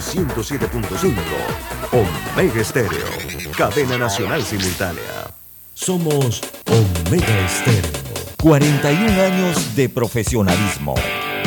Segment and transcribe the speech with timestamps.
[0.00, 1.14] 107.5
[1.92, 3.06] Omega Estéreo,
[3.56, 5.34] cadena nacional simultánea.
[5.74, 8.00] Somos Omega Estéreo.
[8.42, 10.94] 41 años de profesionalismo,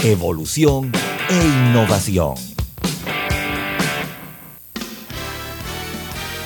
[0.04, 0.92] evolución
[1.30, 2.53] e innovación.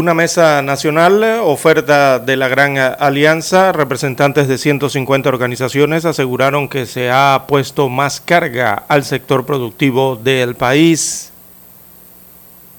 [0.00, 7.10] Una mesa nacional, oferta de la Gran Alianza, representantes de 150 organizaciones aseguraron que se
[7.10, 11.32] ha puesto más carga al sector productivo del país.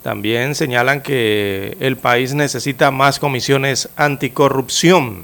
[0.01, 5.23] También señalan que el país necesita más comisiones anticorrupción.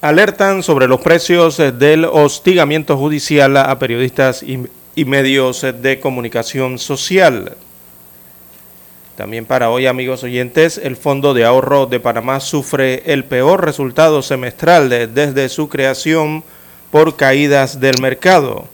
[0.00, 4.68] Alertan sobre los precios del hostigamiento judicial a periodistas y,
[5.04, 7.56] medios de comunicación social.
[9.18, 14.22] También para hoy, amigos oyentes, el Fondo de Ahorro de Panamá sufre el peor resultado
[14.22, 16.44] semestral desde su creación
[16.92, 18.68] por caídas del mercado.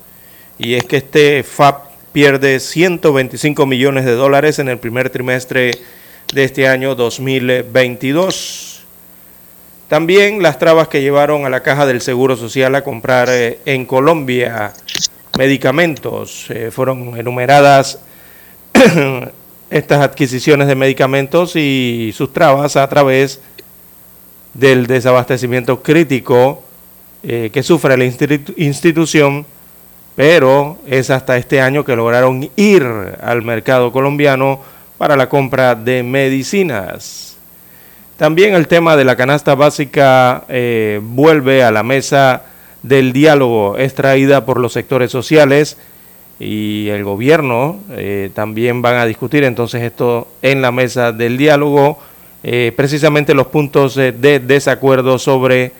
[0.58, 5.70] Y es que este FAP pierde 125 millones de dólares en el primer trimestre
[6.34, 8.84] de este año 2022.
[9.88, 13.86] También las trabas que llevaron a la Caja del Seguro Social a comprar eh, en
[13.86, 14.74] Colombia
[15.38, 17.98] medicamentos eh, fueron enumeradas
[19.74, 23.40] estas adquisiciones de medicamentos y sus trabas a través
[24.54, 26.62] del desabastecimiento crítico
[27.24, 29.44] eh, que sufre la institución,
[30.14, 32.84] pero es hasta este año que lograron ir
[33.20, 34.60] al mercado colombiano
[34.96, 37.36] para la compra de medicinas.
[38.16, 42.44] También el tema de la canasta básica eh, vuelve a la mesa
[42.84, 45.78] del diálogo extraída por los sectores sociales
[46.38, 51.98] y el gobierno eh, también van a discutir entonces esto en la mesa del diálogo,
[52.42, 55.72] eh, precisamente los puntos de desacuerdo sobre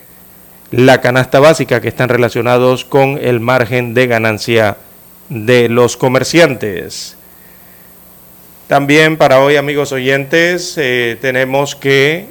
[0.70, 4.76] la canasta básica que están relacionados con el margen de ganancia
[5.28, 7.16] de los comerciantes.
[8.66, 12.26] También para hoy, amigos oyentes, eh, tenemos que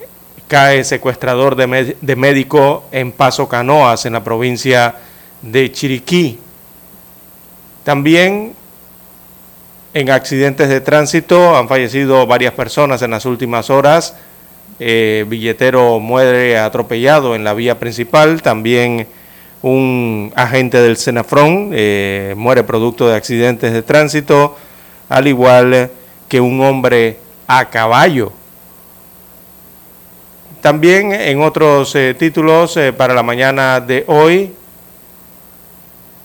[0.48, 4.96] cae secuestrador de médico en Paso Canoas, en la provincia
[5.42, 6.40] de Chiriquí.
[7.84, 8.54] También
[9.94, 14.16] en accidentes de tránsito han fallecido varias personas en las últimas horas.
[14.80, 18.42] Eh, billetero muere atropellado en la vía principal.
[18.42, 19.08] También
[19.62, 24.58] un agente del Senafrón eh, muere producto de accidentes de tránsito,
[25.10, 25.92] al igual
[26.28, 27.18] que un hombre
[27.48, 28.32] a caballo.
[30.62, 34.54] También en otros eh, títulos para la mañana de hoy,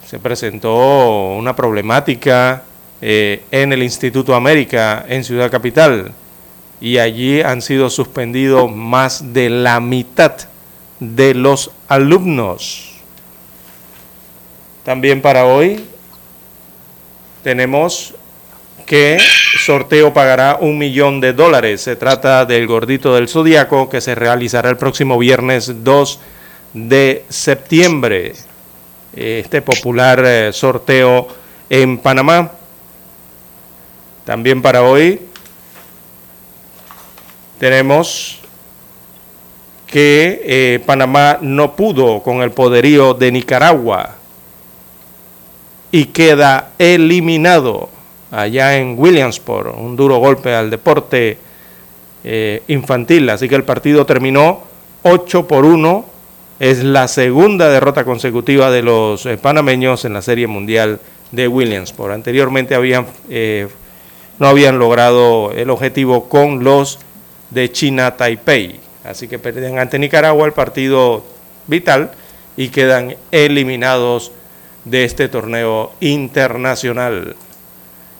[0.08, 2.62] se presentó una problemática
[3.02, 6.12] eh, en el Instituto América en Ciudad Capital
[6.80, 10.32] y allí han sido suspendidos más de la mitad
[10.98, 12.94] de los alumnos.
[14.82, 15.84] También para hoy
[17.42, 18.14] tenemos
[18.86, 19.18] que
[19.58, 21.82] sorteo pagará un millón de dólares.
[21.82, 26.20] Se trata del gordito del zodiaco que se realizará el próximo viernes 2
[26.72, 28.32] de septiembre
[29.18, 31.26] este popular eh, sorteo
[31.68, 32.52] en Panamá.
[34.24, 35.20] También para hoy
[37.58, 38.40] tenemos
[39.86, 44.16] que eh, Panamá no pudo con el poderío de Nicaragua
[45.90, 47.88] y queda eliminado
[48.30, 51.38] allá en Williamsport, un duro golpe al deporte
[52.22, 53.28] eh, infantil.
[53.30, 54.60] Así que el partido terminó
[55.02, 56.17] 8 por 1
[56.60, 61.00] es la segunda derrota consecutiva de los eh, panameños en la Serie Mundial
[61.30, 62.12] de Williamsport.
[62.12, 63.68] Anteriormente habían, eh,
[64.38, 66.98] no habían logrado el objetivo con los
[67.50, 68.80] de China Taipei.
[69.04, 71.24] Así que pierden ante Nicaragua el partido
[71.66, 72.10] vital
[72.56, 74.32] y quedan eliminados
[74.84, 77.36] de este torneo internacional.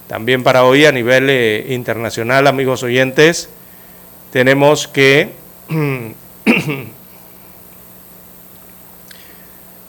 [0.06, 3.50] También para hoy a nivel eh, internacional, amigos oyentes,
[4.30, 5.32] tenemos que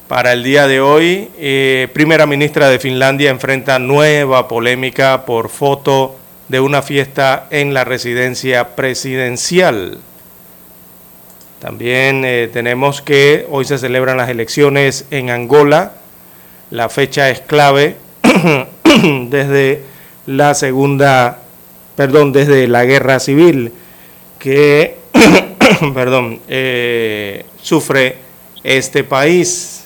[0.10, 6.18] para el día de hoy, eh, primera ministra de Finlandia enfrenta nueva polémica por foto
[6.48, 10.00] de una fiesta en la residencia presidencial.
[11.60, 15.94] También eh, tenemos que hoy se celebran las elecciones en Angola.
[16.72, 17.96] La fecha es clave
[19.30, 19.84] desde
[20.26, 21.44] la segunda,
[21.96, 23.74] perdón, desde la guerra civil
[24.40, 24.98] que,
[25.94, 28.16] perdón, eh, sufre
[28.64, 29.86] este país.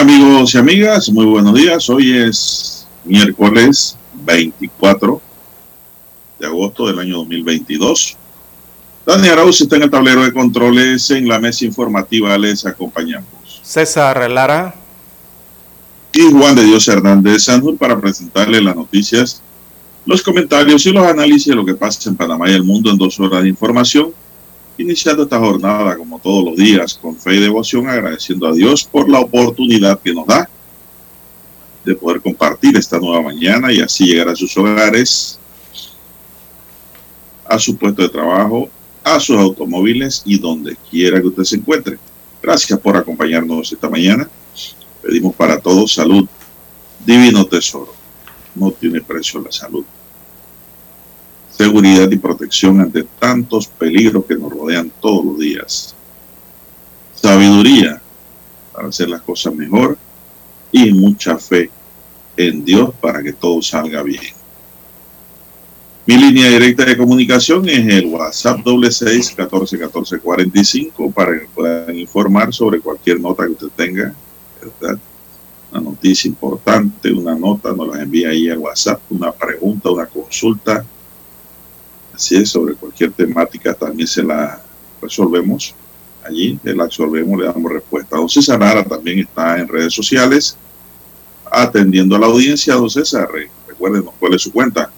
[0.00, 1.90] Amigos y amigas, muy buenos días.
[1.90, 5.20] Hoy es miércoles 24
[6.38, 8.16] de agosto del año 2022.
[9.04, 11.10] Dani Arauz está en el tablero de controles.
[11.10, 13.60] En la mesa informativa les acompañamos.
[13.62, 14.72] César Lara.
[16.12, 19.42] Y Juan de Dios Hernández Sandur para presentarle las noticias,
[20.06, 22.98] los comentarios y los análisis de lo que pasa en Panamá y el mundo en
[22.98, 24.12] dos horas de información
[24.78, 29.08] iniciando esta jornada como todos los días con fe y devoción, agradeciendo a Dios por
[29.08, 30.48] la oportunidad que nos da
[31.84, 35.38] de poder compartir esta nueva mañana y así llegar a sus hogares,
[37.44, 38.70] a su puesto de trabajo,
[39.02, 41.98] a sus automóviles y donde quiera que usted se encuentre.
[42.40, 44.28] Gracias por acompañarnos esta mañana.
[45.02, 46.28] Pedimos para todos salud,
[47.04, 47.94] divino tesoro.
[48.54, 49.84] No tiene precio la salud
[51.58, 55.94] seguridad y protección ante tantos peligros que nos rodean todos los días.
[57.16, 58.00] Sabiduría
[58.72, 59.98] para hacer las cosas mejor
[60.70, 61.68] y mucha fe
[62.36, 64.22] en Dios para que todo salga bien.
[66.06, 71.10] Mi línea directa de comunicación es el WhatsApp doble seis catorce catorce cuarenta y cinco
[71.10, 74.14] para que puedan informar sobre cualquier nota que usted tenga,
[74.62, 74.98] ¿verdad?
[75.72, 80.86] Una noticia importante, una nota, nos la envía ahí al WhatsApp, una pregunta, una consulta,
[82.18, 84.60] Así es, sobre cualquier temática también se la
[85.00, 85.72] resolvemos
[86.24, 88.16] allí, la absorbemos, le damos respuesta.
[88.16, 90.56] Don César Lara también está en redes sociales
[91.48, 92.74] atendiendo a la audiencia.
[92.74, 93.28] Don César,
[93.68, 94.90] recuérdenos cuál es su cuenta.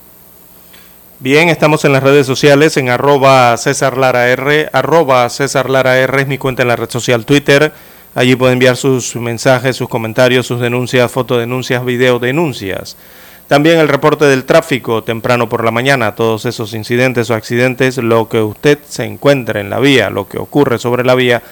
[1.19, 6.23] Bien, estamos en las redes sociales en arroba César Lara R, arroba César Lara R
[6.23, 7.71] es mi cuenta en la red social Twitter.
[8.15, 12.97] Allí puede enviar sus mensajes, sus comentarios, sus denuncias, fotodenuncias, videodenuncias.
[13.51, 18.29] También el reporte del tráfico temprano por la mañana, todos esos incidentes o accidentes, lo
[18.29, 21.43] que usted se encuentra en la vía, lo que ocurre sobre la vía,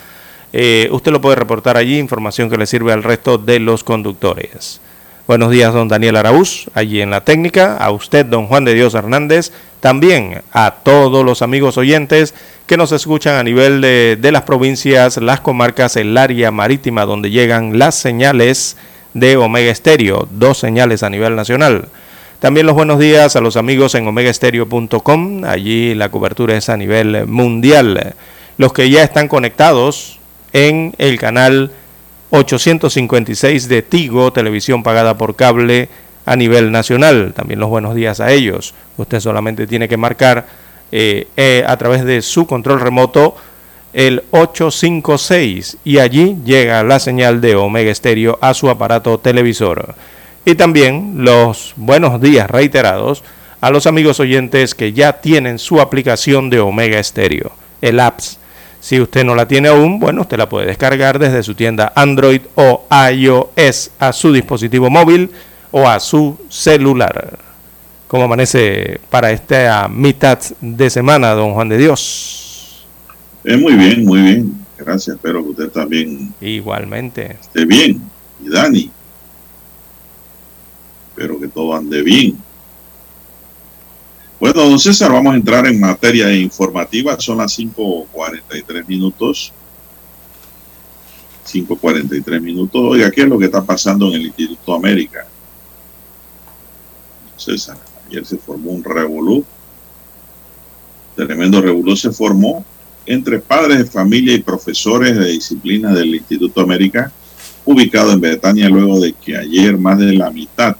[0.52, 4.80] eh, usted lo puede reportar allí, información que le sirve al resto de los conductores.
[5.26, 7.76] Buenos días, don Daniel Araúz, allí en la técnica.
[7.78, 9.50] A usted, don Juan de Dios Hernández.
[9.80, 12.32] También a todos los amigos oyentes
[12.68, 17.30] que nos escuchan a nivel de, de las provincias, las comarcas, el área marítima donde
[17.32, 18.76] llegan las señales
[19.14, 21.88] de Omega Estéreo, dos señales a nivel nacional.
[22.40, 27.26] También los buenos días a los amigos en omegaestereo.com, allí la cobertura es a nivel
[27.26, 28.14] mundial.
[28.58, 30.18] Los que ya están conectados
[30.52, 31.72] en el canal
[32.30, 35.88] 856 de Tigo, televisión pagada por cable
[36.26, 37.32] a nivel nacional.
[37.34, 38.74] También los buenos días a ellos.
[38.96, 40.46] Usted solamente tiene que marcar
[40.92, 43.34] eh, eh, a través de su control remoto
[43.92, 49.94] el 856 y allí llega la señal de Omega Estéreo a su aparato televisor.
[50.44, 53.22] Y también los buenos días reiterados
[53.60, 58.38] a los amigos oyentes que ya tienen su aplicación de Omega Estéreo, el apps
[58.80, 62.42] si usted no la tiene aún, bueno, usted la puede descargar desde su tienda Android
[62.54, 65.30] o iOS a su dispositivo móvil
[65.70, 67.38] o a su celular.
[68.06, 72.47] ¿Cómo amanece para esta mitad de semana, don Juan de Dios?
[73.44, 74.66] Eh, muy bien, muy bien.
[74.76, 76.34] Gracias, espero que usted también.
[76.40, 77.38] Igualmente.
[77.40, 78.02] Esté bien.
[78.44, 78.90] Y Dani.
[81.10, 82.38] Espero que todo ande bien.
[84.38, 87.18] Bueno, don César, vamos a entrar en materia informativa.
[87.18, 89.52] Son las 5.43 minutos.
[91.44, 92.80] 5.43 minutos.
[92.84, 95.26] Oiga, ¿qué es lo que está pasando en el Instituto América?
[97.36, 97.78] César,
[98.08, 99.44] ayer se formó un revolú.
[101.16, 102.64] Tremendo revolú se formó
[103.08, 107.10] entre padres de familia y profesores de disciplina del Instituto América,
[107.64, 110.76] ubicado en Betania, luego de que ayer más de la mitad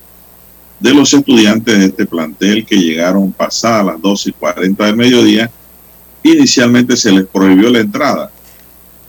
[0.79, 5.51] de los estudiantes de este plantel que llegaron pasadas las 12 y 40 del mediodía,
[6.23, 8.31] inicialmente se les prohibió la entrada.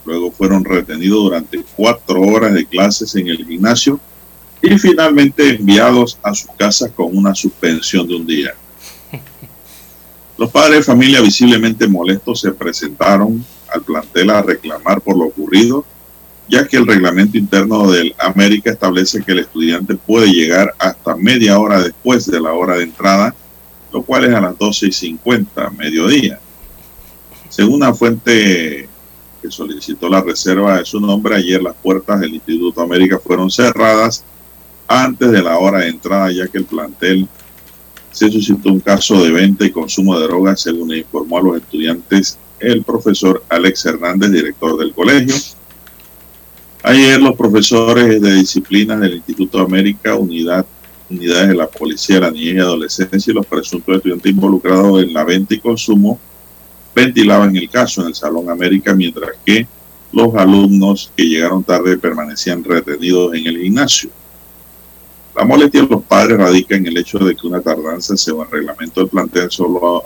[0.05, 3.99] Luego fueron retenidos durante cuatro horas de clases en el gimnasio
[4.61, 8.53] y finalmente enviados a sus casas con una suspensión de un día.
[10.39, 15.85] Los padres de familia visiblemente molestos se presentaron al plantel a reclamar por lo ocurrido
[16.47, 21.59] ya que el reglamento interno del América establece que el estudiante puede llegar hasta media
[21.59, 23.35] hora después de la hora de entrada,
[23.93, 26.39] lo cual es a las 12 y 50, mediodía.
[27.49, 28.89] Según una fuente
[29.41, 34.23] que solicitó la reserva de su nombre, ayer las puertas del Instituto América fueron cerradas
[34.87, 37.27] antes de la hora de entrada, ya que el plantel
[38.19, 42.37] se suscitó un caso de venta y consumo de drogas, según informó a los estudiantes
[42.59, 45.33] el profesor Alex Hernández, director del colegio.
[46.83, 50.65] Ayer los profesores de disciplinas del Instituto América, unidad,
[51.09, 55.23] unidades de la Policía la Niñez y Adolescencia y los presuntos estudiantes involucrados en la
[55.23, 56.19] venta y consumo
[56.93, 59.65] ventilaban el caso en el Salón América, mientras que
[60.11, 64.09] los alumnos que llegaron tarde permanecían retenidos en el gimnasio.
[65.35, 68.51] La molestia de los padres radica en el hecho de que una tardanza según el
[68.51, 70.03] reglamento del plantel solo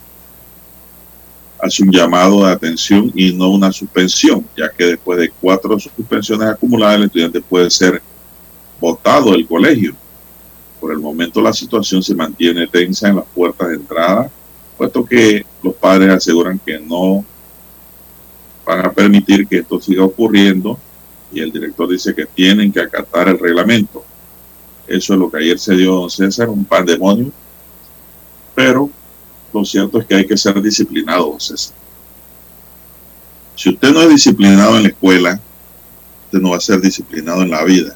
[1.60, 6.50] hace un llamado de atención y no una suspensión, ya que después de cuatro suspensiones
[6.50, 8.01] acumuladas el estudiante puede ser
[8.82, 9.96] votado del colegio.
[10.82, 14.30] Por el momento la situación se mantiene tensa en las puertas de entrada,
[14.77, 17.24] puesto que los padres aseguran que no
[18.65, 20.77] van a permitir que esto siga ocurriendo
[21.32, 24.03] y el director dice que tienen que acatar el reglamento.
[24.88, 27.32] Eso es lo que ayer se dio, don César, un pandemonio,
[28.54, 28.90] pero
[29.54, 31.75] lo cierto es que hay que ser disciplinado, César.
[33.56, 35.40] Si usted no es disciplinado en la escuela,
[36.25, 37.96] usted no va a ser disciplinado en la vida.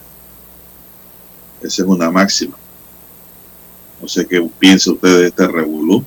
[1.62, 2.56] Esa es una máxima.
[4.00, 6.06] No sé qué piensa usted de este revolú.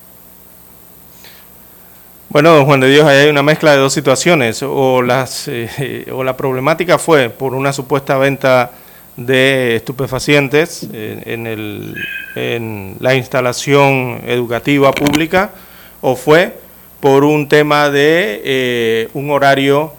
[2.28, 4.62] Bueno, don Juan de Dios, ahí hay una mezcla de dos situaciones.
[4.62, 8.70] O, las, eh, o la problemática fue por una supuesta venta
[9.20, 11.94] de estupefacientes eh, en, el,
[12.34, 15.50] en la instalación educativa pública
[16.00, 16.58] o fue
[17.00, 19.92] por un tema de eh, un horario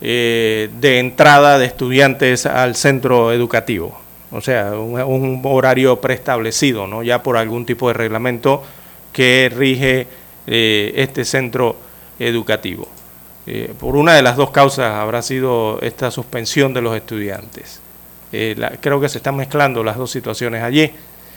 [0.00, 4.00] eh, de entrada de estudiantes al centro educativo.
[4.32, 7.04] O sea, un, horario preestablecido, ¿no?
[7.04, 8.64] ya por algún tipo de reglamento
[9.12, 10.06] que rige
[10.46, 11.76] este centro
[12.18, 12.88] educativo.
[13.78, 17.81] por una de las dos causas habrá sido esta suspensión de los estudiantes.
[18.32, 20.90] Eh, creo que se están mezclando las dos situaciones allí.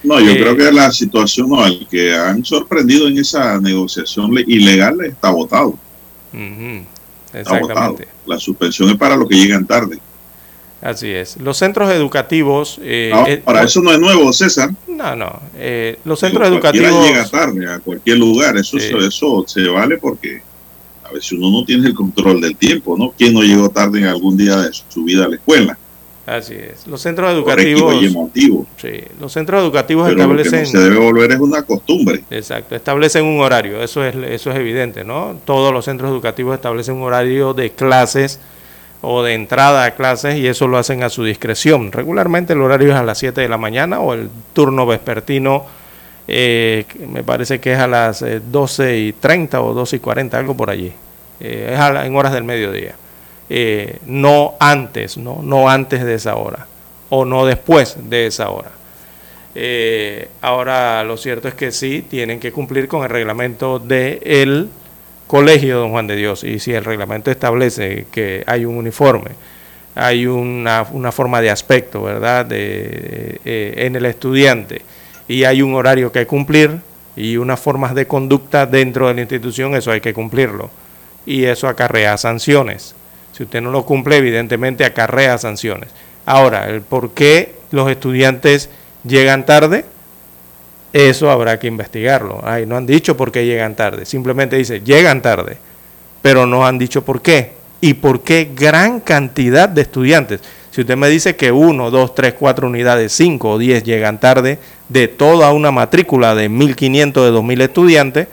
[0.04, 4.32] No, yo creo eh, que la situación, no, el que han sorprendido en esa negociación
[4.48, 5.78] ilegal está votado.
[7.34, 8.08] exactamente.
[8.26, 10.00] La suspensión es para los que llegan tarde.
[10.82, 11.38] Así es.
[11.38, 12.80] Los centros educativos...
[12.82, 14.70] Eh, para eso no es nuevo, César.
[14.88, 15.42] No, no.
[16.06, 17.08] los centros educativos...
[17.08, 18.56] llega tarde a cualquier lugar.
[18.58, 20.42] Eso, eso se vale porque
[21.04, 23.12] a veces uno no tiene el control del tiempo, ¿no?
[23.18, 25.78] ¿Quién no llegó tarde en algún día de su vida a la escuela?
[26.26, 26.88] Así es.
[26.88, 28.02] Los centros educativos.
[28.02, 28.66] Y emotivo.
[28.78, 30.52] Sí, los centros educativos Pero establecen.
[30.52, 32.24] Lo que no se debe volver es una costumbre.
[32.32, 35.38] Exacto, establecen un horario, eso es, eso es evidente, ¿no?
[35.46, 38.40] Todos los centros educativos establecen un horario de clases
[39.02, 41.92] o de entrada a clases y eso lo hacen a su discreción.
[41.92, 45.66] Regularmente el horario es a las 7 de la mañana o el turno vespertino
[46.28, 50.38] eh, me parece que es a las 12 eh, y 30 o 12 y 40,
[50.38, 50.92] algo por allí.
[51.40, 52.96] Eh, es en horas del mediodía.
[53.50, 55.42] Eh, no antes, ¿no?
[55.44, 56.66] no antes de esa hora
[57.10, 58.72] o no después de esa hora.
[59.54, 64.70] Eh, ahora lo cierto es que sí tienen que cumplir con el reglamento del
[65.28, 69.32] colegio Don Juan de Dios y si el reglamento establece que hay un uniforme,
[69.94, 74.82] hay una, una forma de aspecto, ¿verdad?, de, en el estudiante
[75.28, 76.80] y hay un horario que cumplir
[77.16, 80.70] y unas formas de conducta dentro de la institución, eso hay que cumplirlo
[81.26, 82.96] y eso acarrea sanciones.
[83.36, 85.90] Si usted no lo cumple, evidentemente acarrea sanciones.
[86.26, 88.70] Ahora, el por qué los estudiantes
[89.04, 89.84] llegan tarde,
[90.94, 92.40] eso habrá que investigarlo.
[92.46, 95.58] Ay, no han dicho por qué llegan tarde, simplemente dice, llegan tarde,
[96.22, 97.52] pero no han dicho por qué.
[97.82, 100.40] ¿Y por qué gran cantidad de estudiantes?
[100.72, 104.60] Si usted me dice que uno, dos, tres, cuatro unidades, cinco o diez llegan tarde
[104.88, 108.28] de toda una matrícula de 1.500, de 2.000 estudiantes,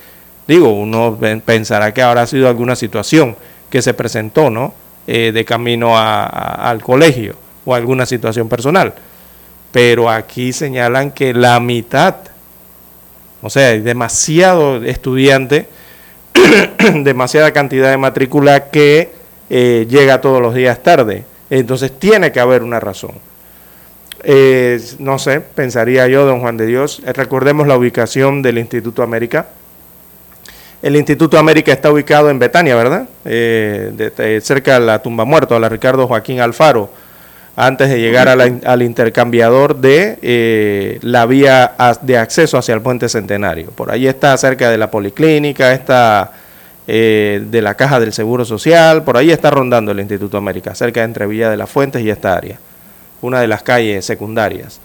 [0.46, 3.36] digo, uno pensará que habrá sido alguna situación
[3.68, 4.74] que se presentó, ¿no?
[5.04, 8.94] Eh, de camino al colegio o alguna situación personal.
[9.72, 12.14] Pero aquí señalan que la mitad,
[13.40, 15.66] o sea, hay demasiado estudiante,
[17.02, 19.10] demasiada cantidad de matrícula que
[19.50, 21.24] eh, llega todos los días tarde.
[21.50, 23.14] Entonces tiene que haber una razón.
[24.22, 27.02] Eh, no sé, pensaría yo, don Juan de Dios.
[27.04, 29.48] recordemos la ubicación del Instituto América
[30.82, 33.06] el Instituto América está ubicado en Betania, ¿verdad?
[33.24, 36.90] Eh, cerca de la tumba muerta, la Ricardo Joaquín Alfaro,
[37.54, 43.70] antes de llegar al intercambiador de eh, la vía de acceso hacia el puente centenario.
[43.70, 46.32] Por ahí está cerca de la policlínica, está
[46.88, 51.00] eh, de la caja del Seguro Social, por ahí está rondando el Instituto América, cerca
[51.00, 52.58] de entre Villa de las Fuentes y esta área,
[53.20, 54.80] una de las calles secundarias.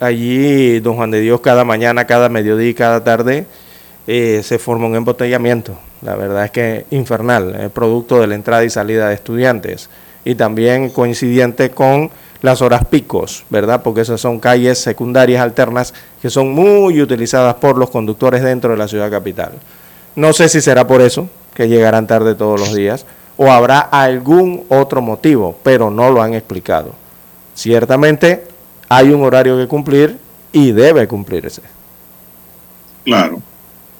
[0.00, 3.46] allí, don Juan de Dios, cada mañana, cada mediodía y cada tarde
[4.06, 5.76] eh, se forma un embotellamiento.
[6.02, 9.88] La verdad es que infernal, producto de la entrada y salida de estudiantes
[10.24, 12.10] y también coincidente con
[12.42, 13.82] las horas picos, ¿verdad?
[13.82, 18.76] Porque esas son calles secundarias alternas que son muy utilizadas por los conductores dentro de
[18.76, 19.52] la ciudad capital.
[20.14, 24.64] No sé si será por eso que llegarán tarde todos los días o habrá algún
[24.68, 26.92] otro motivo, pero no lo han explicado.
[27.54, 28.44] Ciertamente
[28.88, 30.18] hay un horario que cumplir
[30.52, 31.62] y debe cumplirse.
[33.04, 33.40] Claro.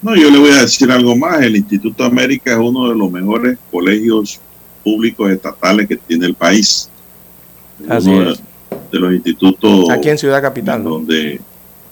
[0.01, 1.41] No, yo le voy a decir algo más.
[1.41, 4.39] El Instituto América es uno de los mejores colegios
[4.83, 6.89] públicos estatales que tiene el país.
[7.89, 8.41] Así uno es.
[8.91, 9.89] De, los institutos.
[9.89, 10.83] Aquí en Ciudad Capital.
[10.83, 11.41] Donde,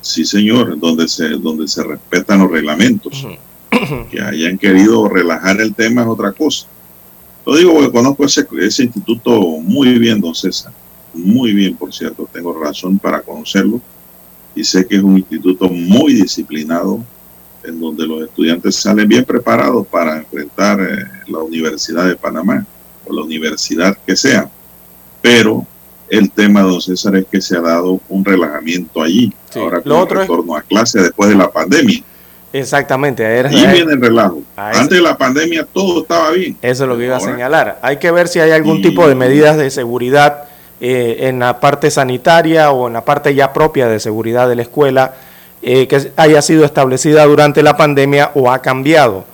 [0.01, 3.27] sí, señor, donde se, donde se respetan los reglamentos.
[4.11, 6.67] que hayan querido relajar el tema es otra cosa.
[7.45, 10.71] Lo digo porque conozco ese, ese instituto muy bien, don César.
[11.13, 12.27] Muy bien, por cierto.
[12.31, 13.81] Tengo razón para conocerlo.
[14.55, 17.03] Y sé que es un instituto muy disciplinado,
[17.63, 22.65] en donde los estudiantes salen bien preparados para enfrentar eh, la Universidad de Panamá
[23.06, 24.49] o la universidad que sea.
[25.21, 25.65] Pero
[26.10, 30.10] el tema, don César, es que se ha dado un relajamiento allí, ahora con el
[30.10, 32.04] retorno a clase después de la pandemia.
[32.52, 33.26] Exactamente.
[33.26, 34.43] Ahí viene el relajo.
[34.56, 36.56] Antes de la pandemia todo estaba bien.
[36.62, 37.80] Eso es lo que iba a señalar.
[37.82, 40.43] Hay que ver si hay algún tipo de medidas de seguridad
[40.80, 44.62] eh, en la parte sanitaria o en la parte ya propia de seguridad de la
[44.62, 45.15] escuela
[45.63, 49.26] eh, que haya sido establecida durante la pandemia o ha cambiado.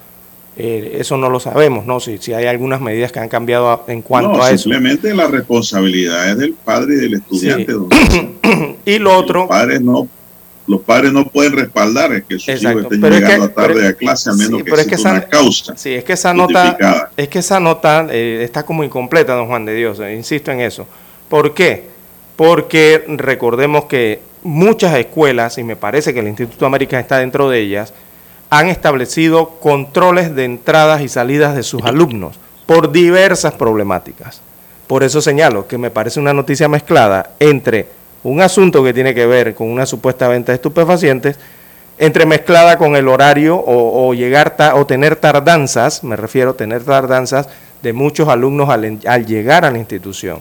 [0.58, 2.00] Eh, eso no lo sabemos, ¿no?
[2.00, 4.64] Si, si hay algunas medidas que han cambiado en cuanto a eso.
[4.64, 7.76] Simplemente la responsabilidad es del padre y del estudiante.
[8.86, 9.42] y lo otro.
[9.42, 10.08] Los padres no
[10.70, 14.62] los padres no pueden respaldar que sus hijos estén llegando tarde a clase, a menos
[14.62, 15.76] que, es una causa.
[15.76, 19.66] Sí, es que esa nota, es que esa nota eh, está como incompleta, don Juan
[19.66, 20.86] de Dios, insisto en eso.
[21.28, 21.86] ¿Por qué?
[22.40, 27.60] Porque recordemos que muchas escuelas, y me parece que el Instituto América está dentro de
[27.60, 27.94] ellas,
[28.50, 34.40] han establecido controles de entradas y salidas de sus alumnos por diversas problemáticas.
[34.88, 37.88] Por eso señalo que me parece una noticia mezclada entre
[38.24, 41.38] un asunto que tiene que ver con una supuesta venta de estupefacientes,
[41.98, 47.50] entre mezclada con el horario o, llegar o tener tardanzas, me refiero a tener tardanzas
[47.84, 50.40] de muchos alumnos al llegar a la institución.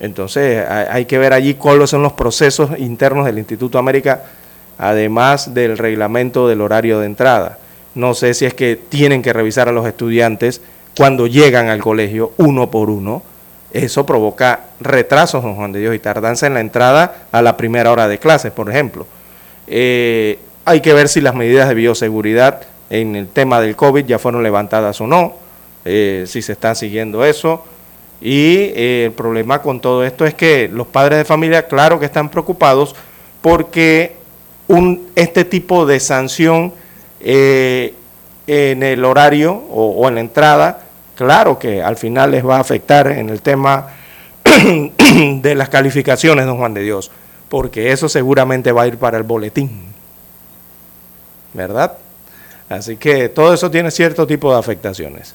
[0.00, 4.22] Entonces hay que ver allí cuáles son los procesos internos del Instituto América,
[4.78, 7.58] además del reglamento del horario de entrada.
[7.94, 10.60] No sé si es que tienen que revisar a los estudiantes
[10.96, 13.22] cuando llegan al colegio uno por uno,
[13.72, 17.92] eso provoca retrasos, don Juan de Dios, y tardanza en la entrada a la primera
[17.92, 19.06] hora de clases, por ejemplo.
[19.66, 24.18] Eh, hay que ver si las medidas de bioseguridad en el tema del COVID ya
[24.18, 25.34] fueron levantadas o no,
[25.84, 27.64] eh, si se está siguiendo eso.
[28.20, 32.06] Y eh, el problema con todo esto es que los padres de familia, claro que
[32.06, 32.94] están preocupados
[33.40, 34.16] porque
[34.66, 36.72] un, este tipo de sanción
[37.20, 40.80] en el horario o en la entrada,
[41.14, 43.88] claro que al final les va a afectar en el tema
[45.42, 47.10] de las calificaciones, don Juan de Dios,
[47.48, 49.82] porque eso seguramente va a ir para el boletín,
[51.52, 51.98] ¿verdad?
[52.68, 55.34] Así que todo eso tiene cierto tipo de afectaciones.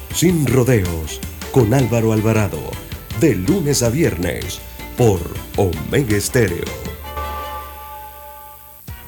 [0.13, 1.19] Sin rodeos.
[1.51, 2.59] Con Álvaro Alvarado.
[3.19, 4.59] De lunes a viernes.
[4.97, 5.21] Por
[5.55, 6.65] Omega Estéreo.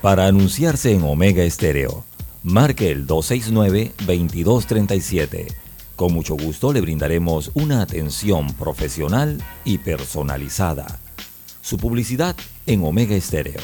[0.02, 2.06] Para anunciarse en Omega Estéreo
[2.44, 5.54] marque el 269-2237.
[5.96, 11.00] Con mucho gusto le brindaremos una atención profesional y personalizada.
[11.62, 12.36] Su publicidad
[12.66, 13.62] en Omega Estéreo.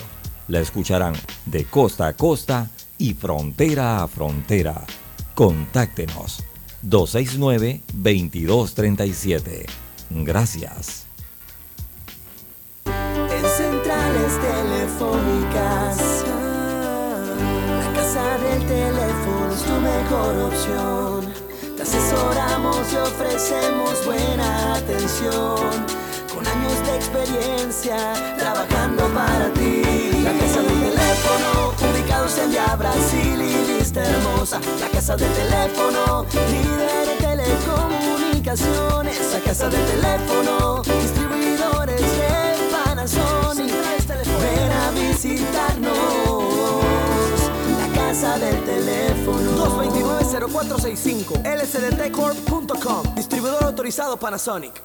[0.49, 4.83] La escucharán de costa a costa y frontera a frontera.
[5.35, 6.43] Contáctenos
[6.83, 9.65] 269-2237.
[10.09, 11.05] Gracias.
[12.85, 16.19] En centrales telefónicas
[18.53, 21.31] el teléfono es tu mejor opción.
[21.75, 25.85] Te asesoramos y ofrecemos buena atención.
[26.33, 29.81] Con años de experiencia trabajando para ti.
[30.23, 34.59] La casa del teléfono, ubicados en Ya Brasil y hermosa.
[34.79, 39.33] La casa del teléfono, líder de telecomunicaciones.
[39.33, 43.71] La casa del teléfono, distribuidores de Panasonic.
[44.41, 45.93] Ven a visitarnos
[47.95, 49.51] casa del teléfono.
[49.83, 54.81] 229-0465, lsdtcorp.com, distribuidor autorizado Panasonic.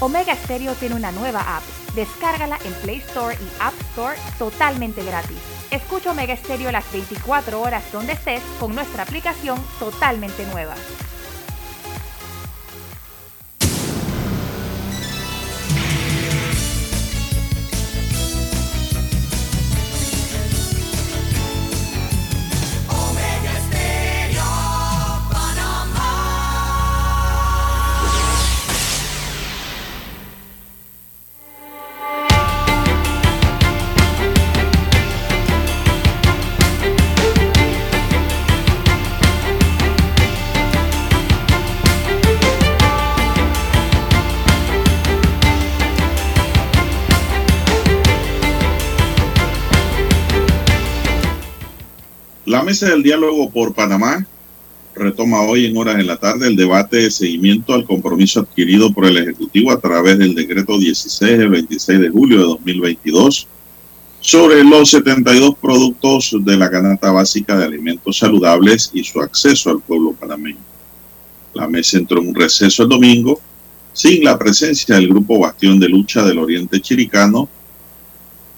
[0.00, 1.85] Omega Stereo tiene una nueva app.
[1.96, 5.38] Descárgala en Play Store y App Store totalmente gratis.
[5.70, 10.74] Escucha Omega Stereo las 24 horas donde estés con nuestra aplicación totalmente nueva.
[52.66, 54.26] Mesa del diálogo por Panamá
[54.92, 59.06] retoma hoy en horas de la tarde el debate de seguimiento al compromiso adquirido por
[59.06, 63.46] el Ejecutivo a través del decreto 16 del 26 de julio de 2022
[64.20, 69.80] sobre los 72 productos de la canasta básica de alimentos saludables y su acceso al
[69.80, 70.58] pueblo panameño.
[71.54, 73.40] La mesa entró en un receso el domingo
[73.92, 77.48] sin la presencia del Grupo Bastión de Lucha del Oriente Chiricano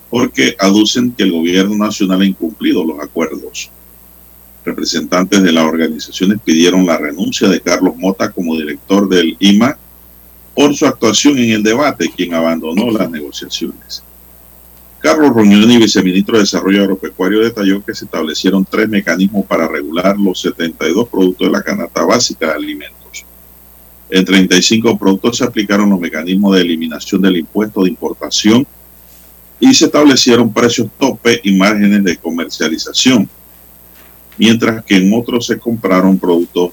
[0.09, 3.71] porque aducen que el gobierno nacional ha incumplido los acuerdos.
[4.68, 9.78] Representantes de las organizaciones pidieron la renuncia de Carlos Mota como director del IMA
[10.54, 14.02] por su actuación en el debate, quien abandonó las negociaciones.
[15.00, 20.40] Carlos Roñoni, viceministro de Desarrollo Agropecuario, detalló que se establecieron tres mecanismos para regular los
[20.42, 23.24] 72 productos de la canasta básica de alimentos.
[24.11, 28.66] En 35 productos se aplicaron los mecanismos de eliminación del impuesto de importación
[29.61, 33.28] y se establecieron precios tope y márgenes de comercialización,
[34.38, 36.70] mientras que en otros se compraron productos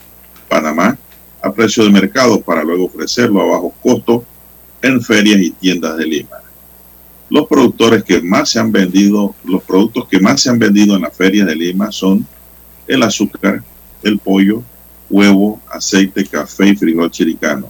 [0.47, 0.97] Panamá
[1.41, 4.23] a precio de mercado para luego ofrecerlo a bajo costo
[4.81, 6.37] en ferias y tiendas de Lima.
[7.29, 11.01] Los productores que más se han vendido, los productos que más se han vendido en
[11.01, 12.25] las ferias de Lima son
[12.87, 13.63] el azúcar,
[14.03, 14.63] el pollo,
[15.09, 17.69] huevo, aceite, café y frijol chiricano.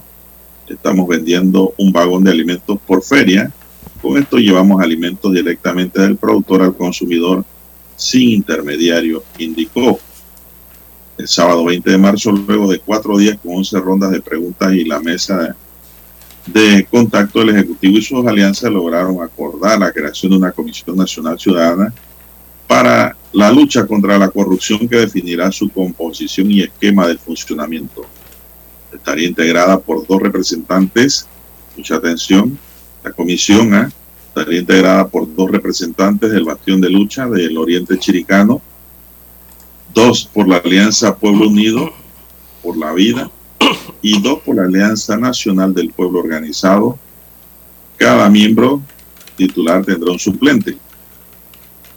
[0.68, 3.52] Estamos vendiendo un vagón de alimentos por feria
[4.00, 7.44] con esto llevamos alimentos directamente del productor al consumidor
[7.96, 9.98] sin intermediario, indicó.
[11.18, 14.84] el sábado 20 de marzo, luego de cuatro días con 11 rondas de preguntas y
[14.84, 15.56] la mesa
[16.46, 21.38] de contacto del Ejecutivo y sus alianzas lograron acordar la creación de una Comisión Nacional
[21.38, 21.92] Ciudadana
[22.66, 28.04] para la lucha contra la corrupción que definirá su composición y esquema de funcionamiento.
[28.92, 31.26] Estaría integrada por dos representantes,
[31.76, 32.58] mucha atención,
[33.04, 33.88] la comisión ¿eh?
[34.36, 38.60] Estaría integrada por dos representantes del Bastión de Lucha del Oriente Chiricano,
[39.94, 41.90] dos por la Alianza Pueblo Unido
[42.62, 43.30] por la Vida
[44.02, 46.98] y dos por la Alianza Nacional del Pueblo Organizado.
[47.96, 48.82] Cada miembro
[49.36, 50.76] titular tendrá un suplente.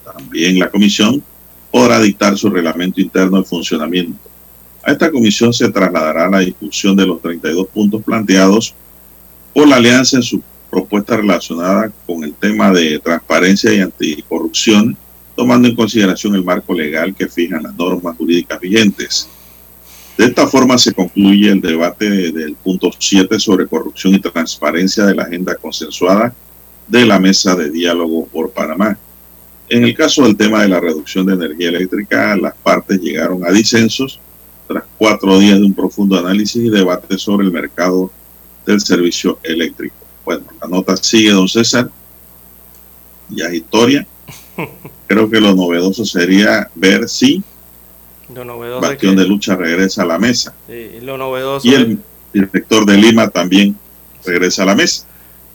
[0.06, 1.22] También la comisión
[1.70, 4.18] podrá dictar su reglamento interno de funcionamiento.
[4.82, 8.74] A esta comisión se trasladará la discusión de los 32 puntos planteados
[9.54, 14.96] por la alianza en su propuesta relacionada con el tema de transparencia y anticorrupción,
[15.36, 19.30] tomando en consideración el marco legal que fijan las normas jurídicas vigentes.
[20.18, 25.16] De esta forma se concluye el debate del punto 7 sobre corrupción y transparencia de
[25.16, 26.34] la agenda consensuada
[26.88, 28.98] de la mesa de diálogo por Panamá.
[29.70, 33.52] En el caso del tema de la reducción de energía eléctrica, las partes llegaron a
[33.52, 34.20] disensos
[34.68, 38.12] tras cuatro días de un profundo análisis y debate sobre el mercado
[38.66, 39.99] del servicio eléctrico.
[40.30, 41.90] Bueno, la nota sigue, don César.
[43.30, 44.06] Ya es historia.
[45.08, 47.42] Creo que lo novedoso sería ver si
[48.32, 50.54] lo Bastión de Lucha regresa a la mesa.
[51.02, 52.00] lo novedoso y el
[52.32, 53.76] director de Lima también
[54.24, 55.08] regresa a la mesa.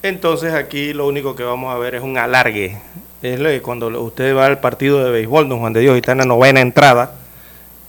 [0.02, 2.76] Entonces aquí lo único que vamos a ver es un alargue
[3.22, 6.18] es cuando usted va al partido de béisbol, don Juan de Dios, y está en
[6.18, 7.12] la novena entrada,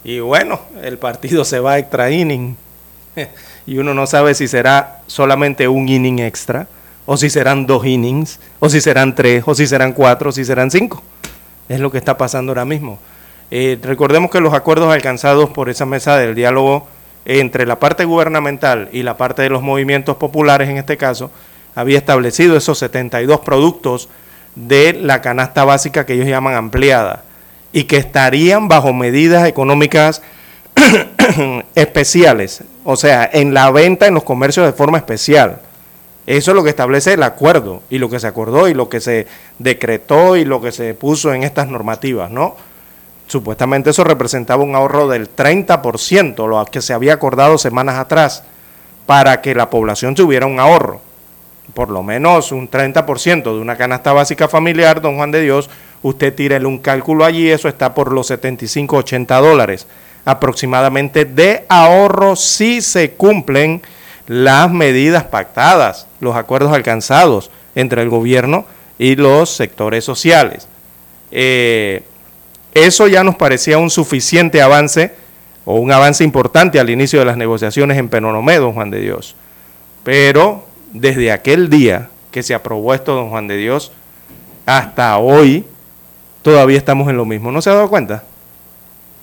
[0.04, 2.56] y bueno, el partido se va a extra inning,
[3.66, 6.68] y uno no sabe si será solamente un inning extra,
[7.04, 10.44] o si serán dos innings, o si serán tres, o si serán cuatro, o si
[10.44, 11.02] serán cinco.
[11.68, 12.98] Es lo que está pasando ahora mismo.
[13.50, 16.86] Eh, recordemos que los acuerdos alcanzados por esa mesa del diálogo
[17.24, 21.30] entre la parte gubernamental y la parte de los movimientos populares, en este caso,
[21.74, 24.08] había establecido esos 72 productos
[24.54, 27.24] de la canasta básica que ellos llaman ampliada
[27.72, 30.22] y que estarían bajo medidas económicas
[31.74, 35.60] especiales, o sea, en la venta en los comercios de forma especial.
[36.26, 39.00] Eso es lo que establece el acuerdo y lo que se acordó y lo que
[39.00, 39.26] se
[39.58, 42.56] decretó y lo que se puso en estas normativas, ¿no?
[43.28, 48.42] Supuestamente eso representaba un ahorro del 30%, lo que se había acordado semanas atrás,
[49.06, 51.00] para que la población tuviera un ahorro
[51.74, 55.68] por lo menos un 30% de una canasta básica familiar, don Juan de Dios,
[56.02, 59.86] usted tírele un cálculo allí, eso está por los 75, 80 dólares
[60.26, 63.80] aproximadamente de ahorro si se cumplen
[64.26, 68.66] las medidas pactadas, los acuerdos alcanzados entre el gobierno
[68.98, 70.66] y los sectores sociales.
[71.30, 72.02] Eh,
[72.74, 75.14] eso ya nos parecía un suficiente avance
[75.64, 79.36] o un avance importante al inicio de las negociaciones en Penonomé, don Juan de Dios.
[80.02, 83.92] Pero desde aquel día que se aprobó esto, don Juan de Dios,
[84.66, 85.64] hasta hoy,
[86.42, 87.52] todavía estamos en lo mismo.
[87.52, 88.24] ¿No se ha dado cuenta?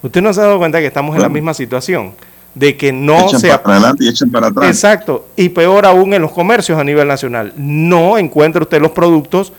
[0.03, 2.11] Usted no se ha dado cuenta que estamos en la misma situación,
[2.53, 3.47] de que no se...
[3.57, 4.67] Para adelante y echen para atrás.
[4.67, 7.53] Exacto, y peor aún en los comercios a nivel nacional.
[7.55, 9.53] No encuentra usted los productos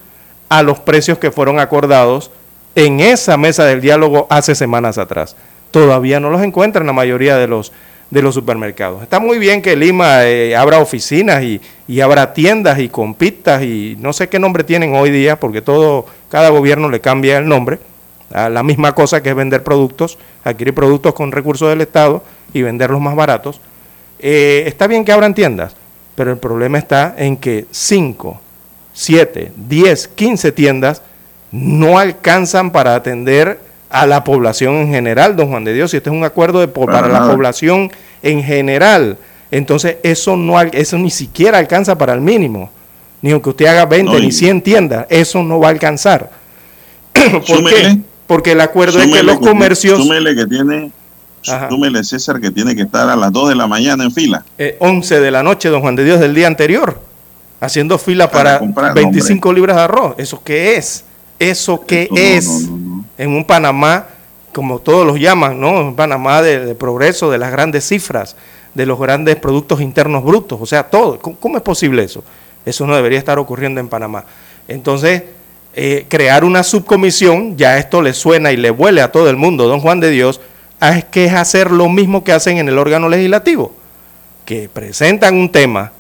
[0.51, 2.31] a los precios que fueron acordados
[2.75, 5.35] en esa mesa del diálogo hace semanas atrás.
[5.71, 7.73] Todavía no los encuentra en la mayoría de los
[8.11, 9.03] de los supermercados.
[9.03, 13.97] Está muy bien que Lima eh, abra oficinas y, y, abra tiendas y compitas y
[13.99, 17.81] no sé qué nombre tienen hoy día porque todo, cada gobierno le cambia el nombre
[18.35, 22.63] a la misma cosa que es vender productos, adquirir productos con recursos del Estado y
[22.63, 23.61] venderlos más baratos.
[24.19, 25.77] Eh, está bien que abran tiendas,
[26.17, 28.41] pero el problema está en que 5,
[28.93, 31.03] 7, 10, 15 tiendas
[31.53, 36.11] no alcanzan para atender a la población en general, don Juan de Dios, y este
[36.11, 37.93] es un acuerdo de, para, la población
[38.25, 39.17] en general.
[39.53, 42.71] Entonces, eso, no, eso ni siquiera alcanza para el mínimo.
[43.23, 46.31] Ni aunque usted haga 20 ni 100 tiendas, eso no va a alcanzar.
[47.13, 47.99] ¿Por qué?
[48.27, 49.99] Porque el acuerdo es que los comercios...
[49.99, 50.93] Súmele que tiene...
[51.69, 54.45] Súmele, César, que tiene que estar a las 2 de la mañana en fila.
[54.79, 56.99] 11 eh, de la noche, don Juan de Dios, del día anterior.
[57.61, 58.61] Haciendo fila para,
[58.95, 60.15] 25 libras de arroz.
[60.17, 61.05] ¿Eso qué es?
[61.39, 62.69] ¿Eso qué es?
[63.19, 64.07] en un Panamá,
[64.53, 65.81] como todos los llaman, ¿no?
[65.81, 68.37] Un Panamá de, progreso, de las grandes cifras,
[68.75, 71.19] de los grandes productos internos brutos, o sea, todo.
[71.19, 72.25] ¿Cómo, es posible eso?
[72.65, 74.25] Eso no debería estar ocurriendo en Panamá.
[74.69, 75.23] Entonces,
[75.77, 79.67] eh, crear una subcomisión, ya esto le suena y le huele a todo el mundo,
[79.67, 80.41] don Juan de Dios,
[80.81, 83.75] es que es hacer lo mismo que hacen en el órgano legislativo,
[84.45, 85.93] que presentan un tema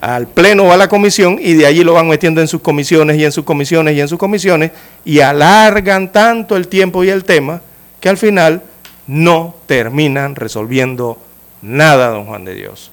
[0.00, 3.18] al pleno o a la comisión y de allí lo van metiendo en sus comisiones
[3.18, 4.70] y en sus comisiones y en sus comisiones
[5.04, 7.60] y alargan tanto el tiempo y el tema
[8.00, 8.62] que al final
[9.08, 11.18] no terminan resolviendo
[11.62, 12.92] nada, don Juan de Dios.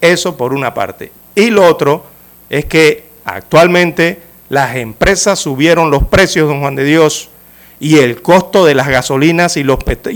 [0.00, 1.10] Eso por una parte.
[1.34, 2.04] Y lo otro
[2.48, 7.30] es que actualmente las empresas subieron los precios, don Juan de Dios,
[7.80, 9.64] y el costo de las gasolinas y,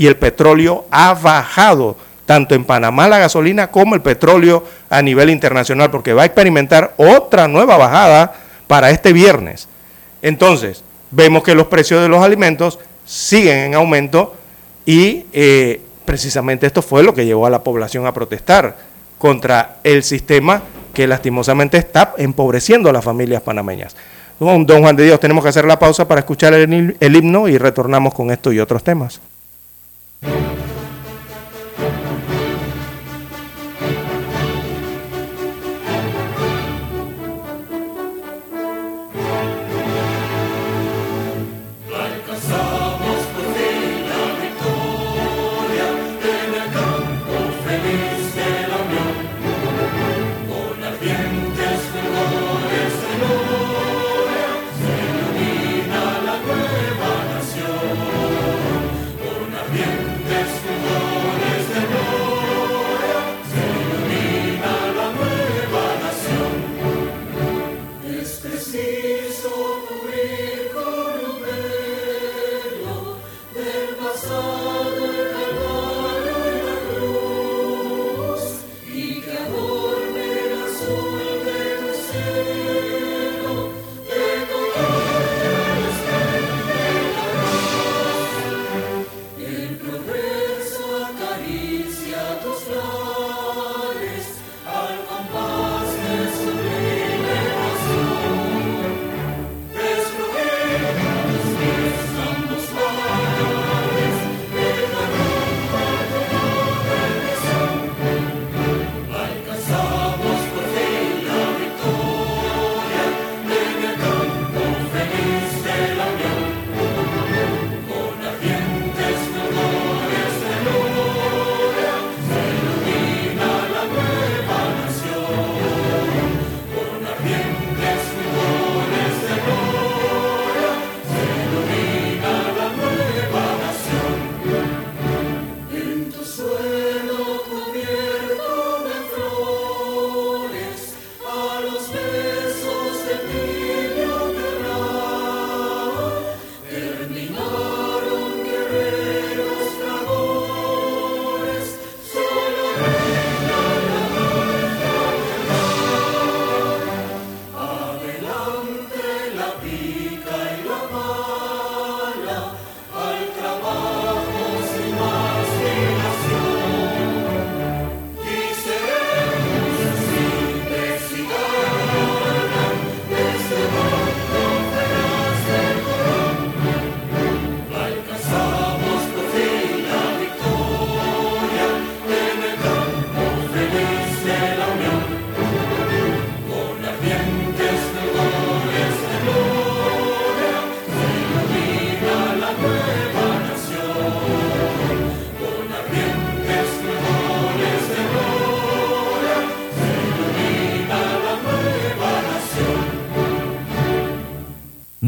[0.07, 5.91] el petróleo ha bajado, tanto en Panamá la gasolina como el petróleo a nivel internacional,
[5.91, 8.35] porque va a experimentar otra nueva bajada
[8.67, 9.69] para este viernes.
[10.23, 14.37] Entonces, vemos que los precios de los alimentos siguen en aumento
[14.85, 18.77] y eh, precisamente esto fue lo que llevó a la población a protestar
[19.19, 20.62] contra el sistema
[20.95, 23.95] que lastimosamente está empobreciendo a las familias panameñas.
[24.38, 27.59] Don, Juan de Dios, tenemos que hacer la pausa para escuchar el, el himno y
[27.59, 29.20] retornamos con esto y otros temas.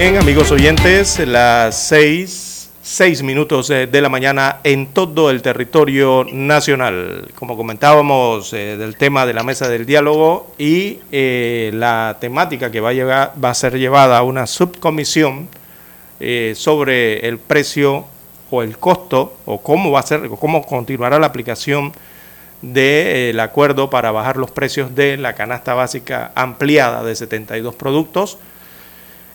[0.00, 7.28] Bien, amigos oyentes, las seis, seis minutos de la mañana en todo el territorio nacional.
[7.34, 12.80] Como comentábamos eh, del tema de la mesa del diálogo y eh, la temática que
[12.80, 15.50] va a, llevar, va a ser llevada a una subcomisión
[16.18, 18.06] eh, sobre el precio
[18.50, 21.92] o el costo o cómo va a ser, cómo continuará la aplicación
[22.62, 28.38] del acuerdo para bajar los precios de la canasta básica ampliada de 72 productos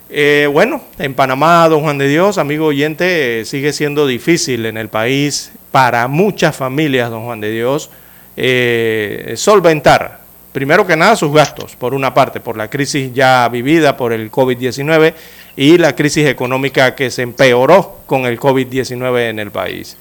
[0.10, 4.90] eh, bueno, en Panamá, don Juan de Dios, amigo oyente, sigue siendo difícil en el
[4.90, 7.90] país para muchas familias, don Juan de Dios,
[8.38, 13.98] eh, solventar, primero que nada, sus gastos, por una parte, por la crisis ya vivida
[13.98, 15.14] por el COVID-19
[15.56, 19.98] y la crisis económica que se empeoró con el COVID-19 en el país.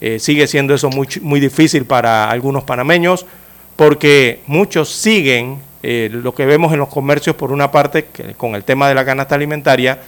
[0.00, 3.26] Eh, sigue siendo eso muy, muy difícil para algunos panameños
[3.76, 8.06] porque muchos siguen eh, lo que vemos en los comercios por una parte
[8.36, 10.00] con el tema de la canasta alimentaria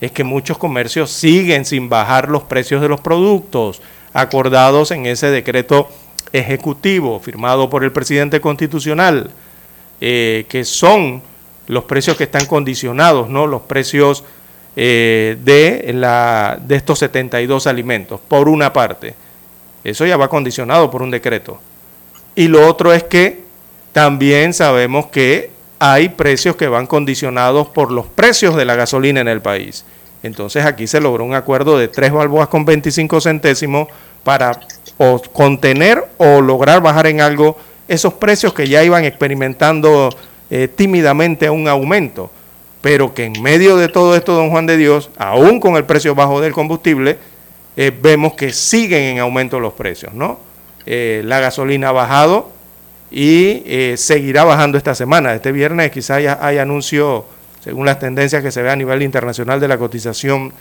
[0.00, 3.80] es que muchos comercios siguen sin bajar los precios de los productos
[4.12, 5.88] acordados en ese decreto
[6.32, 9.30] ejecutivo firmado por el presidente constitucional,
[10.00, 11.22] eh, que son
[11.66, 13.46] los precios que están condicionados, ¿no?
[13.46, 14.24] Los precios
[14.74, 19.14] de, la, de estos 72 alimentos, por una parte.
[19.84, 21.60] Eso ya va condicionado por un decreto.
[22.34, 23.39] Y lo otro es que
[23.92, 29.28] también sabemos que hay precios que van condicionados por los precios de la gasolina en
[29.28, 29.84] el país.
[30.22, 33.88] Entonces aquí se logró un acuerdo de tres balboas con 25 centésimos
[34.22, 34.60] para
[35.32, 37.56] contener o lograr bajar en algo
[37.88, 40.10] esos precios que ya iban experimentando
[40.50, 42.30] eh, tímidamente un aumento,
[42.82, 46.14] pero que en medio de todo esto, don Juan de Dios, aún con el precio
[46.14, 47.18] bajo del combustible,
[47.76, 50.38] eh, vemos que siguen en aumento los precios, ¿no?
[50.86, 52.50] Eh, la gasolina ha bajado
[53.10, 55.34] y eh, seguirá bajando esta semana.
[55.34, 57.24] Este viernes quizá hay anuncio,
[57.62, 60.52] según las tendencias que se ve a nivel internacional de la cotización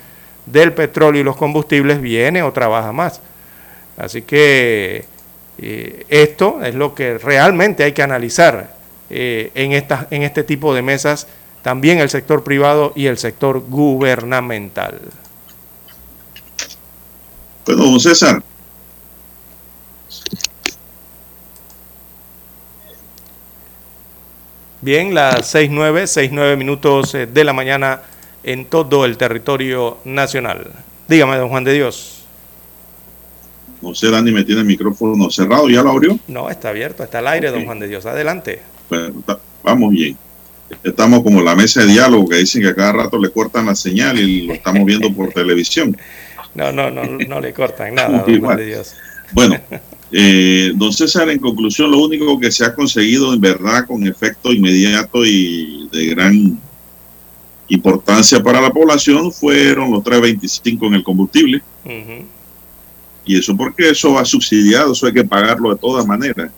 [0.45, 3.21] del petróleo y los combustibles, viene o trabaja más.
[3.97, 5.05] Así que
[5.57, 8.75] esto es lo que realmente hay que analizar
[9.09, 11.27] en, esta, en este tipo de mesas,
[11.61, 14.99] también el sector privado y el sector gubernamental.
[17.65, 18.41] Bueno, don César.
[24.81, 28.01] Bien, las seis nueve, seis nueve minutos eh, de la mañana
[28.43, 30.71] en todo el territorio nacional.
[31.09, 32.23] Dígame, don Juan de Dios.
[33.81, 36.17] No sé, Dani, me tiene el micrófono cerrado, ¿ya lo abrió?
[36.29, 38.05] No, está abierto, está al aire, don Juan de Dios.
[38.05, 38.61] Adelante.
[38.89, 39.21] Bueno,
[39.63, 40.17] vamos bien.
[40.81, 43.75] Estamos como la mesa de diálogo que dicen que a cada rato le cortan la
[43.75, 45.97] señal y lo estamos viendo por televisión.
[46.55, 48.95] No, no, no, no le cortan nada, don de Dios.
[49.33, 49.59] Bueno,
[50.11, 54.51] eh, don César, en conclusión, lo único que se ha conseguido en verdad con efecto
[54.51, 56.59] inmediato y de gran
[57.67, 61.61] importancia para la población fueron los 3.25 en el combustible.
[63.25, 66.51] Y eso porque eso va subsidiado, eso hay que pagarlo de todas maneras.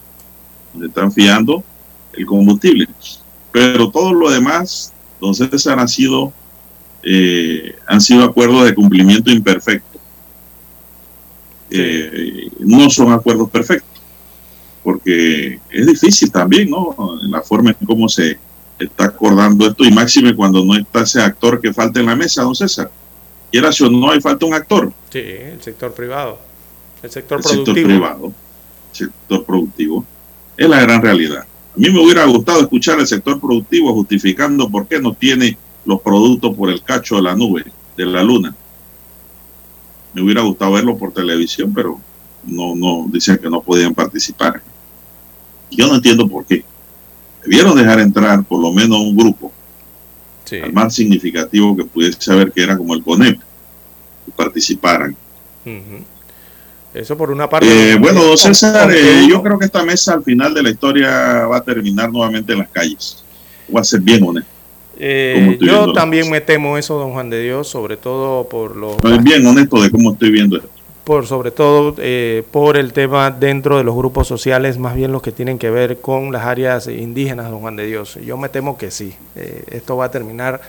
[0.77, 1.63] Le están fiando
[2.13, 2.87] el combustible.
[3.51, 6.31] Pero todo lo demás, don César, ha sido
[7.03, 9.90] eh, han sido acuerdos de cumplimiento imperfecto.
[11.71, 14.01] Eh, no son acuerdos perfectos,
[14.83, 16.95] porque es difícil también, ¿no?
[17.29, 18.37] La forma en cómo se
[18.77, 22.43] está acordando esto, y máxime cuando no está ese actor que falta en la mesa,
[22.43, 22.91] don César.
[23.51, 24.91] Quiera si o no, hay falta un actor.
[25.11, 26.39] Sí, el sector privado.
[27.03, 27.75] El sector el productivo.
[27.75, 30.05] Sector privado, el sector productivo.
[30.57, 31.41] Es la gran realidad.
[31.41, 36.01] A mí me hubiera gustado escuchar al sector productivo justificando por qué no tiene los
[36.01, 37.63] productos por el cacho de la nube,
[37.95, 38.53] de la luna.
[40.13, 41.99] Me hubiera gustado verlo por televisión, pero
[42.43, 44.61] no, no, dicen que no podían participar.
[45.69, 46.63] Yo no entiendo por qué.
[47.43, 49.51] Debieron dejar entrar por lo menos un grupo,
[50.51, 55.15] el más significativo que pudiese saber que era como el CONEP, que participaran.
[56.93, 57.93] Eso por una parte.
[57.93, 61.57] Eh, bueno, César, eh, yo creo que esta mesa al final de la historia va
[61.57, 63.23] a terminar nuevamente en las calles.
[63.73, 64.60] Va a ser bien honesto.
[65.03, 68.97] Eh, yo también me temo eso, don Juan de Dios, sobre todo por los...
[69.23, 70.69] bien honesto de cómo estoy viendo esto.
[71.03, 75.23] Por, sobre todo eh, por el tema dentro de los grupos sociales, más bien los
[75.23, 78.19] que tienen que ver con las áreas indígenas, don Juan de Dios.
[78.23, 80.61] Yo me temo que sí, eh, esto va a terminar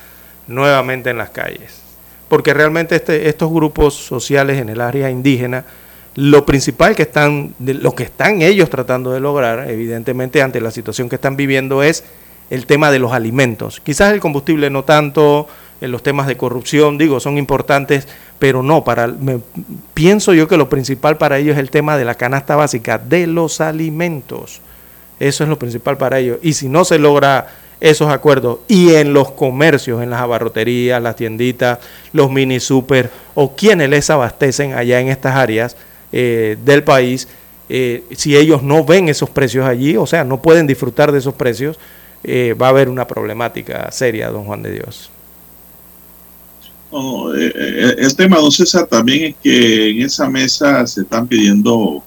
[0.47, 1.83] nuevamente en las calles.
[2.29, 5.67] Porque realmente este, estos grupos sociales en el área indígena,
[6.15, 11.11] lo principal que están, lo que están ellos tratando de lograr, evidentemente ante la situación
[11.11, 12.05] que están viviendo, es
[12.51, 13.81] el tema de los alimentos.
[13.81, 15.49] Quizás el combustible no tanto,
[15.83, 18.07] en los temas de corrupción, digo, son importantes,
[18.39, 19.13] pero no, para,
[19.95, 23.27] pienso yo que lo principal para ellos es el tema de la canasta básica, de
[23.27, 24.61] los alimentos.
[25.19, 26.39] Eso es lo principal para ellos.
[26.41, 27.49] Y si no se logra
[27.81, 31.81] esos acuerdos y en los comercios, en las abarroterías, las tienditas,
[32.13, 35.77] los mini super o quienes les abastecen allá en estas áreas
[36.13, 37.27] eh, del país,
[37.69, 41.35] eh, si ellos no ven esos precios allí, o sea, no pueden disfrutar de esos
[41.35, 41.77] precios,
[42.25, 45.11] eh, va a haber una problemática seria, don Juan de Dios.
[46.93, 52.03] Eh, eh, el tema, don César, también es que en esa mesa se están pidiendo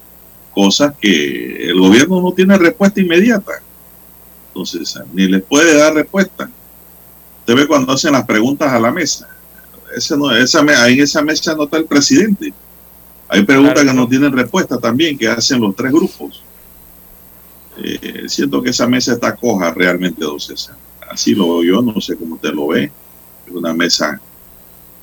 [0.54, 3.54] cosas que el gobierno no tiene respuesta inmediata.
[4.50, 6.50] Entonces, ni les puede dar respuesta.
[7.40, 9.28] Usted ve cuando hacen las preguntas a la mesa.
[9.96, 12.54] Ese no, esa, en esa mesa no está el presidente.
[13.28, 16.45] Hay preguntas que no tienen respuesta también, que hacen los tres grupos.
[17.78, 20.76] Eh, siento que esa mesa está coja realmente, don César.
[21.10, 22.92] Así lo veo yo, no sé cómo usted lo ve.
[23.46, 24.20] Es una mesa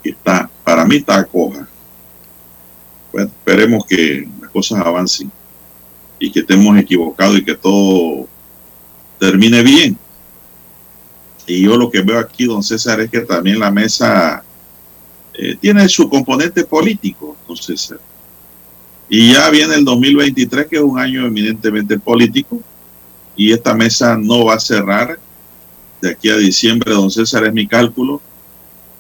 [0.03, 1.69] que está, para mí está coja.
[3.13, 5.31] Bueno, esperemos que las cosas avancen
[6.19, 8.27] y que estemos equivocados y que todo
[9.19, 9.99] termine bien.
[11.47, 14.43] Y yo lo que veo aquí, don César, es que también la mesa
[15.35, 17.99] eh, tiene su componente político, don César.
[19.15, 22.59] Y ya viene el 2023, que es un año eminentemente político,
[23.37, 25.19] y esta mesa no va a cerrar
[26.01, 28.23] de aquí a diciembre, don César, es mi cálculo,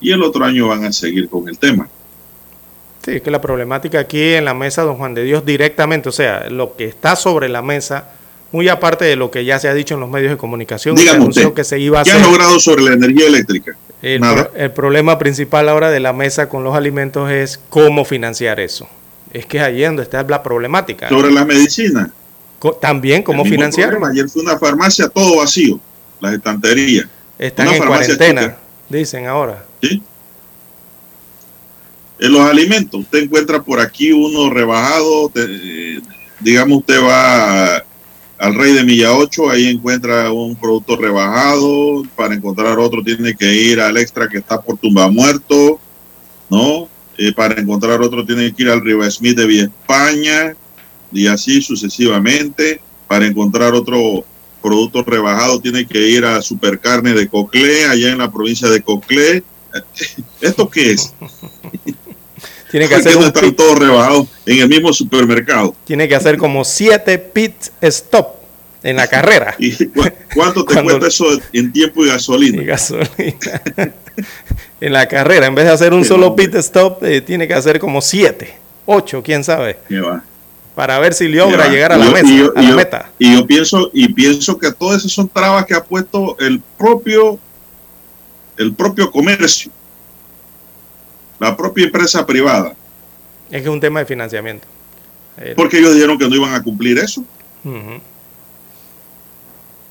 [0.02, 1.88] y el otro año van a seguir con el tema.
[3.02, 6.12] Sí, es que la problemática aquí en la mesa, don Juan de Dios, directamente, o
[6.12, 8.10] sea, lo que está sobre la mesa,
[8.52, 11.24] muy aparte de lo que ya se ha dicho en los medios de comunicación, Dígame
[11.24, 13.78] usted, que se iba a ¿qué han logrado sobre la energía eléctrica?
[14.02, 14.20] El,
[14.72, 18.86] problema principal ahora de la mesa con los alimentos es cómo financiar eso.
[19.32, 21.08] Es que es ahí donde está la problemática.
[21.08, 22.12] Sobre la medicina.
[22.80, 23.98] También cómo financiar.
[24.04, 25.80] Ayer fue una farmacia todo vacío,
[26.20, 27.06] las estanterías.
[27.38, 28.58] Están una en cuarentena, chica.
[28.88, 29.64] dicen ahora.
[29.82, 30.02] Sí.
[32.20, 36.00] En los alimentos, usted encuentra por aquí uno rebajado, te,
[36.38, 37.84] digamos usted va a,
[38.38, 43.52] al Rey de Milla 8, ahí encuentra un producto rebajado, para encontrar otro tiene que
[43.52, 45.80] ir al extra que está por tumba muerto,
[46.48, 46.88] ¿no?
[47.18, 50.56] Eh, para encontrar otro tiene que ir al Riva Smith de Villa España,
[51.12, 52.80] y así sucesivamente.
[53.06, 54.24] Para encontrar otro
[54.62, 59.42] producto rebajado tiene que ir a Supercarne de Coclé, allá en la provincia de Coclé.
[60.40, 61.12] ¿Esto qué es?
[62.70, 65.76] Tiene que hacer no están pit, todos rebajados en el mismo supermercado.
[65.84, 67.52] Tiene que hacer como siete pit
[67.82, 68.41] stop
[68.82, 69.54] en la carrera.
[69.58, 70.04] ¿Y cu
[70.34, 72.62] cuánto te Cuando, cuesta eso en tiempo y gasolina?
[72.62, 73.62] Y gasolina.
[74.80, 77.78] en la carrera, en vez de hacer un solo pit stop, eh, tiene que hacer
[77.78, 78.54] como siete,
[78.86, 79.78] ocho, quién sabe.
[80.74, 83.10] Para ver si logra llegar a la, yo, mesa, y yo, a la yo, meta.
[83.18, 87.38] Y yo pienso, y pienso que todas esas son trabas que ha puesto el propio,
[88.56, 89.70] el propio comercio
[91.42, 92.72] la propia empresa privada.
[93.50, 94.66] Es que es un tema de financiamiento.
[95.36, 95.56] El...
[95.56, 97.24] Porque ellos dijeron que no iban a cumplir eso.
[97.64, 98.00] Uh -huh.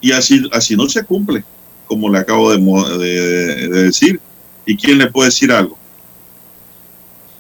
[0.02, 1.43] Y así, así no se cumple,
[1.86, 2.58] como le acabo de,
[2.97, 4.20] de, de, decir.
[4.66, 5.78] ¿Y quién le puede decir algo?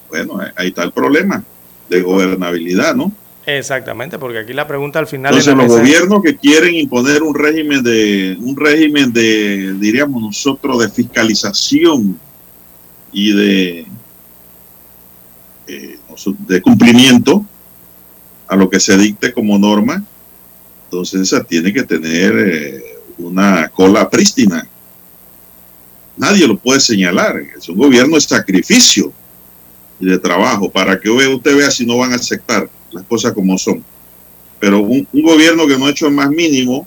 [0.09, 1.43] Bueno, ahí está el problema
[1.89, 3.11] de gobernabilidad, ¿no?
[3.45, 5.33] Exactamente, porque aquí la pregunta al final.
[5.33, 10.89] Entonces, los gobiernos que quieren imponer un régimen de, un régimen de, diríamos nosotros, de
[10.89, 12.19] fiscalización
[13.11, 13.85] y de
[15.67, 15.97] eh,
[16.47, 17.45] de cumplimiento
[18.47, 20.03] a lo que se dicte como norma,
[20.91, 22.83] entonces esa tiene que tener eh,
[23.17, 24.67] una cola prístina.
[26.17, 27.41] Nadie lo puede señalar.
[27.57, 29.13] Es un gobierno de sacrificio
[30.01, 33.57] y de trabajo para que usted vea si no van a aceptar las cosas como
[33.57, 33.81] son.
[34.59, 36.85] Pero un, gobierno que no ha hecho el más mínimo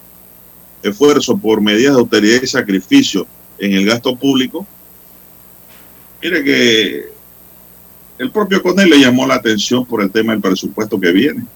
[0.83, 3.27] esfuerzo por medidas de austeridad y sacrificio
[3.57, 4.67] en el gasto público,
[6.21, 7.05] mire que
[8.19, 11.47] el propio Conel le llamó la atención por el tema del presupuesto que viene,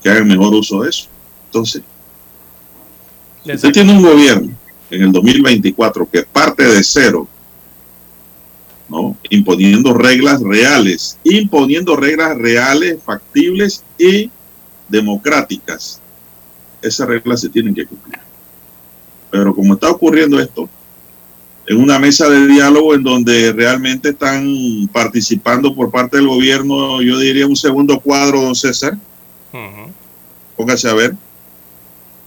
[0.00, 1.08] que hagan mejor uso de eso.
[1.48, 1.82] Entonces,
[3.44, 4.54] usted tiene un gobierno
[4.90, 7.26] en el 2024 que parte de cero,
[8.88, 9.16] ¿no?
[9.30, 14.30] imponiendo reglas reales, imponiendo reglas reales, factibles y
[14.88, 16.00] democráticas.
[16.82, 18.18] Esas reglas se tienen que cumplir.
[19.30, 20.68] Pero como está ocurriendo esto,
[21.66, 27.18] en una mesa de diálogo en donde realmente están participando por parte del gobierno, yo
[27.18, 28.96] diría un segundo cuadro, don César.
[29.52, 29.92] Uh -huh.
[30.56, 31.14] Póngase a ver.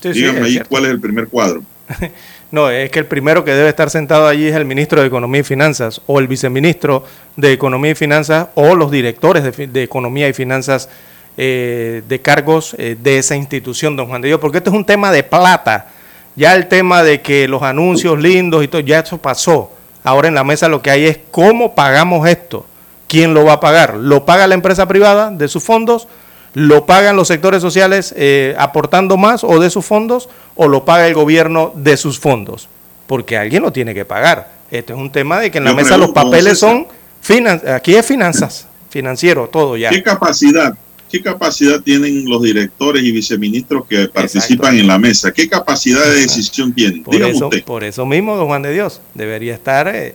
[0.02, 0.68] Sí, sí, ahí cierto.
[0.68, 1.62] cuál es el primer cuadro.
[2.50, 5.40] no, es que el primero que debe estar sentado allí es el ministro de Economía
[5.40, 7.04] y Finanzas, o el viceministro
[7.36, 10.88] de Economía y Finanzas, o los directores de, de Economía y Finanzas
[11.36, 14.84] eh, de cargos eh, de esa institución, don Juan de Dios, porque esto es un
[14.84, 15.88] tema de plata
[16.34, 19.70] ya el tema de que los anuncios lindos y todo, ya eso pasó.
[20.02, 22.66] Ahora en la mesa lo que hay es cómo pagamos esto.
[23.06, 23.94] ¿Quién lo va a pagar?
[23.94, 26.08] ¿Lo paga la empresa privada de sus fondos?
[26.54, 30.28] ¿Lo pagan los sectores sociales eh, aportando más o de sus fondos?
[30.54, 32.68] ¿O lo paga el gobierno de sus fondos?
[33.06, 34.52] Porque alguien lo tiene que pagar.
[34.70, 36.86] Esto es un tema de que en la Yo mesa los papeles son,
[37.20, 39.90] finan aquí es finanzas, financiero, todo ya.
[39.90, 40.74] ¿Qué capacidad,
[41.10, 44.80] qué capacidad tienen los directores y viceministros que participan Exacto.
[44.80, 45.32] en la mesa?
[45.32, 47.02] ¿Qué capacidad de decisión tienen?
[47.02, 47.64] Por Dígame eso, usted.
[47.64, 50.14] por eso mismo, don Juan de Dios, debería estar eh,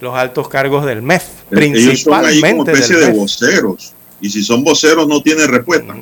[0.00, 3.16] los altos cargos del MEF, Ellos son ahí como principalmente especie del de MEF.
[3.20, 3.92] voceros.
[4.24, 5.94] Y si son voceros, no tienen respuesta.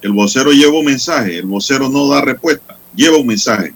[0.00, 3.74] El vocero lleva un mensaje, el vocero no da respuesta, lleva un mensaje.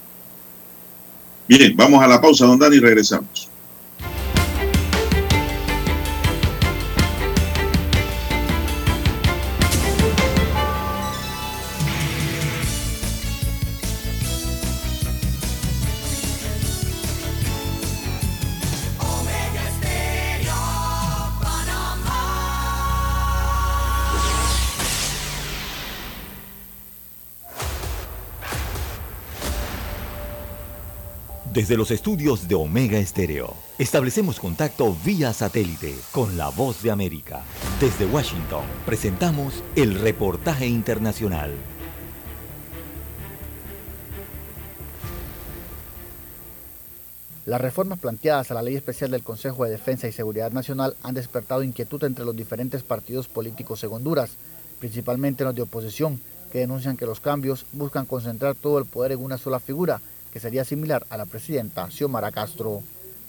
[1.48, 3.50] Bien, vamos a la pausa, don Dani, y regresamos.
[31.56, 37.44] Desde los estudios de Omega Estéreo, establecemos contacto vía satélite con la voz de América.
[37.80, 41.54] Desde Washington, presentamos el reportaje internacional.
[47.46, 51.14] Las reformas planteadas a la Ley Especial del Consejo de Defensa y Seguridad Nacional han
[51.14, 54.32] despertado inquietud entre los diferentes partidos políticos en Honduras,
[54.78, 56.20] principalmente los de oposición,
[56.52, 60.02] que denuncian que los cambios buscan concentrar todo el poder en una sola figura,
[60.36, 62.82] que sería similar a la presidenta Xiomara Castro.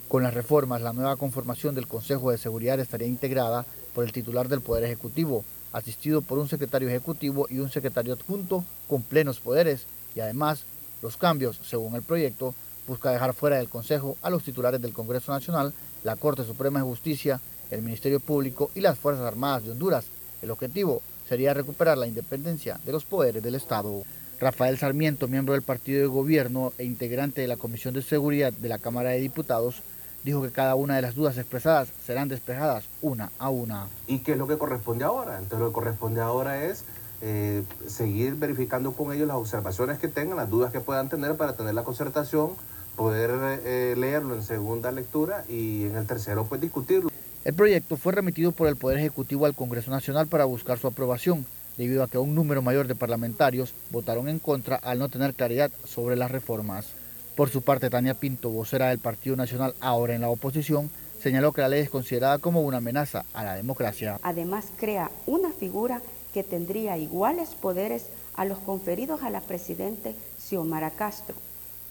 [0.09, 4.49] Con las reformas, la nueva conformación del Consejo de Seguridad estaría integrada por el titular
[4.49, 9.85] del Poder Ejecutivo, asistido por un secretario ejecutivo y un secretario adjunto con plenos poderes,
[10.15, 10.65] y además
[11.01, 12.53] los cambios, según el proyecto,
[12.85, 16.87] busca dejar fuera del Consejo a los titulares del Congreso Nacional, la Corte Suprema de
[16.87, 17.39] Justicia,
[17.71, 20.07] el Ministerio Público y las Fuerzas Armadas de Honduras.
[20.41, 24.03] El objetivo sería recuperar la independencia de los poderes del Estado.
[24.39, 28.69] Rafael Sarmiento, miembro del partido de gobierno e integrante de la Comisión de Seguridad de
[28.69, 29.81] la Cámara de Diputados,
[30.23, 33.87] dijo que cada una de las dudas expresadas serán despejadas una a una.
[34.07, 35.37] ¿Y qué es lo que corresponde ahora?
[35.39, 36.83] Entonces lo que corresponde ahora es
[37.21, 41.55] eh, seguir verificando con ellos las observaciones que tengan, las dudas que puedan tener para
[41.55, 42.51] tener la concertación
[42.95, 43.31] poder
[43.63, 47.09] eh, leerlo en segunda lectura y en el tercero pues discutirlo.
[47.45, 51.45] El proyecto fue remitido por el Poder Ejecutivo al Congreso Nacional para buscar su aprobación,
[51.77, 55.71] debido a que un número mayor de parlamentarios votaron en contra al no tener claridad
[55.85, 56.87] sobre las reformas.
[57.35, 60.89] Por su parte, Tania Pinto, vocera del Partido Nacional, ahora en la oposición,
[61.21, 64.19] señaló que la ley es considerada como una amenaza a la democracia.
[64.23, 66.01] Además, crea una figura
[66.33, 71.35] que tendría iguales poderes a los conferidos a la presidente Xiomara Castro,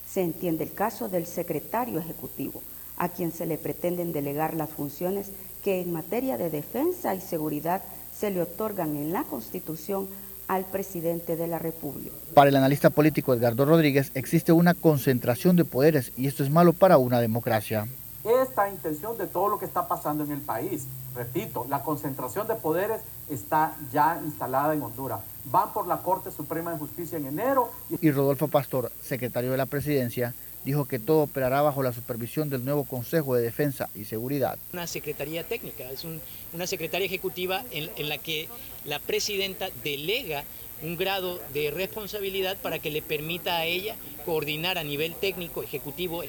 [0.09, 2.63] se entiende el caso del secretario ejecutivo,
[2.97, 5.31] a quien se le pretenden delegar las funciones
[5.63, 7.83] que en materia de defensa y seguridad
[8.19, 10.09] se le otorgan en la Constitución
[10.49, 12.15] al presidente de la República.
[12.35, 16.73] Para el analista político Edgardo Rodríguez existe una concentración de poderes y esto es malo
[16.73, 17.87] para una democracia.
[18.25, 22.55] Esta intención de todo lo que está pasando en el país, repito, la concentración de
[22.55, 23.01] poderes
[23.31, 27.71] está ya instalada en Honduras van por la Corte Suprema de Justicia en enero.
[28.01, 30.35] Y Rodolfo Pastor, secretario de la Presidencia,
[30.67, 34.59] dijo que todo operará bajo la supervisión del nuevo Consejo de Defensa y Seguridad.
[34.73, 36.05] Una secretaría técnica, es
[36.53, 38.49] una secretaría ejecutiva en, la que
[38.85, 40.43] la presidenta delega
[40.83, 43.95] un grado de responsabilidad para que le permita a ella
[44.25, 46.25] coordinar a nivel técnico, ejecutivo,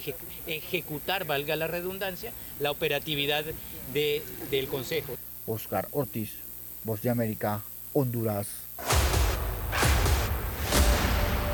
[0.46, 3.44] ejecutar, valga la redundancia, la operatividad
[3.92, 5.18] del Consejo.
[5.48, 6.36] Oscar Ortiz,
[6.84, 8.67] Voz de América, Honduras.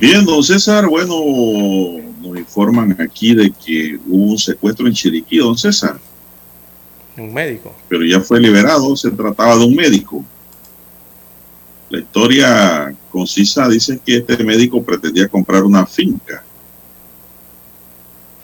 [0.00, 1.14] Bien, don César, bueno,
[2.20, 5.98] nos informan aquí de que hubo un secuestro en Chiriquí, don César.
[7.16, 7.74] Un médico.
[7.88, 10.24] Pero ya fue liberado, se trataba de un médico.
[11.90, 16.44] La historia concisa dice que este médico pretendía comprar una finca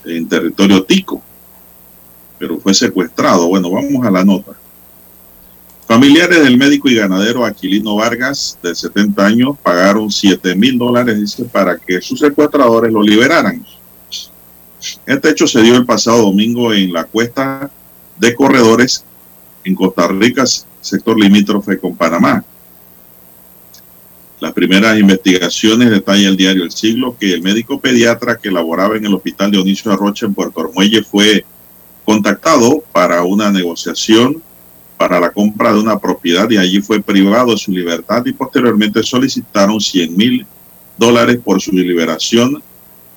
[0.04, 1.22] en territorio tico,
[2.36, 3.46] pero fue secuestrado.
[3.46, 4.63] Bueno, vamos a la nota.
[5.94, 11.44] Familiares del médico y ganadero Aquilino Vargas, de 70 años, pagaron 7 mil dólares, dice,
[11.44, 13.64] para que sus secuestradores lo liberaran.
[15.06, 17.70] Este hecho se dio el pasado domingo en la cuesta
[18.18, 19.04] de Corredores,
[19.62, 20.42] en Costa Rica,
[20.80, 22.44] sector limítrofe con Panamá.
[24.40, 29.06] Las primeras investigaciones detalla el diario El Siglo que el médico pediatra que laboraba en
[29.06, 31.44] el hospital Dionisio Arrocha en Puerto Armuelle fue
[32.04, 34.42] contactado para una negociación
[34.96, 39.02] para la compra de una propiedad y allí fue privado de su libertad y posteriormente
[39.02, 40.46] solicitaron 100 mil
[40.96, 42.62] dólares por su liberación,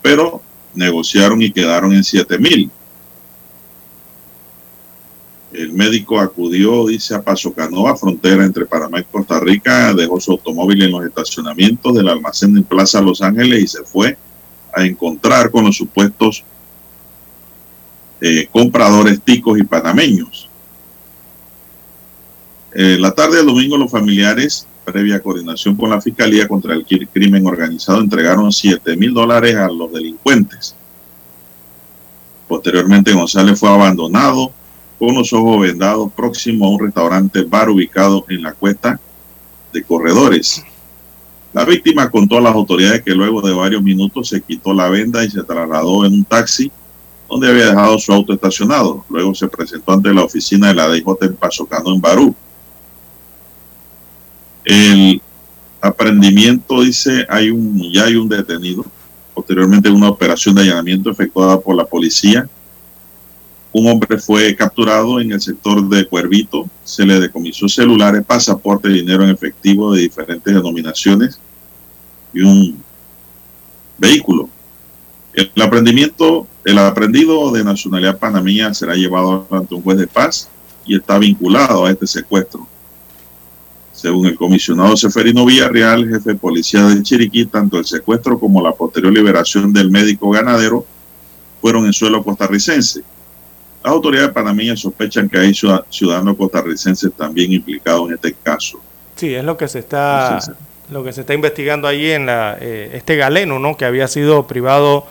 [0.02, 0.42] pero
[0.74, 2.70] negociaron y quedaron en 7 mil.
[5.54, 10.34] El médico acudió, dice, a Paso Canoa, frontera entre Panamá y Costa Rica, dejó su
[10.34, 14.18] automóvil en los estacionamientos del almacén en Plaza Los Ángeles y se fue
[14.76, 16.44] a encontrar con los supuestos
[18.20, 20.47] eh, compradores ticos y panameños.
[22.80, 27.48] Eh, la tarde del domingo los familiares, previa coordinación con la Fiscalía contra el Crimen
[27.48, 30.76] Organizado, entregaron 7 mil dólares a los delincuentes.
[32.48, 34.52] Posteriormente González fue abandonado
[35.00, 39.00] con los ojos vendados próximo a un restaurante bar ubicado en la cuesta
[39.74, 40.64] de Corredores.
[41.54, 45.26] La víctima contó a las autoridades que luego de varios minutos se quitó la venda
[45.26, 46.72] y se trasladó en un taxi
[47.28, 49.04] donde había dejado su auto estacionado.
[49.10, 52.36] Luego se presentó ante la oficina de la DJ en Pasocano en Barú.
[54.68, 55.22] El
[55.80, 58.86] aprendimiento dice hay un ya hay un detenido.
[59.34, 62.50] Posteriormente una operación de allanamiento efectuada por la policía.
[63.72, 66.70] Un hombre fue capturado en el sector de Cuervito.
[66.84, 71.40] Se le decomisó celulares, pasaporte, dinero en efectivo de diferentes denominaciones
[72.34, 72.84] y un
[73.98, 74.50] vehículo.
[75.34, 80.50] El aprendimiento el aprendido de nacionalidad panameña será llevado ante un juez de paz
[80.86, 82.68] y está vinculado a este secuestro.
[83.98, 88.72] Según el comisionado Seferino Villarreal, jefe de policía de Chiriquí, tanto el secuestro como la
[88.72, 90.86] posterior liberación del médico ganadero
[91.60, 93.02] fueron en suelo costarricense.
[93.84, 98.80] Las autoridades panameñas sospechan que hay ciudadanos costarricenses también implicados en este caso.
[99.16, 100.38] Sí, es lo que se está,
[100.92, 103.78] lo que se está investigando allí en la, eh, este galeno, ¿no?
[103.78, 105.08] Que había sido privado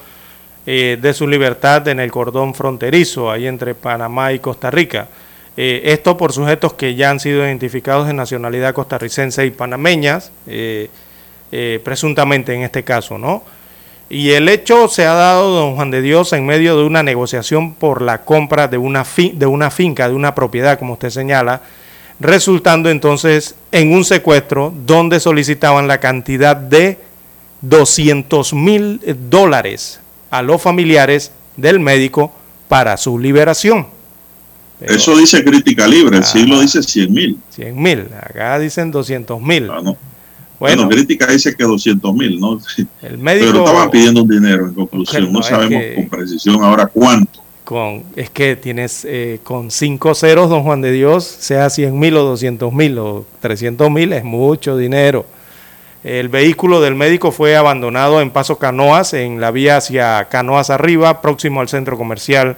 [0.64, 5.08] eh, de su libertad en el cordón fronterizo, ahí entre Panamá y Costa Rica.
[5.56, 10.90] Eh, esto por sujetos que ya han sido identificados de nacionalidad costarricense y panameñas, eh,
[11.82, 13.42] presuntamente en este caso, ¿no?
[14.08, 17.74] Y el hecho se ha dado, don Juan de Dios, en medio de una negociación
[17.74, 21.62] por la compra de una, de una finca, de una propiedad, como usted señala,
[22.20, 26.98] resultando entonces en un secuestro donde solicitaban la cantidad de
[27.62, 30.00] 200 mil dólares
[30.30, 32.32] a los familiares del médico
[32.68, 33.95] para su liberación.
[34.80, 37.38] Eso dice crítica libre, el siglo dice 100 mil.
[37.50, 39.70] 100 mil, acá dicen 200 mil.
[39.70, 39.80] Ah,
[40.58, 42.58] bueno, crítica dice que 200 mil, ¿no?
[43.02, 47.40] El médico, Pero estaban pidiendo un dinero en conclusión, no, sabemos con precisión ahora cuánto.
[47.64, 52.16] Con, es que tienes eh, con cinco ceros, don Juan de Dios, sea 100 mil
[52.16, 55.26] o 200 mil o 300 mil, es mucho dinero.
[56.04, 61.20] El vehículo del médico fue abandonado en Paso Canoas, en la vía hacia Canoas arriba,
[61.20, 62.56] próximo al centro comercial,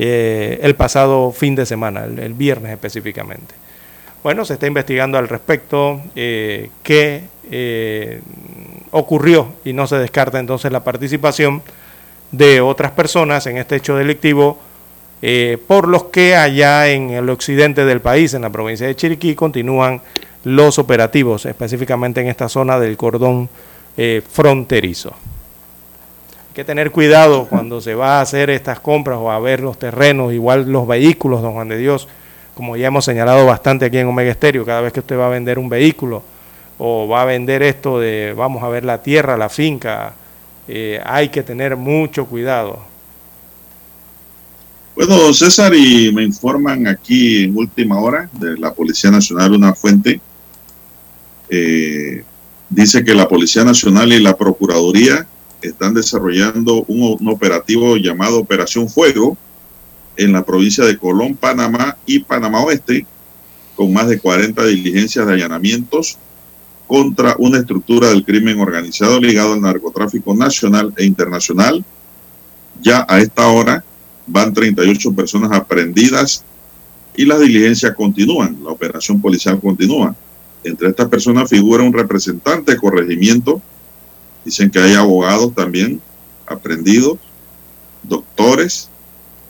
[0.00, 3.56] eh, el pasado fin de semana, el, viernes específicamente.
[4.22, 8.20] Bueno, se está investigando al respecto eh, qué eh,
[8.92, 11.62] ocurrió y no se descarta entonces la participación
[12.30, 14.58] de otras personas en este hecho delictivo,
[15.66, 20.00] por los que allá en el occidente del país, en la provincia de Chiriquí, continúan
[20.44, 23.48] los operativos, específicamente en esta zona del cordón
[24.30, 25.12] fronterizo.
[26.58, 30.32] Que tener cuidado cuando se va a hacer estas compras o a ver los terrenos,
[30.32, 32.08] igual los vehículos, don Juan de Dios,
[32.54, 35.30] como ya hemos señalado bastante aquí en Omega Estéreo, cada vez que usted va a
[35.30, 36.20] vender un vehículo
[36.78, 40.14] o va a vender esto de, vamos a ver la tierra, la finca,
[40.66, 42.80] eh, hay que tener mucho cuidado.
[44.96, 50.20] Bueno, César, y me informan aquí en última hora de la Policía Nacional, una fuente,
[51.50, 52.24] eh,
[52.68, 55.24] dice que la Policía Nacional y la Procuraduría
[55.62, 59.36] están desarrollando un, operativo llamado Operación Fuego
[60.16, 63.06] en la provincia de Colón, Panamá y Panamá Oeste,
[63.76, 66.18] con más de 40 diligencias de allanamientos
[66.86, 71.84] contra una estructura del crimen organizado ligado al narcotráfico nacional e internacional.
[72.80, 73.84] Ya a esta hora
[74.26, 76.44] van 38 personas aprendidas
[77.16, 80.14] y las diligencias continúan, la operación policial continúa.
[80.64, 83.60] Entre estas personas figura un representante de corregimiento.
[84.44, 86.00] Dicen que hay abogados también
[86.46, 87.18] aprendidos,
[88.02, 88.88] doctores,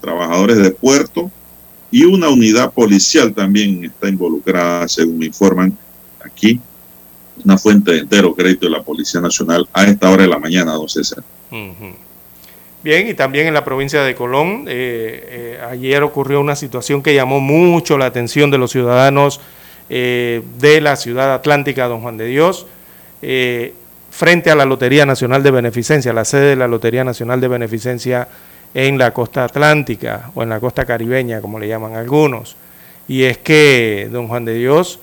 [0.01, 1.31] trabajadores de puerto
[1.91, 5.77] y una unidad policial también está involucrada, según me informan
[6.25, 6.61] aquí,
[7.45, 10.73] una fuente de entero crédito de la Policía Nacional a esta hora de la mañana,
[10.73, 11.23] don César.
[12.83, 17.15] Bien, y también en la provincia de Colón, eh, eh, ayer ocurrió una situación que
[17.15, 19.41] llamó mucho la atención de los ciudadanos
[19.89, 22.67] eh, de la ciudad atlántica, don Juan de Dios,
[24.19, 28.27] frente a la Lotería Nacional de Beneficencia, la sede de la Lotería Nacional de Beneficencia
[28.75, 32.57] en la costa atlántica o en la costa caribeña, como le llaman algunos.
[33.07, 34.99] Y es que, don Juan de Dios,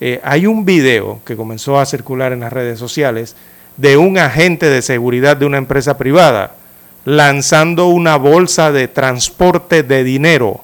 [0.00, 3.34] eh, hay un video que comenzó a circular en las redes sociales
[3.76, 6.54] de un agente de seguridad de una empresa privada
[7.04, 10.60] lanzando una bolsa de transporte de dinero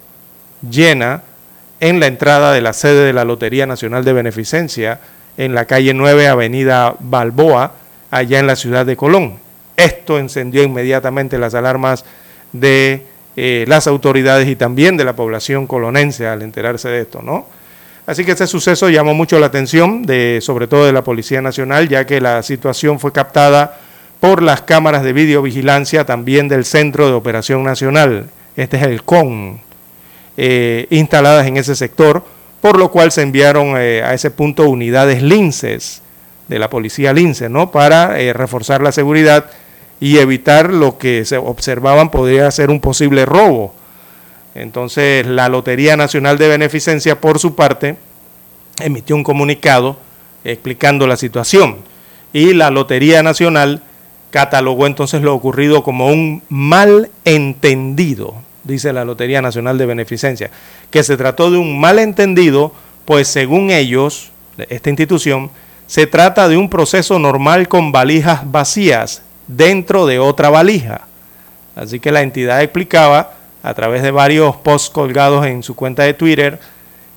[0.71, 1.25] llena
[1.81, 5.01] en la entrada de la sede de la Lotería Nacional de Beneficencia
[5.37, 7.80] en la calle 9, Avenida Balboa,
[8.11, 9.35] allá en la ciudad de Colón.
[9.77, 12.05] Esto encendió inmediatamente las alarmas
[12.53, 13.05] de
[13.37, 17.47] eh, las autoridades y también de la población colonense al enterarse de esto, ¿no?
[18.07, 21.89] Así que este suceso llamó mucho la atención, de, sobre todo de la Policía Nacional,
[21.89, 23.79] ya que la situación fue captada
[24.19, 29.61] por las cámaras de videovigilancia también del Centro de Operación Nacional, este es el CON,
[30.37, 32.25] eh, instaladas en ese sector,
[32.61, 36.03] por lo cual se enviaron eh, a ese punto unidades linces
[36.51, 37.71] de la policía lince, ¿no?
[37.71, 39.47] Para reforzar la seguridad
[40.01, 43.73] y evitar lo que se observaban podría ser un posible robo.
[44.57, 47.97] Entonces, la Lotería Nacional de Beneficencia, por su parte,
[48.81, 49.97] emitió un comunicado
[50.43, 51.77] explicando la situación.
[52.33, 53.83] Y la Lotería Nacional
[54.33, 58.35] catalogó entonces lo ocurrido como un malentendido,
[58.65, 60.51] dice la Lotería Nacional de Beneficencia,
[60.91, 62.73] que se trató de un malentendido,
[63.05, 64.33] pues según ellos,
[64.69, 65.51] esta institución,
[65.91, 71.01] se trata de un proceso normal con valijas vacías dentro de otra valija.
[71.75, 73.33] Así que la entidad explicaba
[73.65, 76.61] a través de varios posts colgados en su cuenta de Twitter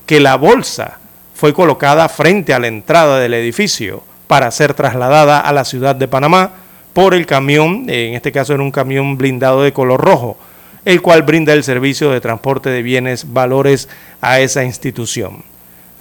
[0.07, 0.97] que la bolsa
[1.35, 6.07] fue colocada frente a la entrada del edificio para ser trasladada a la ciudad de
[6.07, 6.53] Panamá
[6.93, 10.35] por el camión, en este caso era un camión blindado de color rojo,
[10.83, 13.87] el cual brinda el servicio de transporte de bienes, valores
[14.19, 15.52] a esa institución.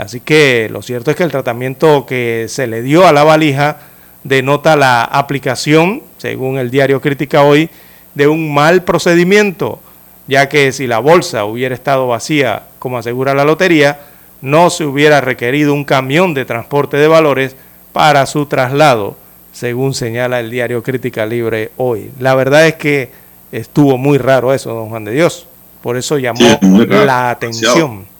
[0.03, 3.77] Así que lo cierto es que el tratamiento que se le dio a la valija
[4.25, 7.71] denota la aplicación, según el diario Crítica hoy,
[8.17, 9.79] de un mal procedimiento,
[10.27, 14.01] ya que si la bolsa hubiera estado vacía, como asegura la lotería,
[14.41, 17.55] no se hubiera requerido un camión de transporte de valores
[17.93, 19.17] para su traslado,
[19.53, 22.11] según señala el diario Crítica Libre hoy.
[22.19, 23.13] La verdad es que
[23.53, 25.47] estuvo muy raro eso, don Juan de Dios.
[25.81, 28.12] Por eso llamó la atención.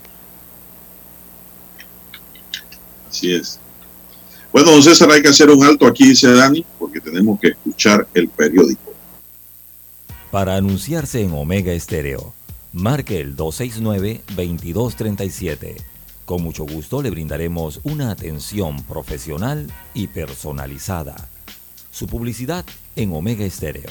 [3.13, 3.61] Así es.
[4.51, 8.09] Bueno, don César, hay que hacer un alto aquí, dice Dani, porque tenemos que escuchar
[8.15, 8.95] el periódico.
[10.31, 12.33] Para anunciarse en Omega Estéreo,
[12.73, 15.77] marque el 269-2237.
[16.25, 21.29] Con mucho gusto le brindaremos una atención profesional y personalizada.
[21.91, 22.65] Su publicidad
[22.97, 23.91] en Omega Estéreo.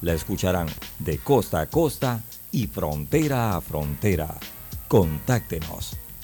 [0.00, 0.68] La escucharán
[0.98, 4.40] de costa a costa y frontera a frontera.
[4.88, 5.98] Contáctenos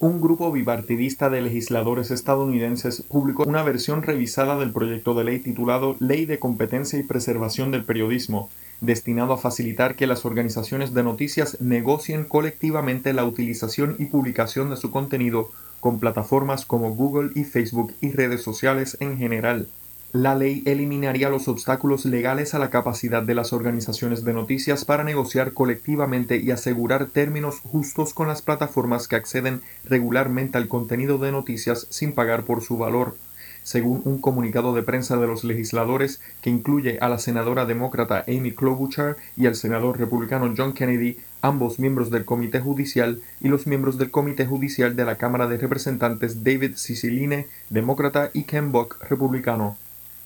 [0.00, 5.96] Un grupo bipartidista de legisladores estadounidenses publicó una versión revisada del proyecto de ley titulado
[6.00, 11.60] Ley de Competencia y Preservación del Periodismo, destinado a facilitar que las organizaciones de noticias
[11.60, 17.94] negocien colectivamente la utilización y publicación de su contenido con plataformas como Google y Facebook
[18.00, 19.68] y redes sociales en general.
[20.14, 25.02] La ley eliminaría los obstáculos legales a la capacidad de las organizaciones de noticias para
[25.02, 31.32] negociar colectivamente y asegurar términos justos con las plataformas que acceden regularmente al contenido de
[31.32, 33.16] noticias sin pagar por su valor.
[33.64, 38.52] Según un comunicado de prensa de los legisladores que incluye a la senadora demócrata Amy
[38.52, 43.98] Klobuchar y al senador republicano John Kennedy, ambos miembros del Comité Judicial, y los miembros
[43.98, 49.76] del Comité Judicial de la Cámara de Representantes David Ciciline, demócrata, y Ken Buck, republicano.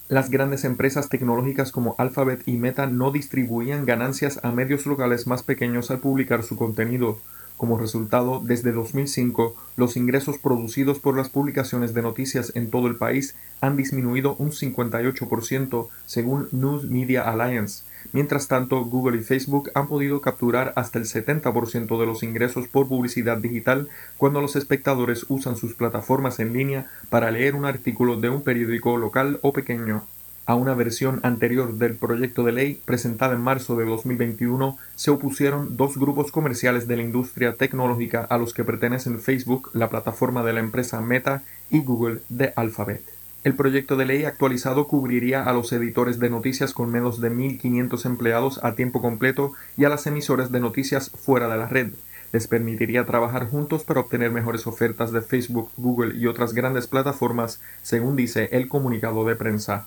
[0.08, 5.42] Las grandes empresas tecnológicas como Alphabet y Meta no distribuían ganancias a medios locales más
[5.42, 7.18] pequeños al publicar su contenido.
[7.58, 12.96] Como resultado, desde 2005, los ingresos producidos por las publicaciones de noticias en todo el
[12.96, 17.82] país han disminuido un 58% según News Media Alliance.
[18.12, 22.88] Mientras tanto, Google y Facebook han podido capturar hasta el 70% de los ingresos por
[22.88, 28.30] publicidad digital cuando los espectadores usan sus plataformas en línea para leer un artículo de
[28.30, 30.04] un periódico local o pequeño.
[30.46, 35.76] a una versión anterior del proyecto de ley presentada en marzo de 2021 se opusieron
[35.76, 40.54] dos grupos comerciales de la industria tecnológica a los que pertenecen Facebook, la plataforma de
[40.54, 43.17] la empresa Meta, y Google de Alphabet.
[43.44, 48.04] El proyecto de ley actualizado cubriría a los editores de noticias con menos de 1.500
[48.04, 51.92] empleados a tiempo completo y a las emisoras de noticias fuera de la red.
[52.32, 57.60] Les permitiría trabajar juntos para obtener mejores ofertas de Facebook, Google y otras grandes plataformas,
[57.80, 59.86] según dice el comunicado de prensa.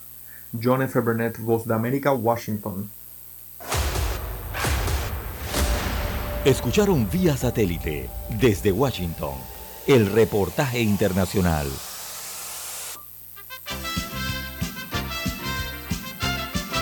[0.62, 1.00] John F.
[1.02, 2.90] Burnett, Voz de América, Washington.
[6.46, 9.36] Escucharon vía satélite desde Washington
[9.88, 11.68] el reportaje internacional.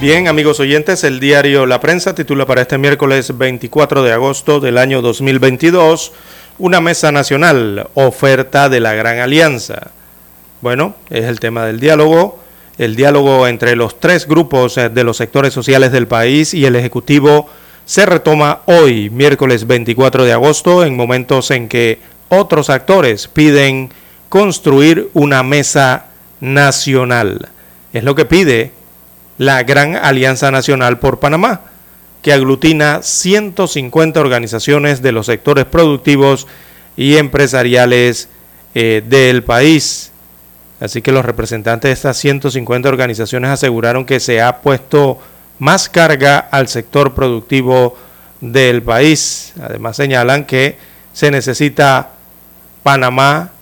[0.00, 4.78] Bien, amigos oyentes, el diario La Prensa titula para este miércoles 24 de agosto del
[4.78, 6.12] año 2022
[6.58, 9.90] una mesa nacional, oferta de la Gran Alianza.
[10.62, 12.40] Bueno, es el tema del diálogo,
[12.78, 16.76] el diálogo entre los tres grupos eh, de los sectores sociales del país y el
[16.76, 17.50] Ejecutivo
[17.84, 21.98] se retoma hoy, miércoles 24 de agosto, en momentos en que
[22.30, 23.90] otros actores piden
[24.30, 26.06] construir una mesa
[26.40, 27.50] nacional.
[27.92, 28.79] Es lo que pide
[29.40, 31.62] la Gran Alianza Nacional por Panamá,
[32.20, 36.46] que aglutina 150 organizaciones de los sectores productivos
[36.94, 38.28] y empresariales
[38.74, 40.12] eh, del país.
[40.78, 45.18] Así que los representantes de estas 150 organizaciones aseguraron que se ha puesto
[45.58, 47.96] más carga al sector productivo
[48.42, 49.54] del país.
[49.62, 50.76] Además señalan que
[51.14, 52.10] se necesita
[52.82, 53.52] Panamá,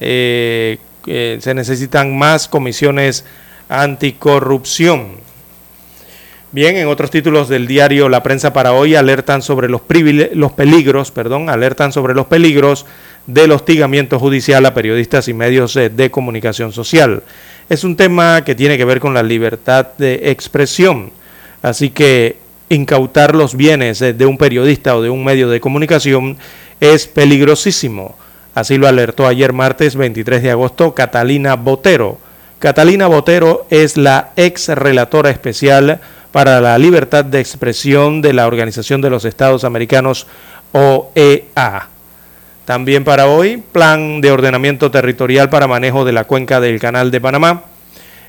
[0.00, 3.26] eh, se necesitan más comisiones
[3.68, 5.18] anticorrupción.
[6.50, 9.82] Bien, en otros títulos del diario La Prensa para hoy alertan sobre los,
[10.32, 12.86] los peligros, perdón, alertan sobre los peligros
[13.26, 17.22] del hostigamiento judicial a periodistas y medios de comunicación social.
[17.68, 21.12] Es un tema que tiene que ver con la libertad de expresión,
[21.60, 22.36] así que
[22.70, 26.38] incautar los bienes de un periodista o de un medio de comunicación
[26.80, 28.16] es peligrosísimo.
[28.54, 32.18] Así lo alertó ayer martes 23 de agosto Catalina Botero,
[32.58, 36.00] Catalina Botero es la ex relatora especial
[36.32, 40.26] para la libertad de expresión de la Organización de los Estados Americanos
[40.72, 41.86] OEA.
[42.64, 47.20] También para hoy, plan de ordenamiento territorial para manejo de la cuenca del Canal de
[47.20, 47.62] Panamá.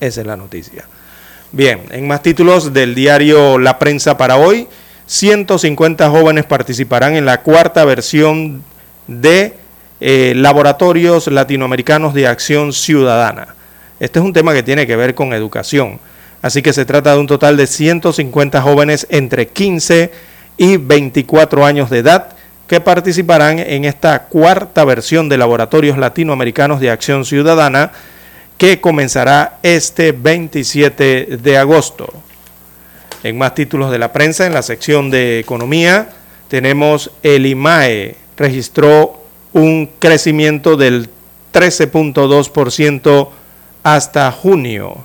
[0.00, 0.84] Esa es la noticia.
[1.52, 4.66] Bien, en más títulos del diario La Prensa para hoy,
[5.06, 8.64] 150 jóvenes participarán en la cuarta versión
[9.06, 9.54] de
[10.00, 13.54] eh, Laboratorios Latinoamericanos de Acción Ciudadana.
[14.00, 16.00] Este es un tema que tiene que ver con educación.
[16.40, 20.10] Así que se trata de un total de 150 jóvenes entre 15
[20.56, 22.34] y 24 años de edad
[22.72, 27.92] que participarán en esta cuarta versión de Laboratorios Latinoamericanos de Acción Ciudadana
[28.56, 32.10] que comenzará este 27 de agosto.
[33.24, 36.12] En más títulos de la prensa, en la sección de economía,
[36.48, 41.10] tenemos el IMAE registró un crecimiento del
[41.52, 43.28] 13.2%
[43.82, 44.96] hasta junio.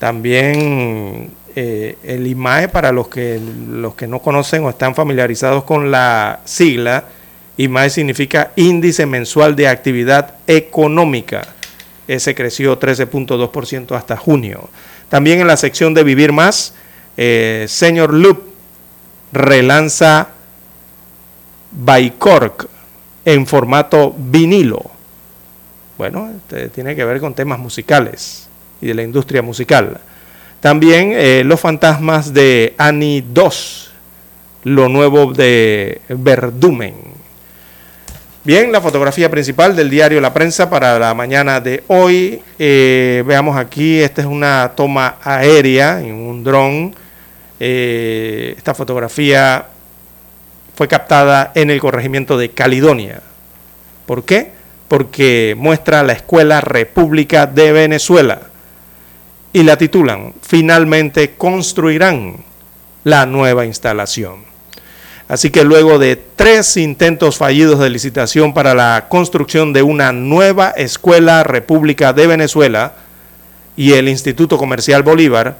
[0.00, 5.90] También eh, el IMAE, para los que, los que no conocen o están familiarizados con
[5.90, 7.04] la sigla,
[7.56, 11.42] IMAE significa Índice Mensual de Actividad Económica.
[12.08, 14.68] Ese creció 13.2% hasta junio.
[15.08, 16.74] También en la sección de Vivir Más,
[17.16, 18.42] eh, Señor Loop
[19.32, 20.28] relanza
[21.72, 22.68] Baikork
[23.24, 24.90] en formato vinilo.
[25.98, 28.48] Bueno, este tiene que ver con temas musicales
[28.80, 30.00] y de la industria musical.
[30.60, 33.90] También eh, Los Fantasmas de Annie 2,
[34.64, 36.94] lo nuevo de Verdumen.
[38.44, 42.42] Bien, la fotografía principal del diario La Prensa para la mañana de hoy.
[42.58, 46.94] Eh, veamos aquí, esta es una toma aérea en un dron.
[47.58, 49.64] Eh, esta fotografía
[50.74, 53.22] fue captada en el corregimiento de Caledonia.
[54.04, 54.52] ¿Por qué?
[54.88, 58.40] Porque muestra la Escuela República de Venezuela
[59.52, 62.36] y la titulan Finalmente construirán
[63.04, 64.44] la nueva instalación.
[65.28, 70.70] Así que luego de tres intentos fallidos de licitación para la construcción de una nueva
[70.70, 72.94] Escuela República de Venezuela
[73.76, 75.56] y el Instituto Comercial Bolívar,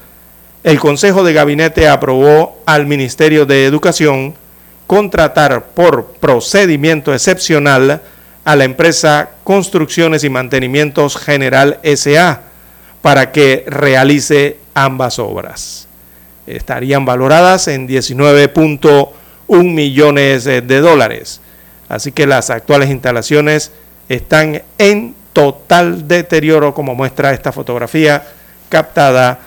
[0.65, 4.35] el Consejo de Gabinete aprobó al Ministerio de Educación
[4.89, 8.03] contratar por procedimiento excepcional
[8.45, 12.50] a la empresa Construcciones y Mantenimientos General SA
[13.03, 15.89] para que realice ambas obras.
[16.47, 19.11] Estarían valoradas en 19.1
[19.49, 21.41] millones de dólares.
[21.89, 23.73] Así que las actuales instalaciones
[24.09, 28.25] están en total deterioro, como muestra esta fotografía
[28.69, 29.39] captada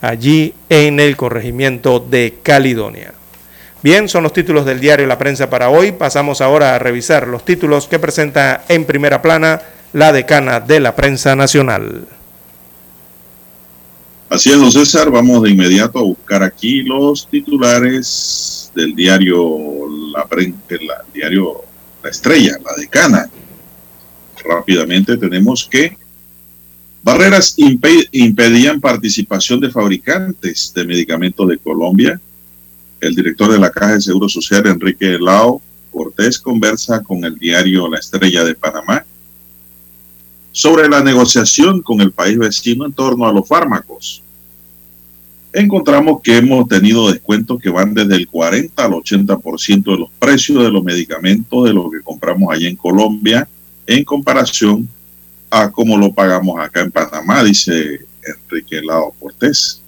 [0.00, 3.12] allí en el corregimiento de Caledonia.
[3.82, 5.92] Bien, son los títulos del diario La Prensa para hoy.
[5.92, 10.94] Pasamos ahora a revisar los títulos que presenta en primera plana la decana de la
[10.94, 12.06] prensa nacional.
[14.30, 15.10] Así es, don César.
[15.10, 19.58] Vamos de inmediato a buscar aquí los titulares del diario
[20.12, 20.24] La,
[21.12, 21.62] diario
[22.00, 23.28] la Estrella, la decana.
[24.44, 25.98] Rápidamente tenemos que
[27.02, 32.20] barreras impedían participación de fabricantes de medicamentos de Colombia
[33.00, 35.60] el director de la Caja de Seguro Social, Enrique Lao
[35.90, 39.04] Cortés, conversa con el diario La Estrella de Panamá
[40.52, 44.22] sobre la negociación con el país vecino en torno a los fármacos.
[45.52, 50.62] Encontramos que hemos tenido descuentos que van desde el 40 al 80% de los precios
[50.62, 53.48] de los medicamentos de lo que compramos allá en Colombia
[53.86, 54.88] en comparación
[55.50, 59.82] a cómo lo pagamos acá en Panamá, dice Enrique Lao Cortés.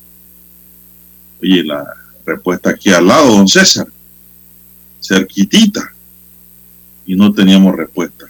[1.41, 1.85] Oye, la
[2.27, 3.87] respuesta aquí al lado, don César,
[5.01, 5.93] cerquitita,
[7.07, 8.27] y no teníamos respuesta.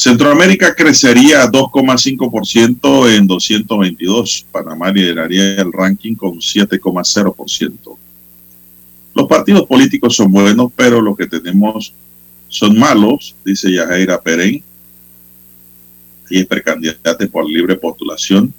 [0.00, 4.46] Centroamérica crecería a 2,5% en 222.
[4.50, 7.98] Panamá lideraría el ranking con 7,0%.
[9.14, 11.92] Los partidos políticos son buenos, pero los que tenemos
[12.48, 14.64] son malos, dice Yajaira Perén,
[16.30, 18.54] y es precandidata por libre postulación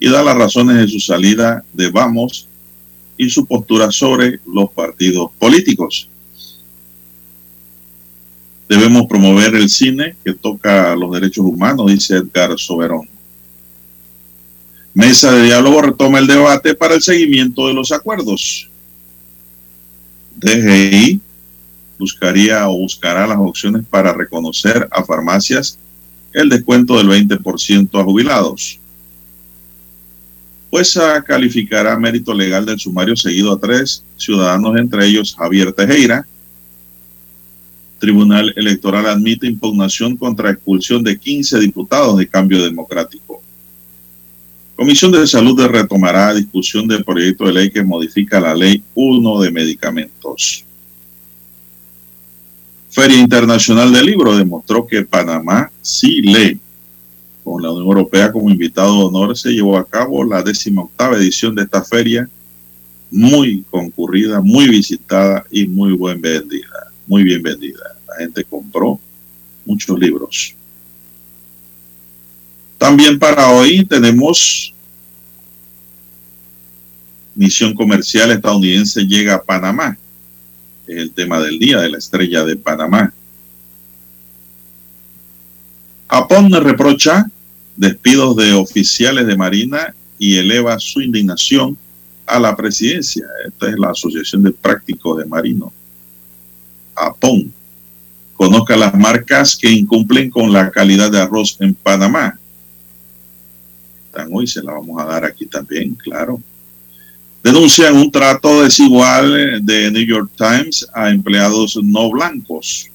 [0.00, 2.48] y da las razones de su salida de Vamos
[3.16, 6.09] y su postura sobre los partidos políticos.
[8.70, 13.08] Debemos promover el cine que toca los derechos humanos, dice Edgar Soberón.
[14.94, 18.70] Mesa de diálogo retoma el debate para el seguimiento de los acuerdos.
[20.36, 21.20] DGI
[21.98, 25.76] buscaría o buscará las opciones para reconocer a farmacias
[26.32, 28.78] el descuento del 20% a jubilados.
[30.70, 36.24] Pues calificará mérito legal del sumario seguido a tres ciudadanos, entre ellos Javier Tejera.
[38.00, 43.40] Tribunal Electoral admite impugnación contra expulsión de 15 diputados de cambio democrático.
[44.74, 49.50] Comisión de Salud retomará discusión del proyecto de ley que modifica la ley 1 de
[49.50, 50.64] medicamentos.
[52.88, 56.58] Feria Internacional del Libro demostró que Panamá sí lee.
[57.44, 60.42] Con la Unión Europea como invitado de honor se llevó a cabo la
[60.76, 62.28] octava edición de esta feria,
[63.10, 67.96] muy concurrida, muy visitada y muy buen vendida, muy bien vendida.
[68.06, 69.00] La gente compró
[69.66, 70.54] muchos libros.
[72.78, 74.72] También para hoy tenemos
[77.34, 79.98] misión comercial estadounidense llega a Panamá.
[80.86, 83.12] Es el tema del día de la estrella de Panamá.
[86.08, 87.28] Japón reprocha
[87.76, 91.76] despidos de oficiales de Marina y eleva su indignación
[92.24, 93.26] a la presidencia.
[93.48, 95.72] Esta es la Asociación de Prácticos de Marino.
[97.00, 97.52] Japón
[98.34, 102.38] conozca las marcas que incumplen con la calidad de arroz en Panamá.
[104.06, 106.40] Están hoy, se la vamos a dar aquí también, claro.
[107.42, 112.90] Denuncian un trato desigual de New York Times a empleados no blancos.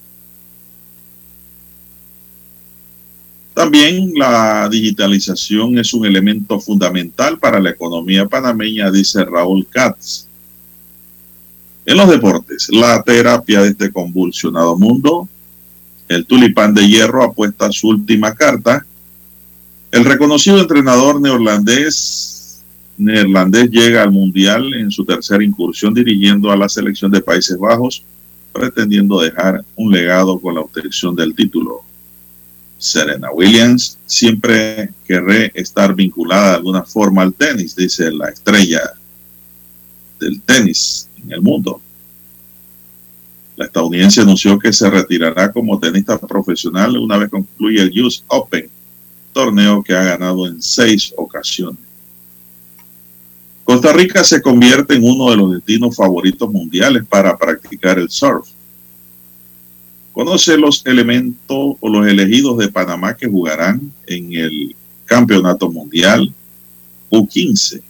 [3.53, 10.27] También la digitalización es un elemento fundamental para la economía panameña, dice Raúl Katz.
[11.85, 15.29] En los deportes, la terapia de este convulsionado mundo,
[16.07, 18.85] el tulipán de hierro apuesta su última carta.
[19.91, 22.63] El reconocido entrenador neerlandés,
[22.97, 28.03] neerlandés llega al Mundial en su tercera incursión dirigiendo a la selección de Países Bajos,
[28.51, 31.81] pretendiendo dejar un legado con la obtención del título.
[32.79, 38.81] Serena Williams siempre querré estar vinculada de alguna forma al tenis, dice la estrella
[40.19, 41.81] del tenis en el mundo.
[43.55, 48.69] La estadounidense anunció que se retirará como tenista profesional una vez concluya el US Open,
[49.31, 51.79] torneo que ha ganado en seis ocasiones.
[53.63, 58.47] Costa Rica se convierte en uno de los destinos favoritos mundiales para practicar el surf.
[60.13, 64.75] Conoce los elementos o los elegidos de Panamá que jugarán en el
[65.05, 66.31] Campeonato Mundial
[67.09, 67.81] U15.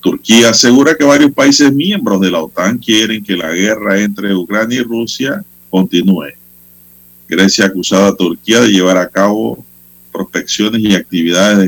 [0.00, 4.80] Turquía asegura que varios países miembros de la OTAN quieren que la guerra entre Ucrania
[4.80, 6.32] y Rusia continúe.
[7.28, 9.64] Grecia ha acusado a Turquía de llevar a cabo
[10.10, 11.66] prospecciones y actividades de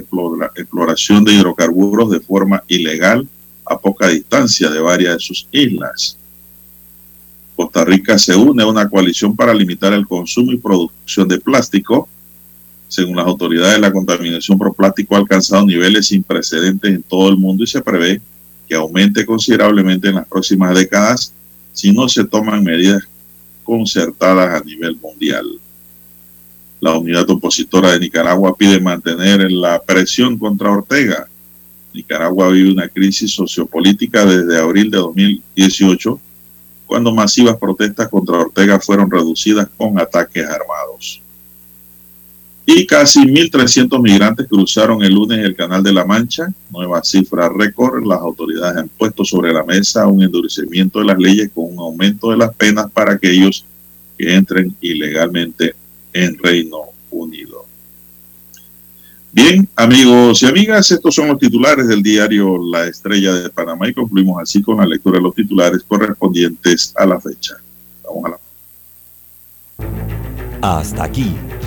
[0.56, 3.28] exploración de hidrocarburos de forma ilegal
[3.64, 6.18] a poca distancia de varias de sus islas.
[7.54, 12.08] Costa Rica se une a una coalición para limitar el consumo y producción de plástico.
[12.92, 17.38] Según las autoridades, la contaminación por plástico ha alcanzado niveles sin precedentes en todo el
[17.38, 18.20] mundo y se prevé
[18.68, 21.32] que aumente considerablemente en las próximas décadas
[21.72, 23.02] si no se toman medidas
[23.64, 25.46] concertadas a nivel mundial.
[26.82, 31.26] La unidad opositora de Nicaragua pide mantener la presión contra Ortega.
[31.94, 36.20] Nicaragua vive una crisis sociopolítica desde abril de 2018
[36.84, 41.21] cuando masivas protestas contra Ortega fueron reducidas con ataques armados.
[42.64, 48.06] Y casi 1.300 migrantes cruzaron el lunes el Canal de la Mancha, nueva cifra récord.
[48.06, 52.30] Las autoridades han puesto sobre la mesa un endurecimiento de las leyes con un aumento
[52.30, 53.64] de las penas para aquellos
[54.16, 55.74] que entren ilegalmente
[56.12, 56.78] en Reino
[57.10, 57.66] Unido.
[59.34, 63.94] Bien, amigos y amigas, estos son los titulares del diario La Estrella de Panamá y
[63.94, 67.54] concluimos así con la lectura de los titulares correspondientes a la fecha.
[68.04, 68.38] Vamos a la.
[70.60, 71.34] Hasta aquí.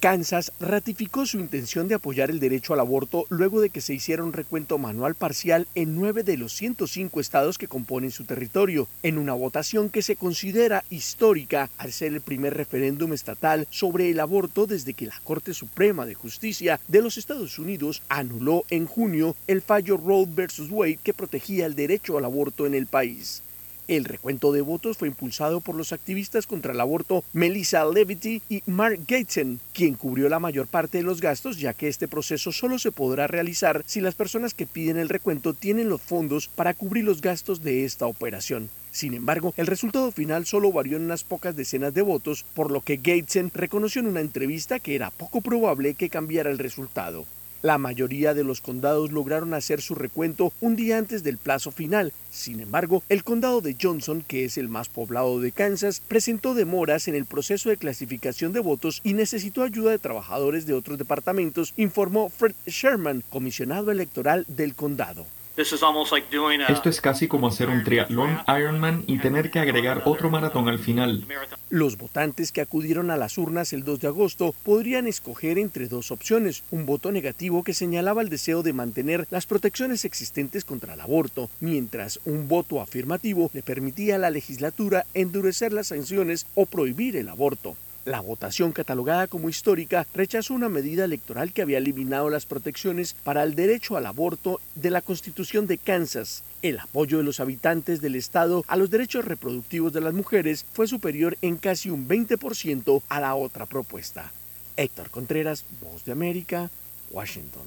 [0.00, 4.22] Kansas ratificó su intención de apoyar el derecho al aborto luego de que se hiciera
[4.22, 9.18] un recuento manual parcial en nueve de los 105 estados que componen su territorio, en
[9.18, 14.68] una votación que se considera histórica al ser el primer referéndum estatal sobre el aborto
[14.68, 19.62] desde que la Corte Suprema de Justicia de los Estados Unidos anuló en junio el
[19.62, 20.70] fallo Roe vs.
[20.70, 23.42] Wade que protegía el derecho al aborto en el país.
[23.88, 28.62] El recuento de votos fue impulsado por los activistas contra el aborto Melissa Levity y
[28.66, 32.78] Mark Gaten, quien cubrió la mayor parte de los gastos, ya que este proceso solo
[32.78, 37.04] se podrá realizar si las personas que piden el recuento tienen los fondos para cubrir
[37.04, 38.68] los gastos de esta operación.
[38.90, 42.82] Sin embargo, el resultado final solo varió en unas pocas decenas de votos, por lo
[42.82, 47.24] que Gateson reconoció en una entrevista que era poco probable que cambiara el resultado.
[47.60, 52.12] La mayoría de los condados lograron hacer su recuento un día antes del plazo final.
[52.30, 57.08] Sin embargo, el condado de Johnson, que es el más poblado de Kansas, presentó demoras
[57.08, 61.74] en el proceso de clasificación de votos y necesitó ayuda de trabajadores de otros departamentos,
[61.76, 65.26] informó Fred Sherman, comisionado electoral del condado.
[65.58, 70.78] Esto es casi como hacer un triatlón Ironman y tener que agregar otro maratón al
[70.78, 71.26] final.
[71.68, 76.12] Los votantes que acudieron a las urnas el 2 de agosto podrían escoger entre dos
[76.12, 81.00] opciones, un voto negativo que señalaba el deseo de mantener las protecciones existentes contra el
[81.00, 87.16] aborto, mientras un voto afirmativo le permitía a la legislatura endurecer las sanciones o prohibir
[87.16, 87.74] el aborto.
[88.04, 93.42] La votación catalogada como histórica rechazó una medida electoral que había eliminado las protecciones para
[93.42, 96.42] el derecho al aborto de la Constitución de Kansas.
[96.62, 100.88] El apoyo de los habitantes del estado a los derechos reproductivos de las mujeres fue
[100.88, 104.32] superior en casi un 20% a la otra propuesta.
[104.76, 106.70] Héctor Contreras, Voz de América,
[107.10, 107.62] Washington.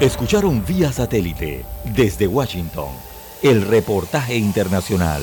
[0.00, 1.64] Escucharon vía satélite
[1.94, 2.88] desde Washington
[3.42, 5.22] el reportaje internacional.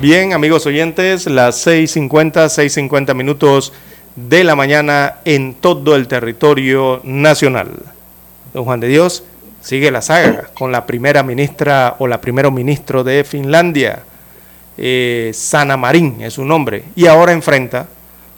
[0.00, 2.44] Bien, amigos oyentes, las 6.50,
[2.88, 3.72] 6.50 minutos
[4.14, 7.72] de la mañana en todo el territorio nacional.
[8.54, 9.24] Don Juan de Dios
[9.60, 14.04] sigue la saga con la primera ministra o la primero ministro de Finlandia,
[14.76, 17.88] eh, Sana Marín es su nombre, y ahora enfrenta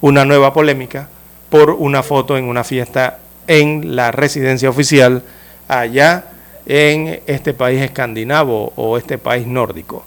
[0.00, 1.10] una nueva polémica
[1.50, 5.24] por una foto en una fiesta en la residencia oficial
[5.68, 6.24] allá
[6.64, 10.06] en este país escandinavo o este país nórdico.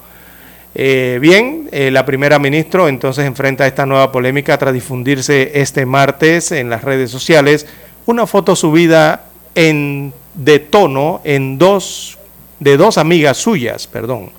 [0.76, 6.52] Eh, bien, eh, la primera ministra entonces enfrenta esta nueva polémica tras difundirse este martes
[6.52, 7.68] en las redes sociales
[8.08, 12.18] una foto subida en, de tono en dos,
[12.60, 14.32] de dos amigas suyas, perdón,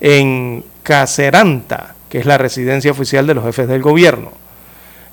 [0.00, 4.32] en Caseranta, que es la residencia oficial de los jefes del gobierno.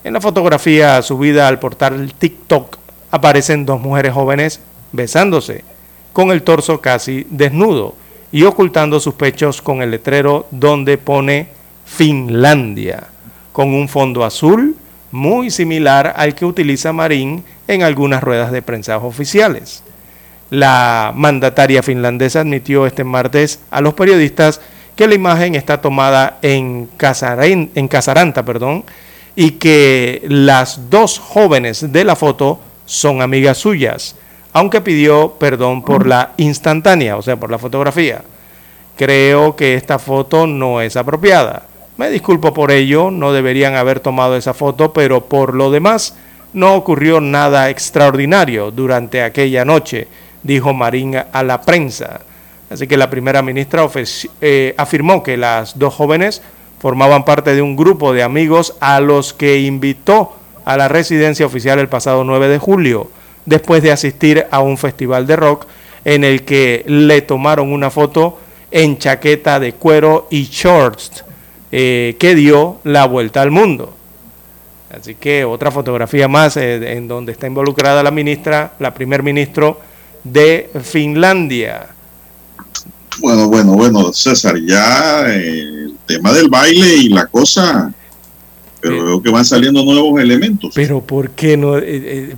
[0.03, 2.77] En la fotografía subida al portal TikTok
[3.11, 4.59] aparecen dos mujeres jóvenes
[4.91, 5.63] besándose,
[6.11, 7.95] con el torso casi desnudo
[8.31, 11.47] y ocultando sus pechos con el letrero donde pone
[11.85, 13.07] Finlandia,
[13.51, 14.75] con un fondo azul
[15.11, 19.83] muy similar al que utiliza Marín en algunas ruedas de prensa oficiales.
[20.49, 24.61] La mandataria finlandesa admitió este martes a los periodistas
[24.95, 28.83] que la imagen está tomada en, en Casaranta perdón,
[29.35, 34.15] y que las dos jóvenes de la foto son amigas suyas,
[34.57, 38.23] aunque pidió perdón por la instantánea, o sea, por la fotografía.
[38.95, 41.67] Creo que esta foto no es apropiada.
[41.95, 46.15] Me disculpo por ello, no deberían haber tomado esa foto, pero por lo demás
[46.53, 50.07] no ocurrió nada extraordinario durante aquella noche,
[50.41, 52.21] dijo Marín a la prensa.
[52.71, 53.87] Así que la primera ministra
[54.41, 56.41] eh, afirmó que las dos jóvenes
[56.79, 60.33] formaban parte de un grupo de amigos a los que invitó
[60.65, 63.11] a la residencia oficial el pasado 9 de julio,
[63.47, 65.65] después de asistir a un festival de rock
[66.05, 68.37] en el que le tomaron una foto
[68.69, 71.23] en chaqueta de cuero y shorts
[71.71, 73.93] eh, que dio la vuelta al mundo.
[74.89, 79.79] Así que otra fotografía más eh, en donde está involucrada la ministra, la primer ministro
[80.23, 81.87] de Finlandia.
[83.19, 87.91] Bueno, bueno, bueno, César, ya eh, el tema del baile y la cosa,
[88.81, 90.71] pero veo que van saliendo nuevos elementos.
[90.75, 91.75] Pero ¿por qué no,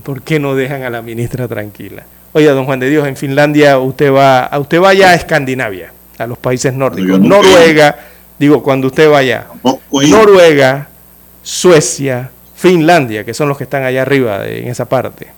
[0.02, 2.04] ¿por qué no dejan a la ministra tranquila?
[2.32, 6.38] Oiga, don Juan de Dios, en Finlandia usted va, usted vaya a Escandinavia a los
[6.38, 7.20] países nórdicos.
[7.20, 7.98] Noruega,
[8.38, 9.46] digo, cuando usted vaya,
[9.90, 10.88] Noruega,
[11.42, 15.28] Suecia, Finlandia, que son los que están allá arriba en esa parte.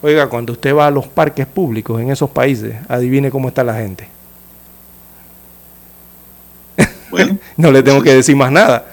[0.00, 3.74] Oiga, cuando usted va a los parques públicos en esos países, adivine cómo está la
[3.74, 4.08] gente.
[7.56, 8.86] no le tengo que decir más nada.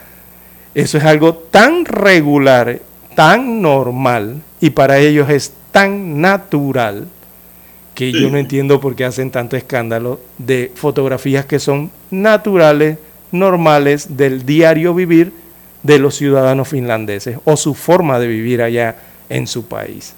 [0.75, 2.79] Eso es algo tan regular,
[3.15, 7.07] tan normal, y para ellos es tan natural
[7.95, 12.97] que yo no entiendo por qué hacen tanto escándalo de fotografías que son naturales,
[13.31, 15.33] normales, del diario vivir
[15.83, 18.95] de los ciudadanos finlandeses o su forma de vivir allá
[19.27, 20.13] en su país.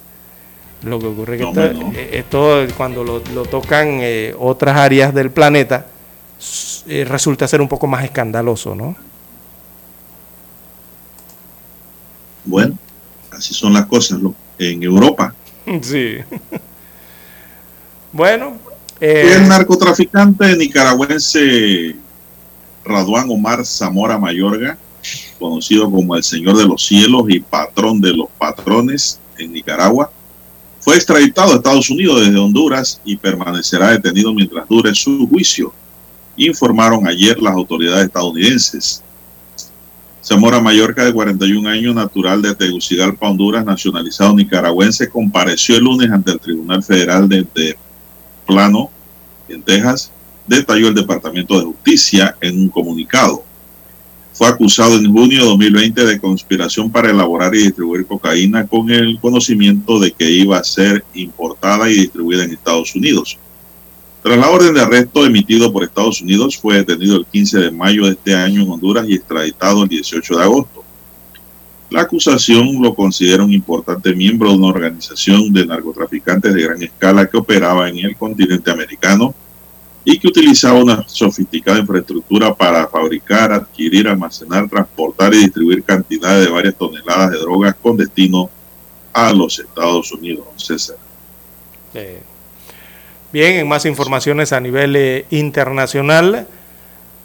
[0.84, 5.86] Lo que ocurre es que eh, esto, cuando lo, tocan eh, otras áreas del planeta
[6.88, 8.96] eh, resulta ser un poco más escandaloso, ¿no?
[12.44, 12.78] Bueno,
[13.32, 14.20] así son las cosas
[14.58, 15.34] en Europa.
[15.82, 16.18] Sí.
[18.12, 18.58] Bueno.
[19.00, 21.96] Eh, el narcotraficante nicaragüense
[22.84, 24.78] Raduán Omar Zamora Mayorga,
[25.40, 30.12] conocido como el Señor de los Cielos y patrón de los patrones en Nicaragua,
[30.82, 35.74] fue extraditado a Estados Unidos desde Honduras y permanecerá detenido mientras dure su juicio,
[36.36, 39.04] informaron ayer las autoridades estadounidenses.
[40.24, 46.32] Zamora Mayorga, de 41 años, natural de Tegucigalpa, Honduras, nacionalizado nicaragüense, compareció el lunes ante
[46.32, 47.76] el Tribunal Federal de, de
[48.46, 48.92] Plano,
[49.48, 50.12] en Texas,
[50.48, 53.44] detalló el Departamento de Justicia en un comunicado.
[54.34, 59.20] Fue acusado en junio de 2020 de conspiración para elaborar y distribuir cocaína con el
[59.20, 63.38] conocimiento de que iba a ser importada y distribuida en Estados Unidos.
[64.24, 68.06] Tras la orden de arresto emitido por Estados Unidos, fue detenido el 15 de mayo
[68.06, 70.84] de este año en Honduras y extraditado el 18 de agosto.
[71.90, 77.28] La acusación lo considera un importante miembro de una organización de narcotraficantes de gran escala
[77.28, 79.34] que operaba en el continente americano
[80.06, 86.52] y que utilizaba una sofisticada infraestructura para fabricar, adquirir, almacenar, transportar y distribuir cantidades de
[86.52, 88.50] varias toneladas de drogas con destino
[89.12, 90.46] a los Estados Unidos.
[90.56, 90.96] César.
[93.34, 96.48] Bien, en más informaciones a nivel eh, internacional.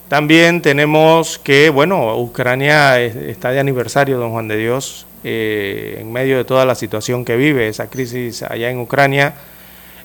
[0.08, 6.36] También tenemos que, bueno, Ucrania está de aniversario, don Juan de Dios, eh, en medio
[6.36, 9.34] de toda la situación que vive, esa crisis allá en Ucrania.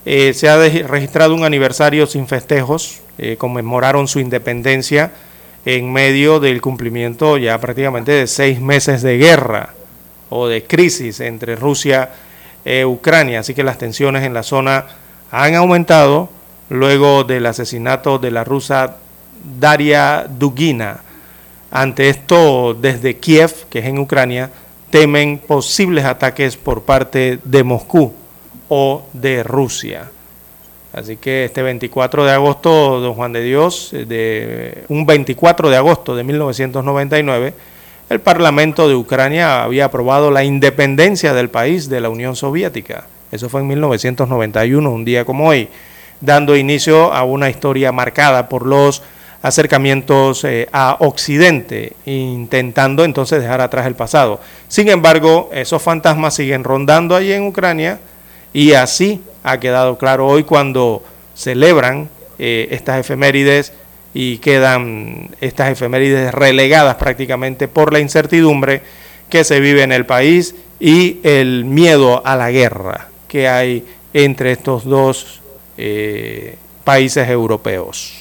[0.04, 5.12] Eh, se ha registrado un aniversario sin festejos, eh, conmemoraron su independencia
[5.66, 9.76] en medio del cumplimiento ya prácticamente de seis meses de guerra
[10.30, 12.10] o de crisis entre Rusia
[12.66, 13.42] e Ucrania.
[13.42, 14.88] Así que las tensiones en la zona
[15.32, 16.30] han aumentado
[16.70, 18.98] luego del asesinato de la rusa
[19.60, 21.00] Daria Dugina.
[21.72, 24.52] Ante esto, desde Kiev, que es en Ucrania,
[24.90, 28.14] temen posibles ataques por parte de Moscú
[28.68, 30.12] o de Rusia.
[30.94, 36.16] Así que este 24 de agosto, don Juan de Dios, de un 24 de agosto
[36.16, 37.54] de 1999,
[38.10, 43.06] el Parlamento de Ucrania había aprobado la independencia del país de la Unión Soviética.
[43.32, 45.70] Eso fue en 1991, un día como hoy,
[46.20, 49.02] dando inicio a una historia marcada por los
[49.42, 54.40] acercamientos eh, a Occidente, intentando entonces dejar atrás el pasado.
[54.68, 58.00] Sin embargo, esos fantasmas siguen rondando allí en Ucrania
[58.54, 61.02] y así ha quedado claro hoy cuando
[61.34, 63.74] celebran eh, estas efemérides
[64.14, 68.84] y quedan estas efemérides relegadas prácticamente por la incertidumbre
[69.30, 74.52] que se vive en el país y el miedo a la guerra que hay entre
[74.52, 75.40] estos dos
[75.78, 78.12] eh, países europeos.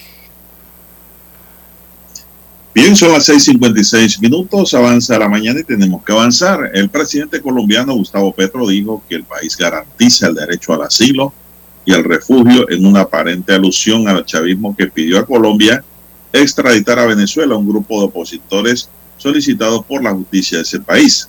[2.73, 6.71] Bien, son las 6:56 minutos, avanza la mañana y tenemos que avanzar.
[6.73, 11.33] El presidente colombiano Gustavo Petro dijo que el país garantiza el derecho al asilo
[11.85, 15.83] y al refugio en una aparente alusión al chavismo que pidió a Colombia
[16.33, 21.29] extraditar a Venezuela, un grupo de opositores solicitados por la justicia de ese país.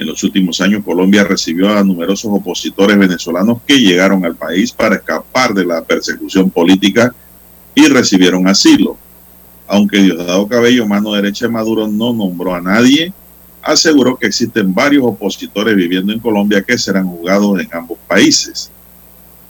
[0.00, 4.96] En los últimos años, Colombia recibió a numerosos opositores venezolanos que llegaron al país para
[4.96, 7.14] escapar de la persecución política
[7.74, 8.96] y recibieron asilo
[9.70, 13.12] aunque Diosdado Cabello, mano derecha de Maduro, no nombró a nadie,
[13.62, 18.68] aseguró que existen varios opositores viviendo en Colombia que serán juzgados en ambos países.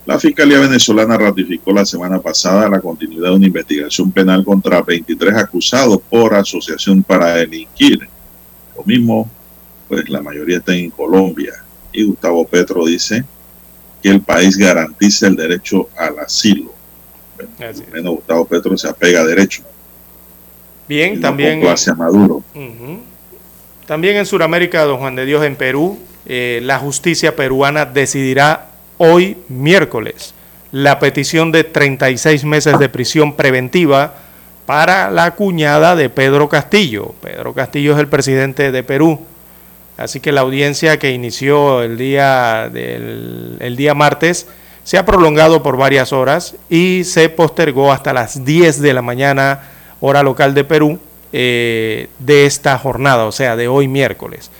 [0.05, 5.35] La Fiscalía venezolana ratificó la semana pasada la continuidad de una investigación penal contra 23
[5.37, 8.07] acusados por asociación para delinquir.
[8.77, 9.31] Lo mismo,
[9.91, 11.53] pues la mayoría está en Colombia.
[11.93, 13.25] Y Gustavo Petro dice
[14.01, 16.73] que el país garantiza el derecho al asilo.
[17.93, 19.65] menos Gustavo Petro se apega a derecho.
[20.89, 21.61] Bien, también.
[21.97, 22.45] Maduro.
[23.87, 29.39] También en Sudamérica, don Juan de Dios, en Perú, eh, la justicia peruana decidirá hoy,
[29.49, 30.35] miércoles,
[30.71, 34.15] la petición de 36 meses de prisión preventiva
[34.67, 37.13] para la cuñada de Pedro Castillo.
[37.21, 39.27] Pedro Castillo es el presidente de Perú.
[40.01, 44.47] Así que la audiencia que inició el día, del, el día martes
[44.83, 49.61] se ha prolongado por varias horas y se postergó hasta las 10 de la mañana
[50.01, 50.99] hora local de Perú,
[51.35, 54.51] eh, de esta jornada, o sea, de hoy miércoles.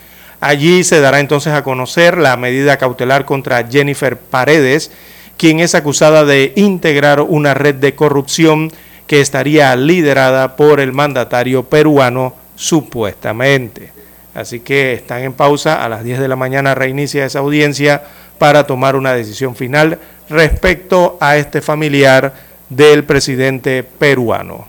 [0.41, 4.91] Allí se dará entonces a conocer la medida cautelar contra Jennifer Paredes,
[5.39, 8.71] quien es acusada de integrar una red de corrupción
[9.07, 14.00] que estaría liderada por el mandatario peruano supuestamente.
[14.35, 18.05] Así que están en pausa, a las 10 de la mañana reinicia esa audiencia
[18.39, 19.99] para tomar una decisión final
[20.29, 22.33] respecto a este familiar
[22.69, 24.67] del presidente peruano.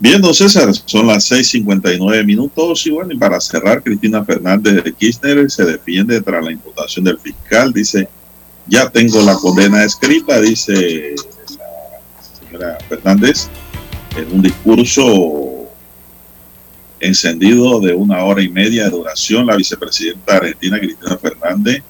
[0.00, 2.86] Bien, don César, son las 6:59 minutos.
[2.86, 7.18] Y bueno, y para cerrar, Cristina Fernández de Kirchner se defiende tras la imputación del
[7.18, 8.08] fiscal, dice,
[8.68, 13.48] ya tengo la condena escrita, dice la señora Fernández,
[14.16, 15.47] en un discurso
[17.00, 21.82] encendido de una hora y media de duración, la vicepresidenta argentina Cristina Fernández,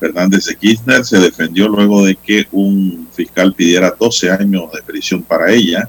[0.00, 5.22] Fernández de Kirchner, se defendió luego de que un fiscal pidiera 12 años de prisión
[5.22, 5.88] para ella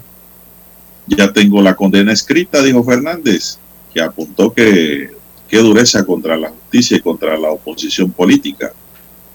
[1.06, 3.58] ya tengo la condena escrita, dijo Fernández,
[3.92, 5.10] que apuntó que
[5.50, 8.72] dureza contra la justicia y contra la oposición política.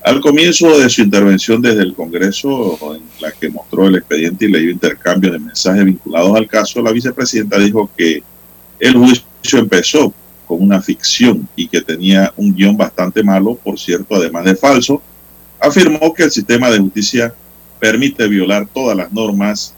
[0.03, 4.51] Al comienzo de su intervención desde el Congreso, en la que mostró el expediente y
[4.51, 8.23] leyó intercambio de mensajes vinculados al caso, la vicepresidenta dijo que
[8.81, 10.11] el juicio empezó
[10.47, 15.01] con una ficción y que tenía un guion bastante malo, por cierto, además de falso.
[15.59, 17.33] Afirmó que el sistema de justicia
[17.79, 19.75] permite violar todas las normas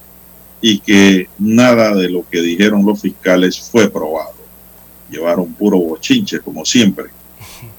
[0.62, 4.36] y que nada de lo que dijeron los fiscales fue probado.
[5.12, 7.08] Llevaron puro bochinche, como siempre.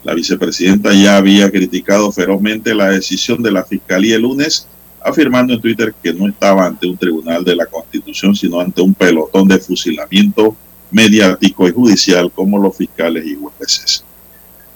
[0.02, 4.68] La vicepresidenta ya había criticado ferozmente la decisión de la fiscalía el lunes,
[5.02, 8.92] afirmando en Twitter que no estaba ante un tribunal de la Constitución, sino ante un
[8.92, 10.54] pelotón de fusilamiento
[10.94, 14.04] mediático y judicial como los fiscales y jueces.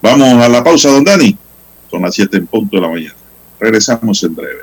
[0.02, 1.36] Vamos a la pausa, don Dani.
[1.88, 3.14] Son las 7 en punto de la mañana.
[3.58, 4.62] Regresamos en breve.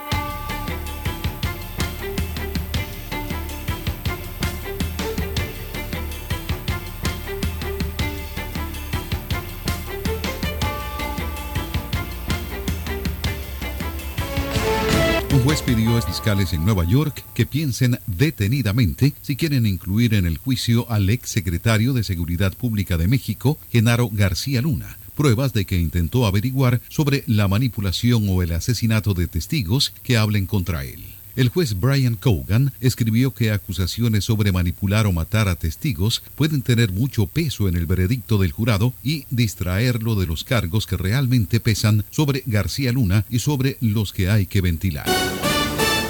[15.43, 20.37] Juez pidió a fiscales en Nueva York que piensen detenidamente si quieren incluir en el
[20.37, 25.79] juicio al ex secretario de Seguridad Pública de México, Genaro García Luna, pruebas de que
[25.79, 31.03] intentó averiguar sobre la manipulación o el asesinato de testigos que hablen contra él.
[31.35, 36.91] El juez Brian Cogan escribió que acusaciones sobre manipular o matar a testigos pueden tener
[36.91, 42.03] mucho peso en el veredicto del jurado y distraerlo de los cargos que realmente pesan
[42.09, 45.07] sobre García Luna y sobre los que hay que ventilar.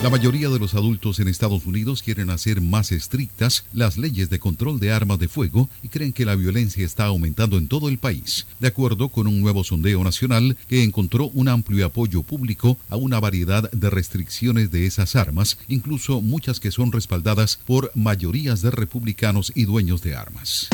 [0.03, 4.39] La mayoría de los adultos en Estados Unidos quieren hacer más estrictas las leyes de
[4.39, 7.99] control de armas de fuego y creen que la violencia está aumentando en todo el
[7.99, 12.95] país, de acuerdo con un nuevo sondeo nacional que encontró un amplio apoyo público a
[12.95, 18.71] una variedad de restricciones de esas armas, incluso muchas que son respaldadas por mayorías de
[18.71, 20.67] republicanos y dueños de armas.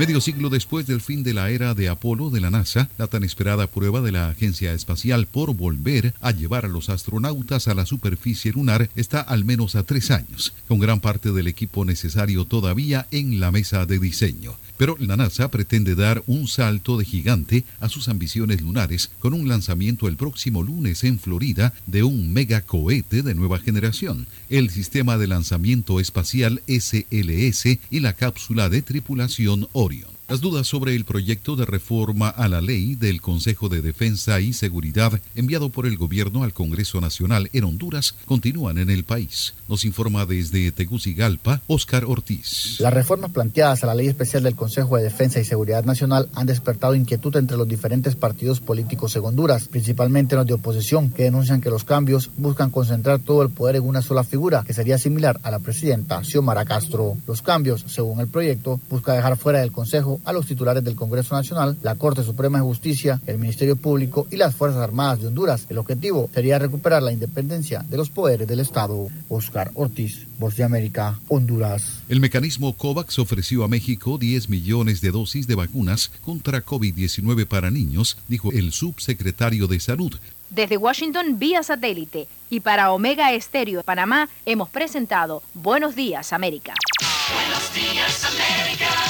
[0.00, 3.22] Medio siglo después del fin de la era de Apolo de la NASA, la tan
[3.22, 7.84] esperada prueba de la Agencia Espacial por volver a llevar a los astronautas a la
[7.84, 13.08] superficie lunar está al menos a tres años, con gran parte del equipo necesario todavía
[13.10, 14.54] en la mesa de diseño.
[14.80, 19.46] Pero la NASA pretende dar un salto de gigante a sus ambiciones lunares con un
[19.46, 25.26] lanzamiento el próximo lunes en Florida de un megacohete de nueva generación, el Sistema de
[25.26, 30.09] Lanzamiento Espacial SLS y la cápsula de tripulación Orion.
[30.30, 34.52] Las dudas sobre el proyecto de reforma a la ley del Consejo de Defensa y
[34.52, 39.54] Seguridad enviado por el gobierno al Congreso Nacional en Honduras continúan en el país.
[39.68, 42.76] Nos informa desde Tegucigalpa, Óscar Ortiz.
[42.78, 46.46] Las reformas planteadas a la Ley Especial del Consejo de Defensa y Seguridad Nacional han
[46.46, 51.60] despertado inquietud entre los diferentes partidos políticos en Honduras, principalmente los de oposición, que denuncian
[51.60, 55.40] que los cambios buscan concentrar todo el poder en una sola figura, que sería similar
[55.42, 57.16] a la presidenta Xiomara Castro.
[57.26, 61.34] Los cambios, según el proyecto, busca dejar fuera del Consejo a los titulares del Congreso
[61.34, 65.66] Nacional, la Corte Suprema de Justicia, el Ministerio Público y las Fuerzas Armadas de Honduras.
[65.68, 69.08] El objetivo sería recuperar la independencia de los poderes del Estado.
[69.28, 72.00] Oscar Ortiz, Voz de América, Honduras.
[72.08, 77.70] El mecanismo COVAX ofreció a México 10 millones de dosis de vacunas contra COVID-19 para
[77.70, 80.14] niños, dijo el subsecretario de Salud.
[80.50, 86.74] Desde Washington vía satélite y para Omega Estéreo de Panamá hemos presentado Buenos Días América.
[87.32, 89.09] Buenos días, América.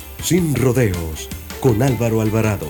[0.23, 1.27] Sin rodeos.
[1.59, 2.69] Con Álvaro Alvarado.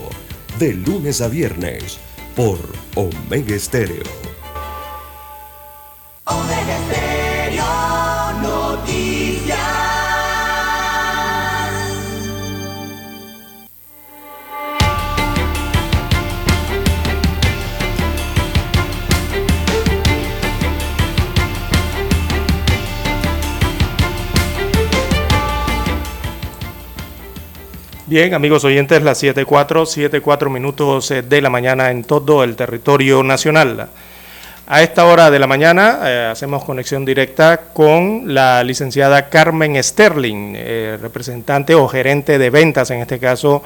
[0.58, 2.00] De lunes a viernes.
[2.36, 2.60] Por
[2.96, 4.04] Omega Estéreo.
[28.12, 33.24] Bien, amigos oyentes, las 7.4, 7.4 minutos eh, de la mañana en todo el territorio
[33.24, 33.88] nacional.
[34.68, 40.56] A esta hora de la mañana eh, hacemos conexión directa con la licenciada Carmen Sterling,
[40.58, 43.64] eh, representante o gerente de ventas, en este caso,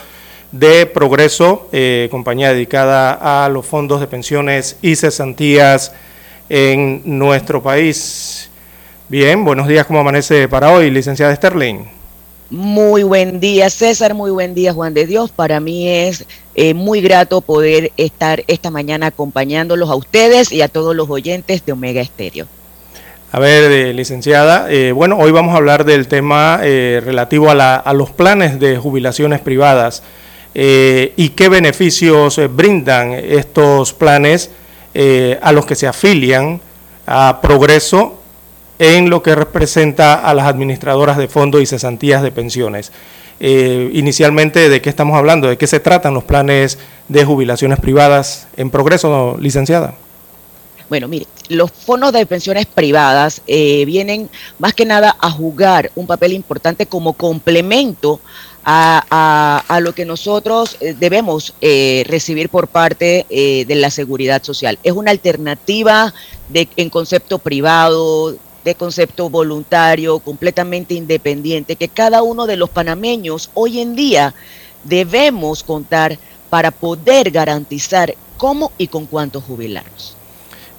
[0.51, 1.67] de Progreso,
[2.11, 5.91] compañía dedicada a los fondos de pensiones y cesantías
[6.49, 8.51] en nuestro país.
[9.09, 11.94] Bien, buenos días, ¿cómo amanece para hoy, licenciada Sterling?
[12.49, 14.13] Muy buen día, César.
[14.13, 15.31] Muy buen día, Juan de Dios.
[15.31, 20.67] Para mí es eh, muy grato poder estar esta mañana acompañándolos a ustedes y a
[20.67, 22.45] todos los oyentes de Omega Estéreo.
[23.31, 27.75] A ver, eh, licenciada, eh, bueno, hoy vamos a hablar del tema relativo a, la-
[27.75, 30.03] a los planes de jubilaciones privadas
[30.53, 34.51] y qué beneficios brindan estos planes
[35.41, 36.61] a los que se afilian
[37.05, 38.21] a Progreso
[38.79, 42.91] en lo que representa a las administradoras de fondos y cesantías de pensiones.
[43.39, 45.47] Eh, inicialmente, ¿de qué estamos hablando?
[45.47, 46.77] ¿De qué se tratan los planes
[47.09, 49.95] de jubilaciones privadas en Progreso, licenciada?
[50.87, 54.29] Bueno, mire, los fondos de pensiones privadas eh, vienen
[54.59, 58.19] más que nada a jugar un papel importante como complemento
[58.63, 64.43] a, a- lo que nosotros eh, debemos eh, recibir por parte eh, de la seguridad
[64.43, 64.79] social.
[64.83, 66.13] Es una alternativa
[66.49, 68.35] de, en concepto privado,
[68.65, 74.33] de concepto voluntario, completamente independiente, que cada uno de los panameños hoy en día
[74.83, 76.17] debemos contar
[76.49, 80.17] para poder garantizar cómo y con cuánto jubilarnos.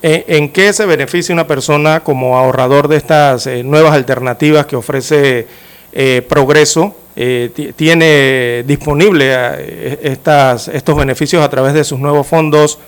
[0.02, 4.76] ¿En, en qué se beneficia una persona como ahorrador de estas eh, nuevas alternativas que
[4.76, 5.46] ofrece
[5.92, 6.94] eh, Progreso?
[7.14, 12.78] Eh, ti- ¿Tiene disponible eh, estas, estos beneficios a través de sus nuevos fondos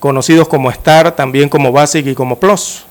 [0.00, 2.84] conocidos como STAR, también como Basic y como Plus?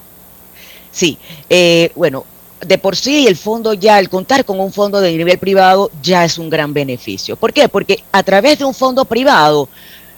[0.98, 2.26] Sí, eh, bueno,
[2.66, 6.26] de por sí el fondo ya, el contar con un fondo de nivel privado ya
[6.26, 7.36] es un gran beneficio.
[7.36, 7.70] ¿Por qué?
[7.70, 9.70] Porque a través de un fondo privado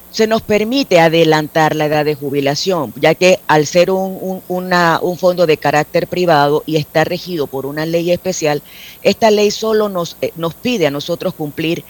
[0.10, 5.45] se nos permite adelantar la edad de jubilación, ya que al ser un, un, fondo
[5.45, 8.61] de carácter privado y está regido por una ley especial,
[9.03, 11.84] esta ley solo nos, eh, nos pide a nosotros cumplir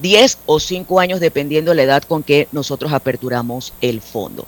[0.00, 4.46] 10 o 5 años dependiendo de la edad con que nosotros aperturamos el fondo.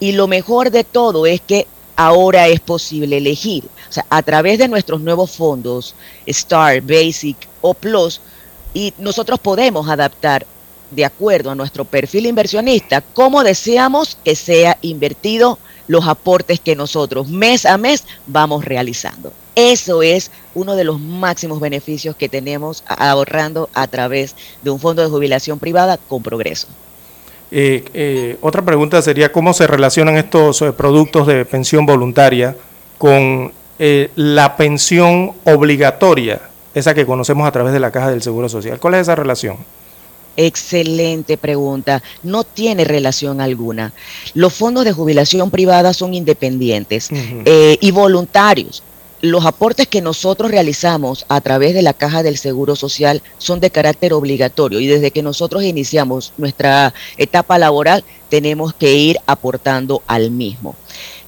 [0.00, 3.64] Y lo mejor de todo es que ahora es posible elegir.
[3.88, 5.94] O sea, a través de nuestros nuevos fondos,
[6.26, 8.20] Star, Basic o Plus,
[8.74, 10.46] y nosotros podemos adaptar
[10.90, 15.58] de acuerdo a nuestro perfil inversionista cómo deseamos que sea invertido
[15.88, 19.32] los aportes que nosotros mes a mes vamos realizando.
[19.54, 25.02] Eso es uno de los máximos beneficios que tenemos ahorrando a través de un fondo
[25.02, 26.68] de jubilación privada con progreso.
[27.50, 32.56] Eh, eh, otra pregunta sería cómo se relacionan estos eh, productos de pensión voluntaria
[32.98, 36.40] con la pensión obligatoria,
[36.74, 38.80] esa que conocemos a través de la caja del Seguro Social.
[38.80, 39.58] ¿Cuál es esa relación?
[40.34, 42.02] Excelente pregunta.
[42.22, 43.92] No tiene relación alguna.
[44.32, 48.82] Los fondos de jubilación privada son independientes y voluntarios
[49.22, 53.70] los aportes que nosotros realizamos a través de la caja del Seguro Social son de
[53.70, 60.30] carácter obligatorio y desde que nosotros iniciamos nuestra etapa laboral tenemos que ir aportando al
[60.30, 60.74] mismo.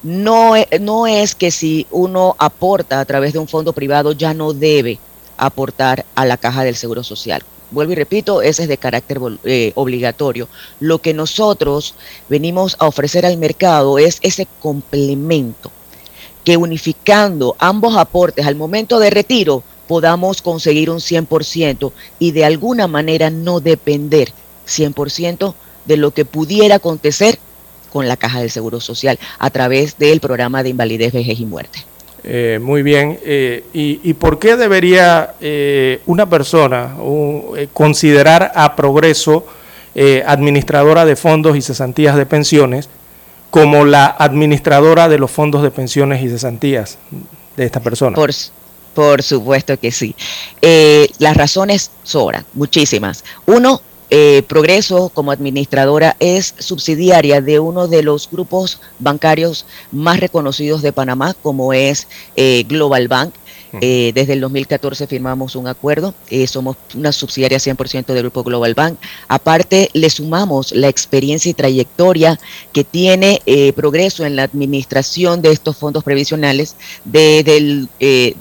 [0.03, 4.33] No, e, no es que si uno aporta a través de un fondo privado ya
[4.33, 4.99] no debe
[5.37, 7.43] aportar a la caja del Seguro Social.
[7.71, 10.47] Vuelvo y repito, ese es de carácter eh, obligatorio.
[10.79, 11.93] Lo que nosotros
[12.27, 15.71] venimos a ofrecer al mercado es ese complemento
[16.43, 22.87] que unificando ambos aportes al momento de retiro podamos conseguir un 100% y de alguna
[22.87, 24.31] manera no depender
[24.67, 25.53] 100%
[25.85, 27.39] de lo que pudiera acontecer
[27.91, 31.79] con la Caja del Seguro Social a través del programa de invalidez, vejez y muerte.
[32.23, 33.19] Eh, muy bien.
[33.23, 36.95] Eh, y, por qué debería eh, una persona
[37.73, 39.45] considerar a Progreso
[40.25, 42.87] administradora de fondos y cesantías de pensiones
[43.49, 46.97] como la administradora de los fondos de pensiones y cesantías
[47.57, 48.15] de esta persona.
[48.15, 48.31] Por,
[48.93, 50.15] por supuesto que sí.
[50.61, 53.23] Eh, las razones sobran, muchísimas.
[53.45, 53.81] Uno,
[54.11, 60.91] eh, Progreso como administradora es subsidiaria de uno de los grupos bancarios más reconocidos de
[60.91, 63.33] Panamá, como es eh, Global Bank.
[63.81, 68.73] Eh, desde el 2014 firmamos un acuerdo, eh, somos una subsidiaria 100% del Grupo Global
[68.73, 68.97] Bank.
[69.27, 72.39] Aparte, le sumamos la experiencia y trayectoria
[72.73, 76.75] que tiene eh, Progreso en la administración de estos fondos previsionales.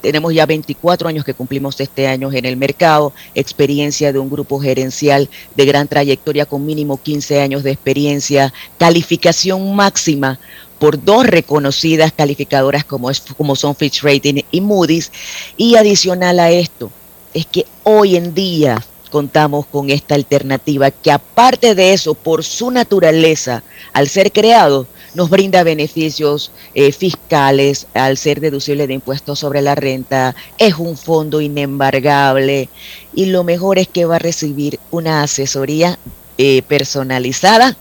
[0.01, 4.59] tenemos ya 24 años que cumplimos este año en el mercado, experiencia de un grupo
[4.59, 10.39] gerencial de gran trayectoria con mínimo 15 años de experiencia, calificación máxima
[10.79, 15.11] por dos reconocidas calificadoras como, es, como son Fitch Rating y Moody's.
[15.57, 16.91] Y adicional a esto,
[17.35, 22.71] es que hoy en día contamos con esta alternativa que aparte de eso, por su
[22.71, 29.63] naturaleza, al ser creado, nos brinda beneficios eh, fiscales al ser deducible de impuestos sobre
[29.63, 32.69] la renta, es un fondo inembargable
[33.15, 35.99] y lo mejor es que va a recibir una asesoría
[36.37, 37.77] eh, personalizada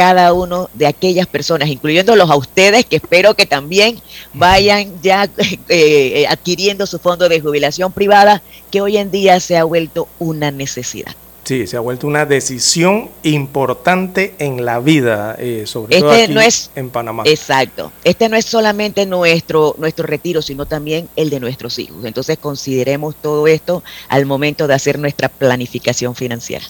[0.00, 4.00] cada uno de aquellas personas, incluyéndolos a ustedes, que espero que también
[4.32, 5.28] vayan ya
[5.68, 8.40] eh, adquiriendo su fondo de jubilación privada,
[8.70, 11.14] que hoy en día se ha vuelto una necesidad.
[11.44, 16.70] Sí, se ha vuelto una decisión importante en la vida, eh, sobre todo este aquí
[16.76, 17.24] en Panamá.
[17.26, 17.92] Exacto.
[18.02, 22.06] Este no es solamente nuestro, nuestro retiro, sino también el de nuestros hijos.
[22.06, 26.64] Entonces consideremos todo esto al momento de hacer nuestra planificación financiera.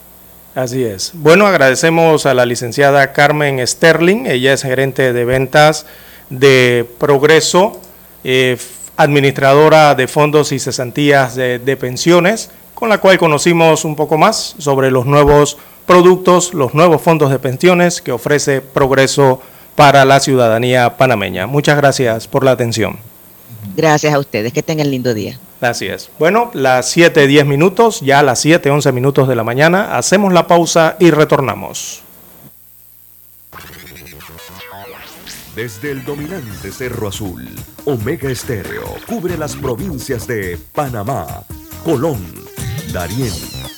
[0.55, 1.13] Así es.
[1.15, 5.87] Bueno, agradecemos a la licenciada Carmen Sterling, ella es gerente de ventas
[6.29, 7.81] de Progreso,
[8.25, 8.57] eh,
[8.97, 14.57] administradora de fondos y cesantías de, de pensiones, con la cual conocimos un poco más
[14.59, 15.57] sobre los nuevos
[15.87, 19.41] productos, los nuevos fondos de pensiones que ofrece Progreso
[19.77, 21.47] para la ciudadanía panameña.
[21.47, 23.10] Muchas gracias por la atención.
[23.77, 25.39] Gracias a ustedes, que tengan lindo día.
[25.61, 26.11] Así es.
[26.19, 30.97] Bueno, las 7.10 minutos, ya a las 7.11 minutos de la mañana, hacemos la pausa
[30.99, 32.03] y retornamos.
[35.55, 37.47] Desde el dominante Cerro Azul,
[37.85, 41.43] Omega Estéreo cubre las provincias de Panamá,
[41.85, 42.25] Colón,
[42.93, 43.33] Darién,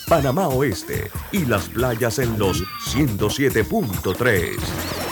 [0.06, 2.62] Panamá Oeste y las playas en los
[2.94, 5.11] 107.3.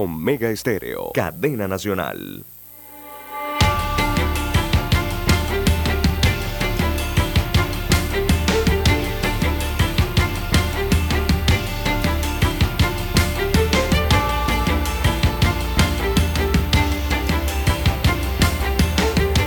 [0.00, 2.42] Omega Estéreo, cadena nacional.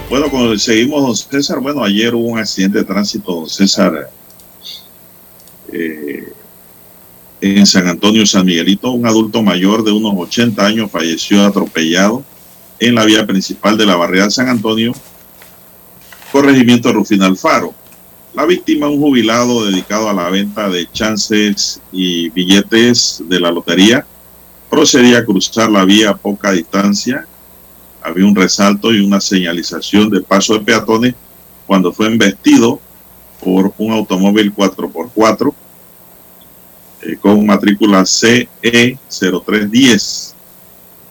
[0.07, 4.11] Bueno, cuando seguimos, César, bueno, ayer hubo un accidente de tránsito, César,
[5.71, 6.31] eh,
[7.43, 12.23] en San Antonio, San Miguelito, un adulto mayor de unos 80 años falleció atropellado
[12.79, 14.93] en la vía principal de la barriada de San Antonio,
[16.31, 17.73] corregimiento Rufín Alfaro.
[18.33, 24.05] La víctima, un jubilado dedicado a la venta de chances y billetes de la lotería,
[24.69, 27.27] procedía a cruzar la vía a poca distancia
[28.01, 31.15] había un resalto y una señalización de paso de peatones
[31.65, 32.79] cuando fue embestido
[33.41, 35.53] por un automóvil 4x4
[37.05, 40.33] eh, con matrícula CE0310.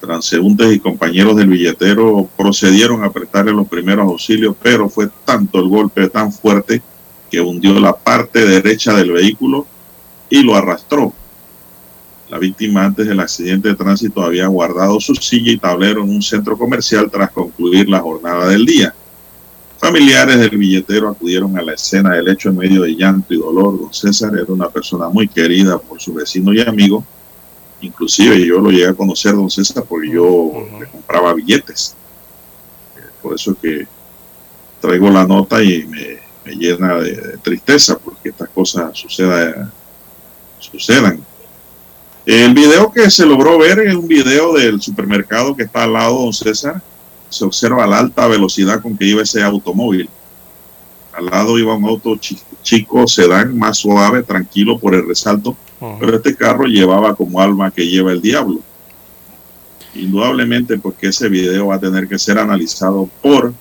[0.01, 5.69] Transeúntes y compañeros del billetero procedieron a prestarle los primeros auxilios, pero fue tanto el
[5.69, 6.83] golpe tan fuerte
[7.31, 9.65] que hundió la parte derecha del vehículo
[10.29, 11.15] y lo arrastró
[12.33, 16.23] la víctima antes del accidente de tránsito había guardado su silla y tablero en un
[16.23, 18.95] centro comercial tras concluir la jornada del día.
[19.83, 23.81] Familiares del billetero acudieron a la escena del hecho en medio de llanto y dolor.
[23.81, 27.05] Don César era una persona muy querida por su vecino y amigo.
[27.81, 31.97] Inclusive yo lo llegué a conocer, don César, porque yo le compraba billetes.
[32.97, 33.87] Eh, Por eso es que
[34.81, 39.69] traigo la nota y me, me llena de, de tristeza porque estas cosas suceda-
[40.61, 41.21] sucedan.
[42.25, 46.21] El video que se logró ver es un video del supermercado que está al lado,
[46.21, 46.81] don César.
[47.33, 50.09] Se observa la alta velocidad con que iba ese automóvil.
[51.15, 55.57] Al lado iba un auto chi- chico, sedán, más suave, tranquilo por el resalto.
[55.99, 58.61] Pero este carro llevaba como alma que lleva el diablo.
[59.95, 63.53] Indudablemente, porque ese video va a tener que ser analizado por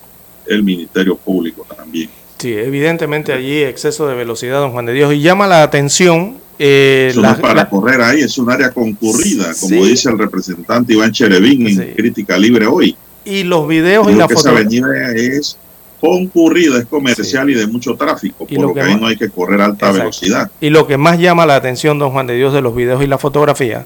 [0.45, 2.10] el Ministerio Público también.
[2.38, 5.14] Sí, evidentemente allí exceso de velocidad, don Juan de Dios.
[5.14, 6.38] Y llama la atención.
[6.64, 9.89] eh, Eso la- no es para la- correr ahí, es un área concurrida, como Sí.
[9.89, 12.95] dice el representante Iván Cherevín en Crítica Libre hoy.
[13.26, 15.57] Y los videos y Digo la que esa avenida es
[15.99, 19.07] concurrida, es comercial y de mucho tráfico, Y por lo lo que que ahí no
[19.07, 19.99] hay que correr a alta Exacto.
[19.99, 20.52] velocidad.
[20.60, 23.07] Y lo que más llama la atención, don Juan de Dios, de los videos y
[23.07, 23.85] la fotografía,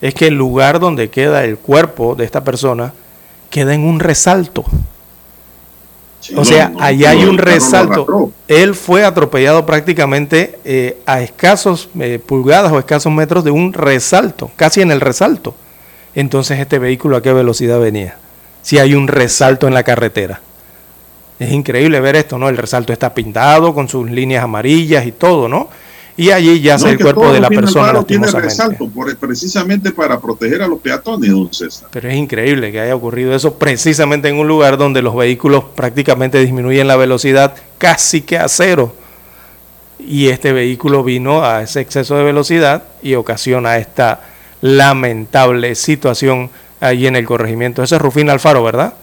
[0.00, 2.92] es que el lugar donde queda el cuerpo de esta persona
[3.48, 4.62] queda en un resalto.
[4.62, 4.72] o
[6.32, 8.32] no, sea, no, pero hay un resalto.
[8.48, 14.50] Él fue atropellado prácticamente eh, a escasos eh, pulgadas o escasos metros de un resalto,
[14.56, 15.54] casi en el resalto.
[16.16, 18.16] Entonces, este vehículo a qué velocidad venía?
[18.62, 20.40] Si hay un resalto en la carretera.
[21.38, 22.48] Es increíble ver esto, ¿no?
[22.48, 25.68] El resalto está pintado con sus líneas amarillas y todo, ¿no?
[26.16, 30.60] Y allí yace No, el cuerpo de la persona tiene resalto, por- precisamente para proteger
[30.62, 31.88] a los peatones, don César.
[31.90, 36.38] Pero es increíble que haya ocurrido eso precisamente en un lugar donde los vehículos prácticamente
[36.38, 38.94] disminuyen la velocidad casi que a cero.
[39.98, 44.20] Y este vehículo vino a ese exceso de velocidad y ocasiona esta
[44.60, 46.50] lamentable situación
[46.82, 47.82] allí en el corregimiento.
[47.82, 48.94] Ese es Rufín Alfaro, ¿verdad?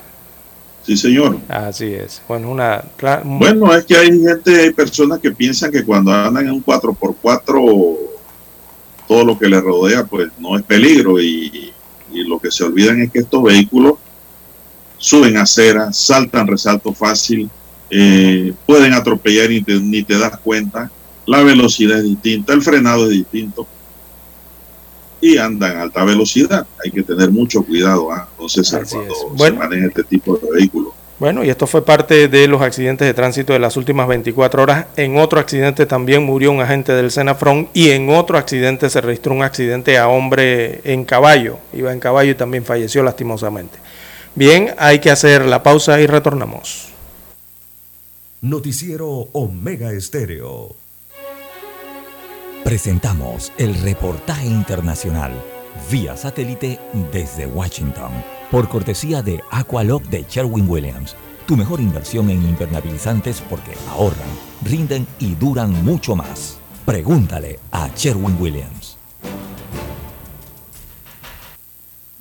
[0.86, 1.38] Sí, señor.
[1.50, 2.22] Así es.
[2.28, 2.84] Bueno, una...
[2.98, 6.64] ra- Bueno, es que hay gente, hay personas que piensan que cuando andan en un
[6.66, 7.98] 4x4
[9.08, 11.74] todo lo que les rodea pues no es peligro y,
[12.14, 13.96] y lo que se olvidan es que estos vehículos
[14.98, 17.50] suben aceras, saltan resalto fácil,
[17.90, 20.92] eh, pueden atropellar y te- ni te das cuenta,
[21.26, 23.68] la velocidad es distinta, el frenado es distinto
[25.22, 26.66] y andan a alta velocidad.
[26.84, 28.28] Hay que tener mucho cuidado, ¿ah?
[28.32, 29.62] entonces cuando Bueno.
[29.62, 30.94] se maneja este tipo de vehículos.
[31.20, 34.86] Bueno, y esto fue parte de los accidentes de tránsito de las últimas 24 horas.
[34.96, 39.34] En otro accidente también murió un agente del Senafrón y en otro accidente se registró
[39.34, 41.58] un accidente a hombre en caballo.
[41.74, 43.78] Iba en caballo y también falleció lastimosamente.
[44.34, 46.88] Bien, hay que hacer la pausa y retornamos.
[48.42, 50.76] Noticiero Omega Estéreo.
[52.70, 55.32] Presentamos el reportaje internacional
[55.90, 56.80] vía satélite
[57.12, 58.12] desde Washington
[58.52, 61.16] por cortesía de Aqualock de Sherwin Williams.
[61.48, 64.30] Tu mejor inversión en impermeabilizantes porque ahorran,
[64.64, 66.60] rinden y duran mucho más.
[66.86, 68.89] Pregúntale a Sherwin Williams.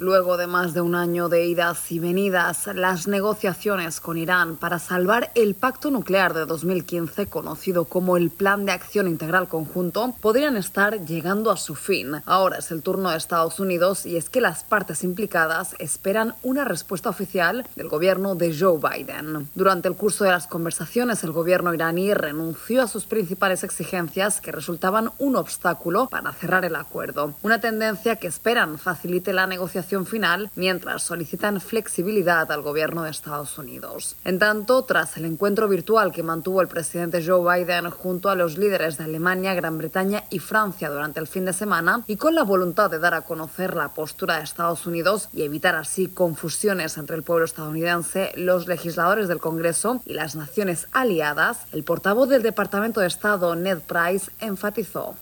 [0.01, 4.79] Luego de más de un año de idas y venidas, las negociaciones con Irán para
[4.79, 10.57] salvar el pacto nuclear de 2015, conocido como el Plan de Acción Integral Conjunto, podrían
[10.57, 12.23] estar llegando a su fin.
[12.27, 16.65] Ahora es el turno de Estados Unidos y es que las partes implicadas esperan una
[16.65, 19.49] respuesta oficial del gobierno de Joe Biden.
[19.57, 24.53] Durante el curso de las conversaciones, el gobierno iraní renunció a sus principales exigencias que
[24.53, 27.35] resultaban un obstáculo para cerrar el acuerdo.
[27.43, 33.11] Una tendencia que esperan facilite la negociación negociación final mientras solicitan flexibilidad al gobierno de
[33.11, 34.17] Estados Unidos.
[34.25, 38.59] En tanto, tras el encuentro virtual que mantuvo el presidente Joe Biden junto a los
[38.59, 42.43] líderes de Alemania, Gran Bretaña y Francia durante el fin de semana y con la
[42.43, 47.17] voluntad de dar a conocer la postura de Estados Unidos y evitar así confusiones entre
[47.17, 53.01] el pueblo estadounidense, los legisladores del Congreso y las naciones aliadas, el portavoz del Departamento
[53.01, 55.15] de Estado, Ned Price, enfatizó.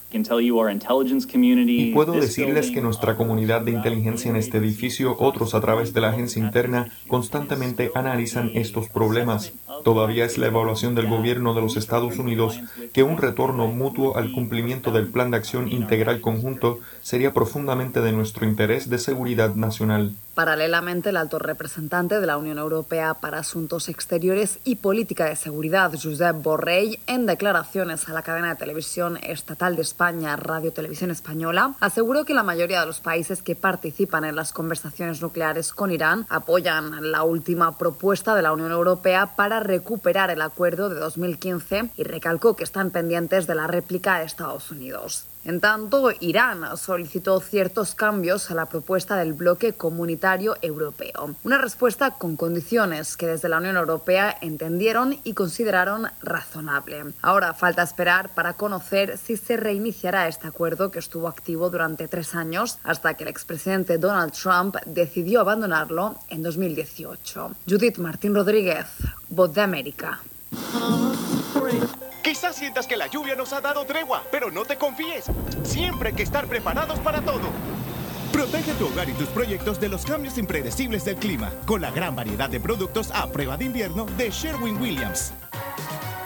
[1.90, 6.00] Y puedo decirles que nuestra comunidad de inteligencia en este edificio, otros a través de
[6.00, 9.52] la agencia interna, constantemente analizan estos problemas.
[9.84, 12.60] Todavía es la evaluación del gobierno de los Estados Unidos
[12.92, 18.12] que un retorno mutuo al cumplimiento del Plan de Acción Integral Conjunto sería profundamente de
[18.12, 20.14] nuestro interés de seguridad nacional.
[20.36, 25.90] Paralelamente, el alto representante de la Unión Europea para Asuntos Exteriores y Política de Seguridad,
[25.92, 31.74] Josep Borrell, en declaraciones a la cadena de televisión estatal de España, Radio Televisión Española,
[31.80, 36.26] aseguró que la mayoría de los países que participan en las conversaciones nucleares con Irán
[36.28, 42.02] apoyan la última propuesta de la Unión Europea para recuperar el acuerdo de 2015 y
[42.02, 45.24] recalcó que están pendientes de la réplica de Estados Unidos.
[45.46, 51.36] En tanto, Irán solicitó ciertos cambios a la propuesta del bloque comunitario europeo.
[51.44, 57.04] Una respuesta con condiciones que desde la Unión Europea entendieron y consideraron razonable.
[57.22, 62.34] Ahora falta esperar para conocer si se reiniciará este acuerdo que estuvo activo durante tres
[62.34, 67.52] años hasta que el expresidente Donald Trump decidió abandonarlo en 2018.
[67.68, 68.86] Judith Martín Rodríguez,
[69.28, 70.18] Voz de América.
[72.26, 75.26] Quizás sientas que la lluvia nos ha dado tregua, pero no te confíes.
[75.62, 77.52] Siempre hay que estar preparados para todo.
[78.32, 82.16] Protege tu hogar y tus proyectos de los cambios impredecibles del clima con la gran
[82.16, 85.34] variedad de productos a prueba de invierno de Sherwin Williams.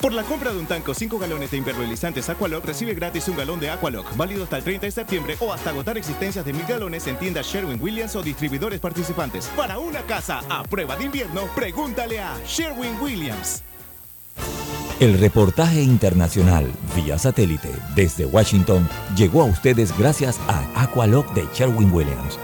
[0.01, 3.61] Por la compra de un tanco 5 galones de impermeabilizantes Aqualock recibe gratis un galón
[3.61, 7.07] de Aqualock, válido hasta el 30 de septiembre o hasta agotar existencias de mil galones
[7.09, 9.49] en tiendas Sherwin Williams o distribuidores participantes.
[9.49, 13.63] Para una casa a prueba de invierno, pregúntale a Sherwin Williams.
[15.01, 18.87] El reportaje internacional vía satélite desde Washington
[19.17, 22.39] llegó a ustedes gracias a Aqualock de Sherwin Williams.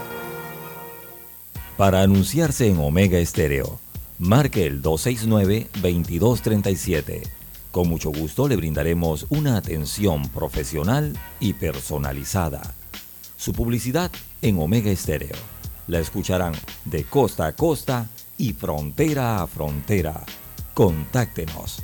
[1.77, 3.79] Para anunciarse en Omega Estéreo,
[4.17, 7.29] marque el 269-2237.
[7.69, 12.73] Con mucho gusto le brindaremos una atención profesional y personalizada.
[13.37, 14.09] Su publicidad
[14.41, 15.35] en Omega Estéreo.
[15.85, 16.55] La escucharán
[16.85, 18.09] de costa a costa
[18.39, 20.23] y frontera a frontera.
[20.73, 21.83] Contáctenos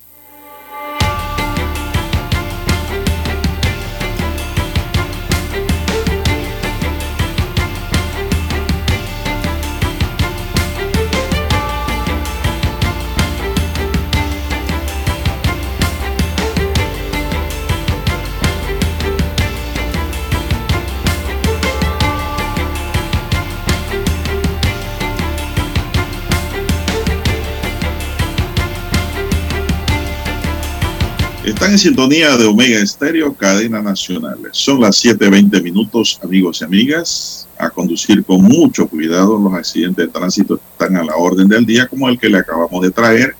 [31.61, 34.39] Están en sintonía de Omega Estéreo, cadena nacional.
[34.51, 37.47] Son las 7:20 minutos, amigos y amigas.
[37.55, 39.37] A conducir con mucho cuidado.
[39.37, 42.81] Los accidentes de tránsito están a la orden del día, como el que le acabamos
[42.81, 43.35] de traer,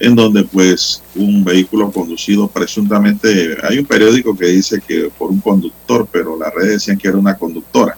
[0.00, 5.38] en donde pues un vehículo conducido presuntamente, hay un periódico que dice que por un
[5.38, 7.96] conductor, pero las redes decían que era una conductora.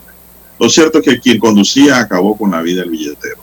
[0.61, 3.41] Lo cierto es que quien conducía acabó con la vida del billetero.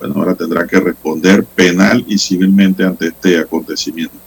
[0.00, 4.23] Bueno, ahora tendrá que responder penal y civilmente ante este acontecimiento.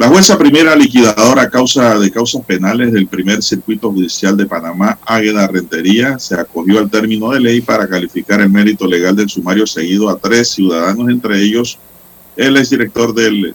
[0.00, 4.98] La jueza primera liquidadora a causa de causas penales del primer circuito judicial de Panamá,
[5.04, 9.66] Águeda Rentería, se acogió al término de ley para calificar el mérito legal del sumario
[9.66, 11.78] seguido a tres ciudadanos, entre ellos
[12.34, 13.54] el exdirector del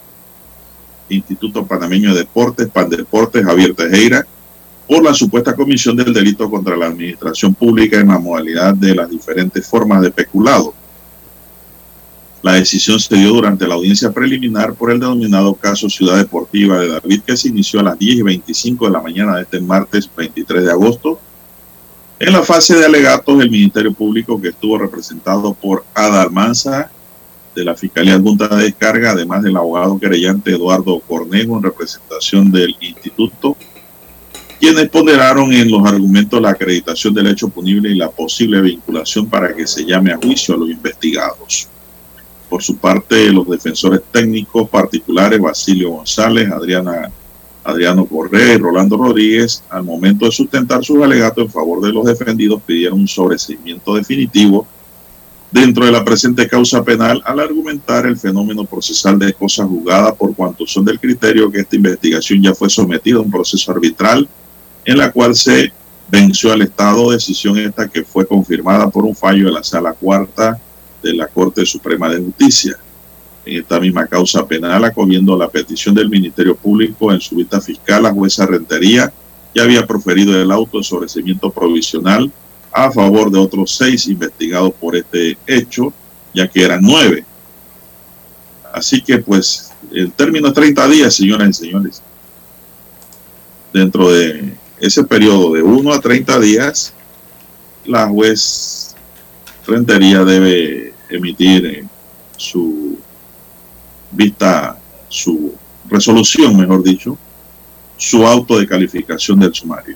[1.09, 4.27] Instituto Panameño de Deportes, Pandeportes, Javier Tejera,
[4.87, 9.09] por la supuesta comisión del delito contra la administración pública en la modalidad de las
[9.09, 10.75] diferentes formas de peculado.
[12.41, 16.89] La decisión se dio durante la audiencia preliminar por el denominado caso Ciudad Deportiva de
[16.89, 20.09] David, que se inició a las 10 y 25 de la mañana de este martes
[20.15, 21.19] 23 de agosto.
[22.19, 26.91] En la fase de alegatos, el Ministerio Público, que estuvo representado por Ada Almanza,
[27.55, 32.75] de la Fiscalía Adjunta de Descarga, además del abogado querellante Eduardo Cornejo, en representación del
[32.79, 33.57] Instituto,
[34.59, 39.55] quienes ponderaron en los argumentos la acreditación del hecho punible y la posible vinculación para
[39.55, 41.69] que se llame a juicio a los investigados.
[42.55, 47.11] Por su parte, los defensores técnicos particulares, Basilio González, Adriana,
[47.65, 52.05] Adriano Correa y Rolando Rodríguez, al momento de sustentar sus alegatos en favor de los
[52.05, 54.65] defendidos, pidieron un sobreseimiento definitivo
[55.51, 60.33] dentro de la presente causa penal al argumentar el fenómeno procesal de cosas juzgadas por
[60.33, 64.29] cuanto son del criterio que esta investigación ya fue sometida a un proceso arbitral
[64.85, 65.73] en la cual se
[66.07, 70.57] venció al Estado, decisión esta que fue confirmada por un fallo de la Sala Cuarta
[71.05, 72.75] de la Corte Suprema de Justicia.
[73.45, 78.01] En esta misma causa penal, acogiendo la petición del Ministerio Público en su vista fiscal,
[78.01, 79.13] la jueza Rentería
[79.53, 82.31] ya había proferido el auto de sobrecimiento provisional
[82.73, 85.93] a favor de otros seis investigados por este hecho,
[86.33, 87.23] ya que eran nueve.
[88.73, 92.01] Así que, pues, el término es 30 días, señoras y señores.
[93.71, 96.93] Dentro de ese periodo de 1 a 30 días,
[97.85, 98.95] la juez
[99.67, 101.85] Rentería debe emitir
[102.37, 102.97] su
[104.11, 104.77] vista,
[105.09, 105.53] su
[105.89, 107.17] resolución, mejor dicho,
[107.97, 109.95] su auto de calificación del sumario,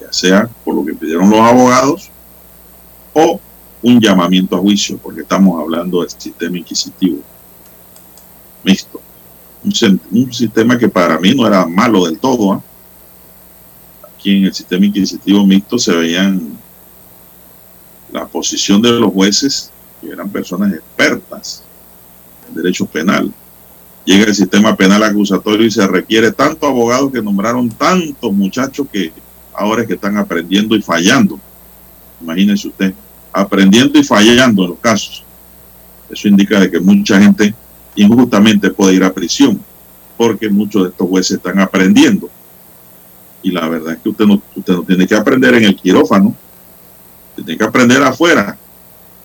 [0.00, 2.10] ya sea por lo que pidieron los abogados
[3.12, 3.40] o
[3.82, 7.22] un llamamiento a juicio, porque estamos hablando del sistema inquisitivo
[8.64, 9.00] mixto.
[9.62, 12.54] Un, un sistema que para mí no era malo del todo.
[12.54, 12.62] ¿ah?
[14.02, 16.58] Aquí en el sistema inquisitivo mixto se veían
[18.10, 19.70] la posición de los jueces,
[20.10, 21.62] eran personas expertas
[22.48, 23.32] en derecho penal.
[24.04, 29.12] Llega el sistema penal acusatorio y se requiere tanto abogados que nombraron tantos muchachos que
[29.54, 31.40] ahora es que están aprendiendo y fallando.
[32.20, 32.92] Imagínense usted,
[33.32, 35.24] aprendiendo y fallando en los casos.
[36.10, 37.54] Eso indica de que mucha gente
[37.96, 39.60] injustamente puede ir a prisión,
[40.16, 42.28] porque muchos de estos jueces están aprendiendo.
[43.42, 46.34] Y la verdad es que usted no, usted no tiene que aprender en el quirófano,
[47.36, 48.56] tiene que aprender afuera,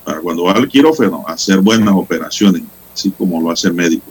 [0.10, 4.08] para cuando va al quirófano, hacer buenas operaciones, así como lo hace el médico.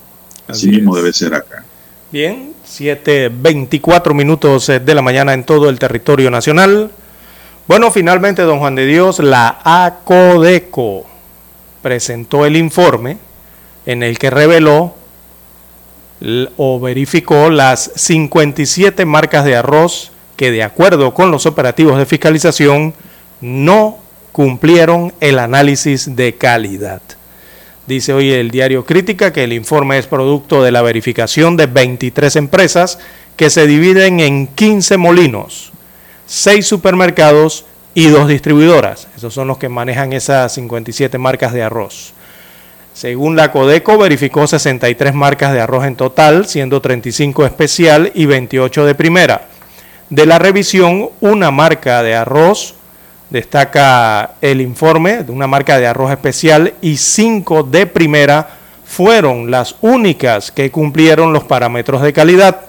[0.47, 1.65] Así, mismo debe ser acá.
[2.13, 6.93] Bien, 7.24 minutos de la mañana en todo el territorio nacional.
[7.67, 11.05] Bueno, finalmente, don Juan de Dios, la ACODECO
[11.83, 13.19] presentó el informe
[13.85, 14.95] en el que reveló
[16.57, 22.95] o verificó las 57 marcas de arroz que de acuerdo con los operativos de fiscalización
[23.41, 23.99] no
[24.33, 27.03] cumplieron el análisis de calidad.
[27.87, 32.37] Dice hoy el diario Crítica que el informe es producto de la verificación de 23
[32.37, 32.99] empresas
[33.37, 35.73] que se dividen en 15 molinos,
[36.27, 37.65] 6 supermercados
[37.95, 39.09] y 2 distribuidoras.
[39.17, 42.13] Esos son los que manejan esas 57 marcas de arroz.
[42.93, 48.85] Según la Codeco, verificó 63 marcas de arroz en total, siendo 35 especial y 28
[48.85, 49.47] de primera.
[50.11, 52.75] De la revisión, una marca de arroz
[53.31, 58.49] destaca el informe de una marca de arroz especial y cinco de primera
[58.85, 62.63] fueron las únicas que cumplieron los parámetros de calidad.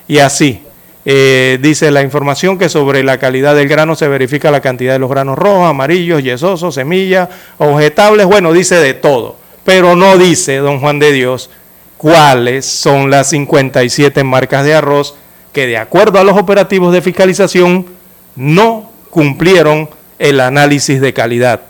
[0.07, 0.61] Y así,
[1.05, 4.99] eh, dice la información que sobre la calidad del grano se verifica la cantidad de
[4.99, 7.29] los granos rojos, amarillos, yesosos, semillas,
[7.59, 11.51] objetables, bueno, dice de todo, pero no dice, don Juan de Dios,
[11.99, 15.15] cuáles son las 57 marcas de arroz
[15.53, 17.87] que de acuerdo a los operativos de fiscalización
[18.35, 21.61] no cumplieron el análisis de calidad.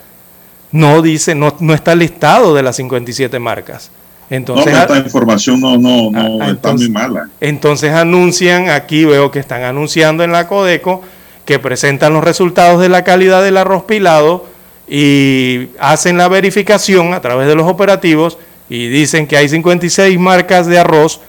[0.72, 3.90] No dice, no, no está listado de las 57 marcas.
[4.30, 7.28] Entonces, no, esta información no, no, no está muy mala.
[7.40, 11.02] Entonces anuncian, aquí veo que están anunciando en la Codeco
[11.44, 14.46] que presentan los resultados de la calidad del arroz pilado
[14.88, 18.38] y hacen la verificación a través de los operativos
[18.68, 21.20] y dicen que hay 56 marcas de arroz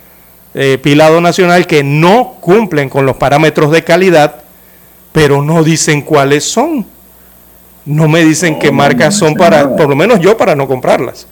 [0.54, 4.36] eh, pilado nacional que no cumplen con los parámetros de calidad,
[5.12, 6.86] pero no dicen cuáles son.
[7.86, 11.28] No me dicen qué marcas son para, por lo menos yo, para no comprarlas.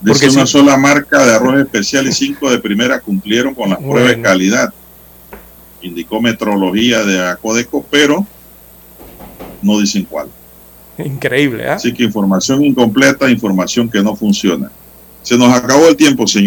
[0.00, 3.78] Dice Porque una sola marca de arroz especial y cinco de primera cumplieron con las
[3.78, 4.72] pruebas de calidad.
[5.82, 8.24] Indicó metrología de Acodeco, pero
[9.60, 10.28] no dicen cuál.
[10.98, 11.74] Increíble, ¿ah?
[11.74, 14.70] Así que información incompleta, información que no funciona.
[15.22, 16.36] Se nos acabó el tiempo, señor.